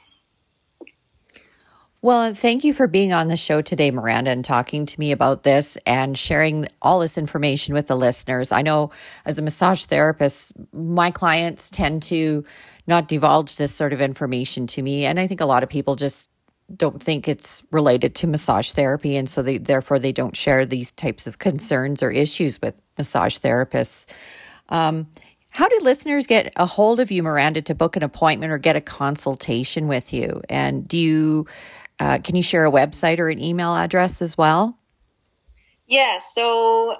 Well, 2.00 2.32
thank 2.32 2.62
you 2.62 2.72
for 2.72 2.86
being 2.86 3.12
on 3.12 3.26
the 3.26 3.36
show 3.36 3.60
today, 3.60 3.90
Miranda, 3.90 4.30
and 4.30 4.44
talking 4.44 4.86
to 4.86 5.00
me 5.00 5.10
about 5.10 5.42
this 5.42 5.76
and 5.84 6.16
sharing 6.16 6.68
all 6.80 7.00
this 7.00 7.18
information 7.18 7.74
with 7.74 7.88
the 7.88 7.96
listeners. 7.96 8.52
I 8.52 8.62
know 8.62 8.92
as 9.24 9.36
a 9.38 9.42
massage 9.42 9.84
therapist, 9.84 10.52
my 10.72 11.10
clients 11.10 11.70
tend 11.70 12.04
to 12.04 12.44
not 12.88 13.06
divulge 13.06 13.56
this 13.56 13.74
sort 13.74 13.92
of 13.92 14.00
information 14.00 14.66
to 14.68 14.82
me. 14.82 15.04
And 15.04 15.20
I 15.20 15.26
think 15.26 15.40
a 15.40 15.46
lot 15.46 15.62
of 15.62 15.68
people 15.68 15.94
just 15.94 16.30
don't 16.74 17.02
think 17.02 17.28
it's 17.28 17.62
related 17.70 18.14
to 18.16 18.26
massage 18.26 18.72
therapy. 18.72 19.16
And 19.16 19.28
so 19.28 19.42
they, 19.42 19.58
therefore, 19.58 19.98
they 19.98 20.12
don't 20.12 20.36
share 20.36 20.66
these 20.66 20.90
types 20.90 21.26
of 21.26 21.38
concerns 21.38 22.02
or 22.02 22.10
issues 22.10 22.60
with 22.60 22.80
massage 22.96 23.38
therapists. 23.38 24.06
Um, 24.68 25.06
how 25.50 25.68
do 25.68 25.78
listeners 25.82 26.26
get 26.26 26.52
a 26.56 26.66
hold 26.66 27.00
of 27.00 27.10
you, 27.10 27.22
Miranda, 27.22 27.62
to 27.62 27.74
book 27.74 27.96
an 27.96 28.02
appointment 28.02 28.52
or 28.52 28.58
get 28.58 28.76
a 28.76 28.80
consultation 28.80 29.88
with 29.88 30.12
you? 30.12 30.42
And 30.48 30.86
do 30.86 30.98
you 30.98 31.46
uh, 32.00 32.18
can 32.22 32.36
you 32.36 32.42
share 32.42 32.64
a 32.64 32.70
website 32.70 33.18
or 33.18 33.28
an 33.28 33.40
email 33.40 33.74
address 33.74 34.22
as 34.22 34.38
well? 34.38 34.78
Yeah, 35.86 36.18
so 36.18 36.96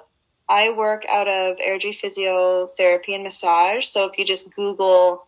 I 0.49 0.71
work 0.71 1.05
out 1.07 1.27
of 1.27 1.57
Airdrie 1.57 1.97
Physiotherapy 1.97 3.13
and 3.13 3.23
Massage. 3.23 3.85
So 3.85 4.09
if 4.09 4.17
you 4.17 4.25
just 4.25 4.53
Google 4.53 5.27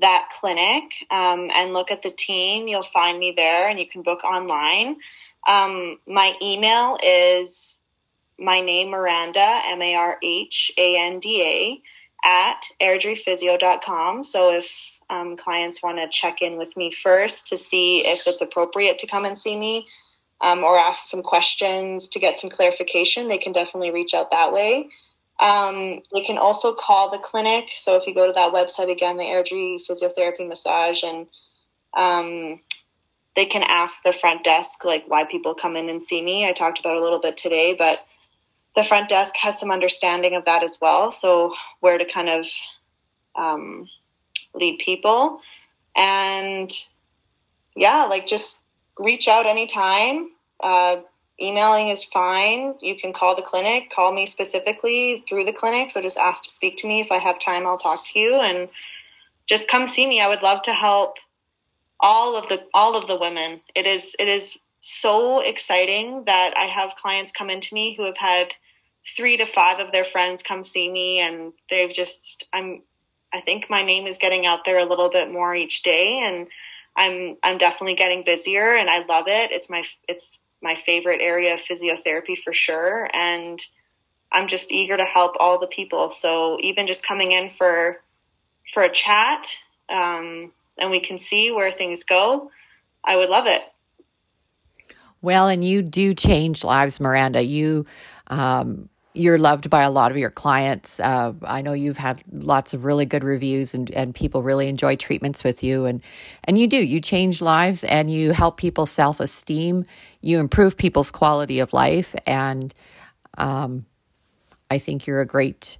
that 0.00 0.28
clinic 0.40 0.84
um, 1.10 1.50
and 1.54 1.72
look 1.72 1.90
at 1.90 2.02
the 2.02 2.10
team, 2.10 2.68
you'll 2.68 2.82
find 2.82 3.18
me 3.18 3.32
there 3.36 3.68
and 3.68 3.78
you 3.78 3.86
can 3.86 4.02
book 4.02 4.24
online. 4.24 4.96
Um, 5.46 5.98
my 6.06 6.34
email 6.42 6.98
is 7.02 7.80
my 8.38 8.60
name 8.60 8.90
Miranda, 8.90 9.60
M 9.66 9.80
A 9.80 9.94
R 9.94 10.18
H 10.22 10.72
A 10.76 10.96
N 10.98 11.20
D 11.20 11.42
A, 11.42 11.82
at 12.28 12.62
airdriephysio.com. 12.80 14.22
So 14.22 14.52
if 14.52 14.92
um, 15.10 15.36
clients 15.36 15.82
want 15.82 15.98
to 15.98 16.08
check 16.08 16.42
in 16.42 16.56
with 16.56 16.76
me 16.76 16.90
first 16.90 17.46
to 17.48 17.58
see 17.58 18.06
if 18.06 18.26
it's 18.26 18.40
appropriate 18.40 18.98
to 19.00 19.06
come 19.06 19.24
and 19.24 19.38
see 19.38 19.56
me 19.56 19.86
um, 20.40 20.64
or 20.64 20.78
ask 20.78 21.08
some 21.08 21.22
questions 21.22 22.08
to 22.08 22.18
get 22.18 22.38
some 22.40 22.50
clarification, 22.50 23.28
they 23.28 23.38
can 23.38 23.52
definitely 23.52 23.90
reach 23.90 24.14
out 24.14 24.30
that 24.30 24.52
way. 24.52 24.88
Um, 25.40 26.02
they 26.12 26.22
can 26.22 26.38
also 26.38 26.72
call 26.72 27.10
the 27.10 27.18
clinic. 27.18 27.70
So 27.74 27.96
if 27.96 28.06
you 28.06 28.14
go 28.14 28.26
to 28.26 28.32
that 28.32 28.52
website 28.52 28.90
again, 28.90 29.16
the 29.16 29.24
Airdrie 29.24 29.80
Physiotherapy 29.86 30.48
Massage, 30.48 31.02
and 31.02 31.26
um, 31.94 32.60
they 33.36 33.44
can 33.44 33.62
ask 33.62 34.02
the 34.04 34.12
front 34.12 34.44
desk 34.44 34.84
like 34.84 35.04
why 35.08 35.24
people 35.24 35.54
come 35.54 35.76
in 35.76 35.88
and 35.88 36.02
see 36.02 36.22
me. 36.22 36.46
I 36.46 36.52
talked 36.52 36.78
about 36.78 36.96
a 36.96 37.00
little 37.00 37.18
bit 37.18 37.36
today, 37.36 37.74
but 37.74 38.06
the 38.76 38.84
front 38.84 39.08
desk 39.08 39.34
has 39.40 39.58
some 39.58 39.70
understanding 39.70 40.34
of 40.34 40.44
that 40.44 40.62
as 40.62 40.78
well. 40.80 41.10
So 41.10 41.54
where 41.80 41.98
to 41.98 42.04
kind 42.04 42.28
of 42.28 42.46
um, 43.36 43.88
lead 44.54 44.78
people. 44.78 45.40
And 45.96 46.70
yeah, 47.76 48.04
like 48.04 48.26
just 48.26 48.60
reach 48.98 49.28
out 49.28 49.46
anytime. 49.46 50.30
Uh, 50.60 50.98
emailing 51.40 51.88
is 51.88 52.04
fine. 52.04 52.74
You 52.80 52.96
can 52.96 53.12
call 53.12 53.34
the 53.34 53.42
clinic, 53.42 53.90
call 53.90 54.12
me 54.12 54.26
specifically 54.26 55.24
through 55.28 55.44
the 55.44 55.52
clinic. 55.52 55.90
So 55.90 56.00
just 56.00 56.18
ask 56.18 56.44
to 56.44 56.50
speak 56.50 56.76
to 56.78 56.88
me. 56.88 57.00
If 57.00 57.10
I 57.10 57.18
have 57.18 57.38
time, 57.38 57.66
I'll 57.66 57.78
talk 57.78 58.04
to 58.06 58.18
you 58.18 58.40
and 58.40 58.68
just 59.46 59.68
come 59.68 59.86
see 59.86 60.06
me. 60.06 60.20
I 60.20 60.28
would 60.28 60.42
love 60.42 60.62
to 60.62 60.72
help 60.72 61.16
all 62.00 62.36
of 62.36 62.48
the 62.48 62.64
all 62.72 62.96
of 62.96 63.08
the 63.08 63.18
women. 63.18 63.60
It 63.74 63.86
is 63.86 64.14
it 64.18 64.28
is 64.28 64.58
so 64.80 65.40
exciting 65.40 66.24
that 66.26 66.54
I 66.56 66.66
have 66.66 66.96
clients 66.96 67.32
come 67.32 67.50
into 67.50 67.74
me 67.74 67.94
who 67.96 68.04
have 68.04 68.18
had 68.18 68.48
three 69.16 69.36
to 69.36 69.46
five 69.46 69.80
of 69.80 69.92
their 69.92 70.04
friends 70.04 70.42
come 70.42 70.64
see 70.64 70.90
me 70.90 71.18
and 71.18 71.52
they've 71.70 71.92
just 71.92 72.44
I'm 72.52 72.82
I 73.34 73.40
think 73.40 73.68
my 73.68 73.82
name 73.82 74.06
is 74.06 74.18
getting 74.18 74.46
out 74.46 74.60
there 74.64 74.78
a 74.78 74.88
little 74.88 75.10
bit 75.10 75.30
more 75.30 75.56
each 75.56 75.82
day, 75.82 76.20
and 76.24 76.46
I'm 76.96 77.36
I'm 77.42 77.58
definitely 77.58 77.96
getting 77.96 78.22
busier, 78.24 78.76
and 78.76 78.88
I 78.88 79.04
love 79.04 79.24
it. 79.26 79.50
It's 79.50 79.68
my 79.68 79.82
it's 80.08 80.38
my 80.64 80.74
favorite 80.74 81.20
area 81.22 81.54
of 81.54 81.60
physiotherapy 81.60 82.36
for 82.42 82.52
sure, 82.52 83.08
and 83.12 83.60
I'm 84.32 84.48
just 84.48 84.72
eager 84.72 84.96
to 84.96 85.04
help 85.04 85.36
all 85.38 85.60
the 85.60 85.68
people. 85.68 86.10
So 86.10 86.58
even 86.60 86.88
just 86.88 87.06
coming 87.06 87.30
in 87.32 87.50
for 87.50 88.00
for 88.72 88.82
a 88.82 88.88
chat, 88.88 89.54
um, 89.88 90.50
and 90.78 90.90
we 90.90 91.00
can 91.00 91.18
see 91.18 91.52
where 91.52 91.70
things 91.70 92.02
go, 92.02 92.50
I 93.04 93.16
would 93.16 93.28
love 93.28 93.46
it. 93.46 93.62
Well, 95.22 95.48
and 95.48 95.62
you 95.62 95.82
do 95.82 96.14
change 96.14 96.64
lives, 96.64 96.98
Miranda. 96.98 97.42
You 97.42 97.86
um, 98.28 98.88
you're 99.14 99.38
loved 99.38 99.70
by 99.70 99.82
a 99.82 99.90
lot 99.90 100.10
of 100.10 100.16
your 100.16 100.30
clients. 100.30 100.98
Uh, 100.98 101.32
I 101.44 101.62
know 101.62 101.72
you've 101.72 101.96
had 101.96 102.22
lots 102.32 102.74
of 102.74 102.84
really 102.84 103.06
good 103.06 103.22
reviews 103.22 103.72
and, 103.72 103.88
and 103.92 104.12
people 104.12 104.42
really 104.42 104.68
enjoy 104.68 104.96
treatments 104.96 105.44
with 105.44 105.62
you. 105.62 105.86
And, 105.86 106.02
and 106.42 106.58
you 106.58 106.66
do, 106.66 106.76
you 106.76 107.00
change 107.00 107.40
lives 107.40 107.84
and 107.84 108.10
you 108.10 108.32
help 108.32 108.56
people 108.56 108.86
self 108.86 109.20
esteem. 109.20 109.86
You 110.20 110.40
improve 110.40 110.76
people's 110.76 111.12
quality 111.12 111.60
of 111.60 111.72
life. 111.72 112.14
And 112.26 112.74
um, 113.38 113.86
I 114.68 114.78
think 114.78 115.06
you're 115.06 115.20
a 115.20 115.26
great 115.26 115.78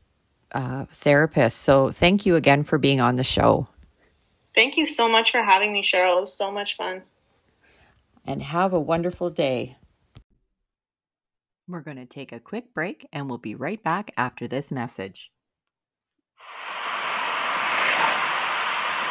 uh, 0.52 0.84
therapist. 0.84 1.58
So 1.58 1.90
thank 1.90 2.26
you 2.26 2.36
again 2.36 2.62
for 2.62 2.78
being 2.78 3.00
on 3.00 3.16
the 3.16 3.24
show. 3.24 3.66
Thank 4.54 4.76
you 4.76 4.86
so 4.86 5.08
much 5.08 5.32
for 5.32 5.42
having 5.42 5.72
me, 5.72 5.82
Cheryl. 5.82 6.18
It 6.18 6.20
was 6.20 6.36
so 6.36 6.52
much 6.52 6.76
fun. 6.76 7.02
And 8.24 8.40
have 8.42 8.72
a 8.72 8.80
wonderful 8.80 9.28
day. 9.28 9.76
We're 11.66 11.80
going 11.80 11.96
to 11.96 12.04
take 12.04 12.30
a 12.32 12.40
quick 12.40 12.74
break 12.74 13.08
and 13.10 13.26
we'll 13.28 13.38
be 13.38 13.54
right 13.54 13.82
back 13.82 14.12
after 14.18 14.46
this 14.46 14.70
message. 14.70 15.30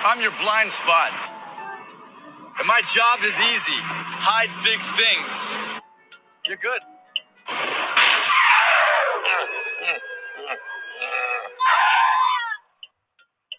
I'm 0.05 0.21
your 0.21 0.33
blind 0.39 0.69
spot. 0.69 1.11
And 2.59 2.67
my 2.67 2.81
job 2.85 3.19
is 3.23 3.39
easy 3.39 3.79
hide 4.25 4.49
big 4.63 4.79
things. 4.79 5.59
You're 6.47 6.57
good. 6.57 6.81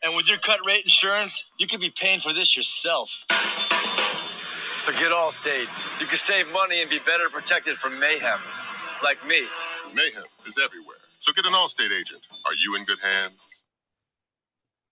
And 0.04 0.14
with 0.14 0.28
your 0.28 0.38
cut 0.38 0.60
rate 0.64 0.82
insurance, 0.84 1.50
you 1.58 1.66
could 1.66 1.80
be 1.80 1.90
paying 1.90 2.20
for 2.20 2.32
this 2.32 2.56
yourself. 2.56 3.24
So 4.76 4.92
get 4.92 5.10
Allstate. 5.10 5.66
You 6.00 6.06
can 6.06 6.16
save 6.16 6.52
money 6.52 6.80
and 6.80 6.88
be 6.88 7.00
better 7.00 7.28
protected 7.28 7.76
from 7.76 7.98
mayhem 7.98 8.38
like 9.04 9.24
me. 9.26 9.42
Mayhem 9.94 10.24
is 10.46 10.58
everywhere. 10.64 10.96
So 11.20 11.32
get 11.32 11.44
an 11.44 11.52
Allstate 11.52 11.92
agent. 11.92 12.26
Are 12.46 12.54
you 12.64 12.74
in 12.76 12.84
good 12.84 12.98
hands? 13.04 13.66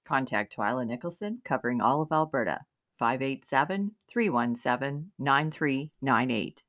Contact 0.06 0.54
Twyla 0.54 0.86
Nicholson, 0.86 1.40
covering 1.44 1.80
all 1.80 2.02
of 2.02 2.12
Alberta. 2.12 2.60
587 2.98 3.92
317 4.08 5.12
9398. 5.18 6.62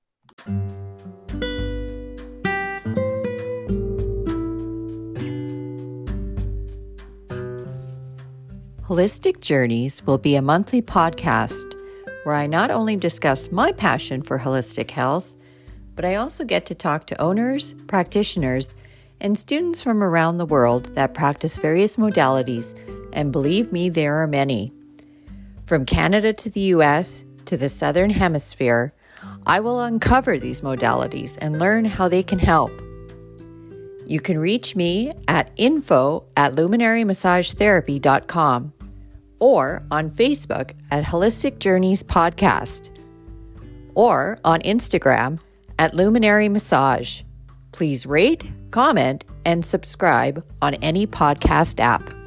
Holistic 8.88 9.42
Journeys 9.42 10.06
will 10.06 10.18
be 10.18 10.36
a 10.36 10.42
monthly 10.42 10.82
podcast 10.82 11.80
where 12.24 12.36
I 12.36 12.48
not 12.48 12.72
only 12.72 12.96
discuss 12.96 13.52
my 13.52 13.74
passion 13.74 14.22
for 14.22 14.40
holistic 14.40 14.92
health, 14.92 15.34
but 15.96 16.06
I 16.06 16.16
also 16.16 16.44
get 16.44 16.66
to 16.68 16.76
talk 16.76 17.08
to 17.08 17.22
owners, 17.22 17.74
practitioners, 17.88 18.76
and 19.22 19.40
students 19.40 19.82
from 19.82 20.04
around 20.04 20.38
the 20.38 20.46
world 20.46 20.94
that 20.96 21.14
practice 21.14 21.58
various 21.58 21.98
modalities, 21.98 22.78
and 23.14 23.32
believe 23.32 23.72
me, 23.72 23.90
there 23.90 24.22
are 24.22 24.28
many. 24.28 24.74
From 25.66 25.86
Canada 25.86 26.34
to 26.34 26.50
the 26.50 26.74
US 26.76 27.26
to 27.46 27.58
the 27.58 27.70
Southern 27.70 28.10
Hemisphere, 28.10 28.94
I 29.46 29.60
will 29.60 29.80
uncover 29.80 30.38
these 30.38 30.62
modalities 30.62 31.38
and 31.42 31.60
learn 31.60 31.86
how 31.86 32.08
they 32.08 32.24
can 32.24 32.40
help. 32.40 32.72
You 34.06 34.20
can 34.20 34.38
reach 34.38 34.76
me 34.76 35.14
at 35.28 35.52
info 35.56 36.26
at 36.36 36.54
luminarymassagetherapy.com 36.54 38.74
or 39.40 39.84
on 39.92 40.10
Facebook 40.10 40.72
at 40.92 41.06
Holistic 41.06 41.60
Journeys 41.60 42.04
Podcast 42.04 42.90
or 43.96 44.40
on 44.44 44.60
Instagram 44.62 45.40
at 45.84 45.94
Luminary 45.94 46.48
Massage. 46.48 47.24
Please 47.74 48.06
rate, 48.06 48.50
comment, 48.72 49.26
and 49.44 49.66
subscribe 49.66 50.42
on 50.62 50.76
any 50.76 51.06
podcast 51.06 51.82
app. 51.82 52.23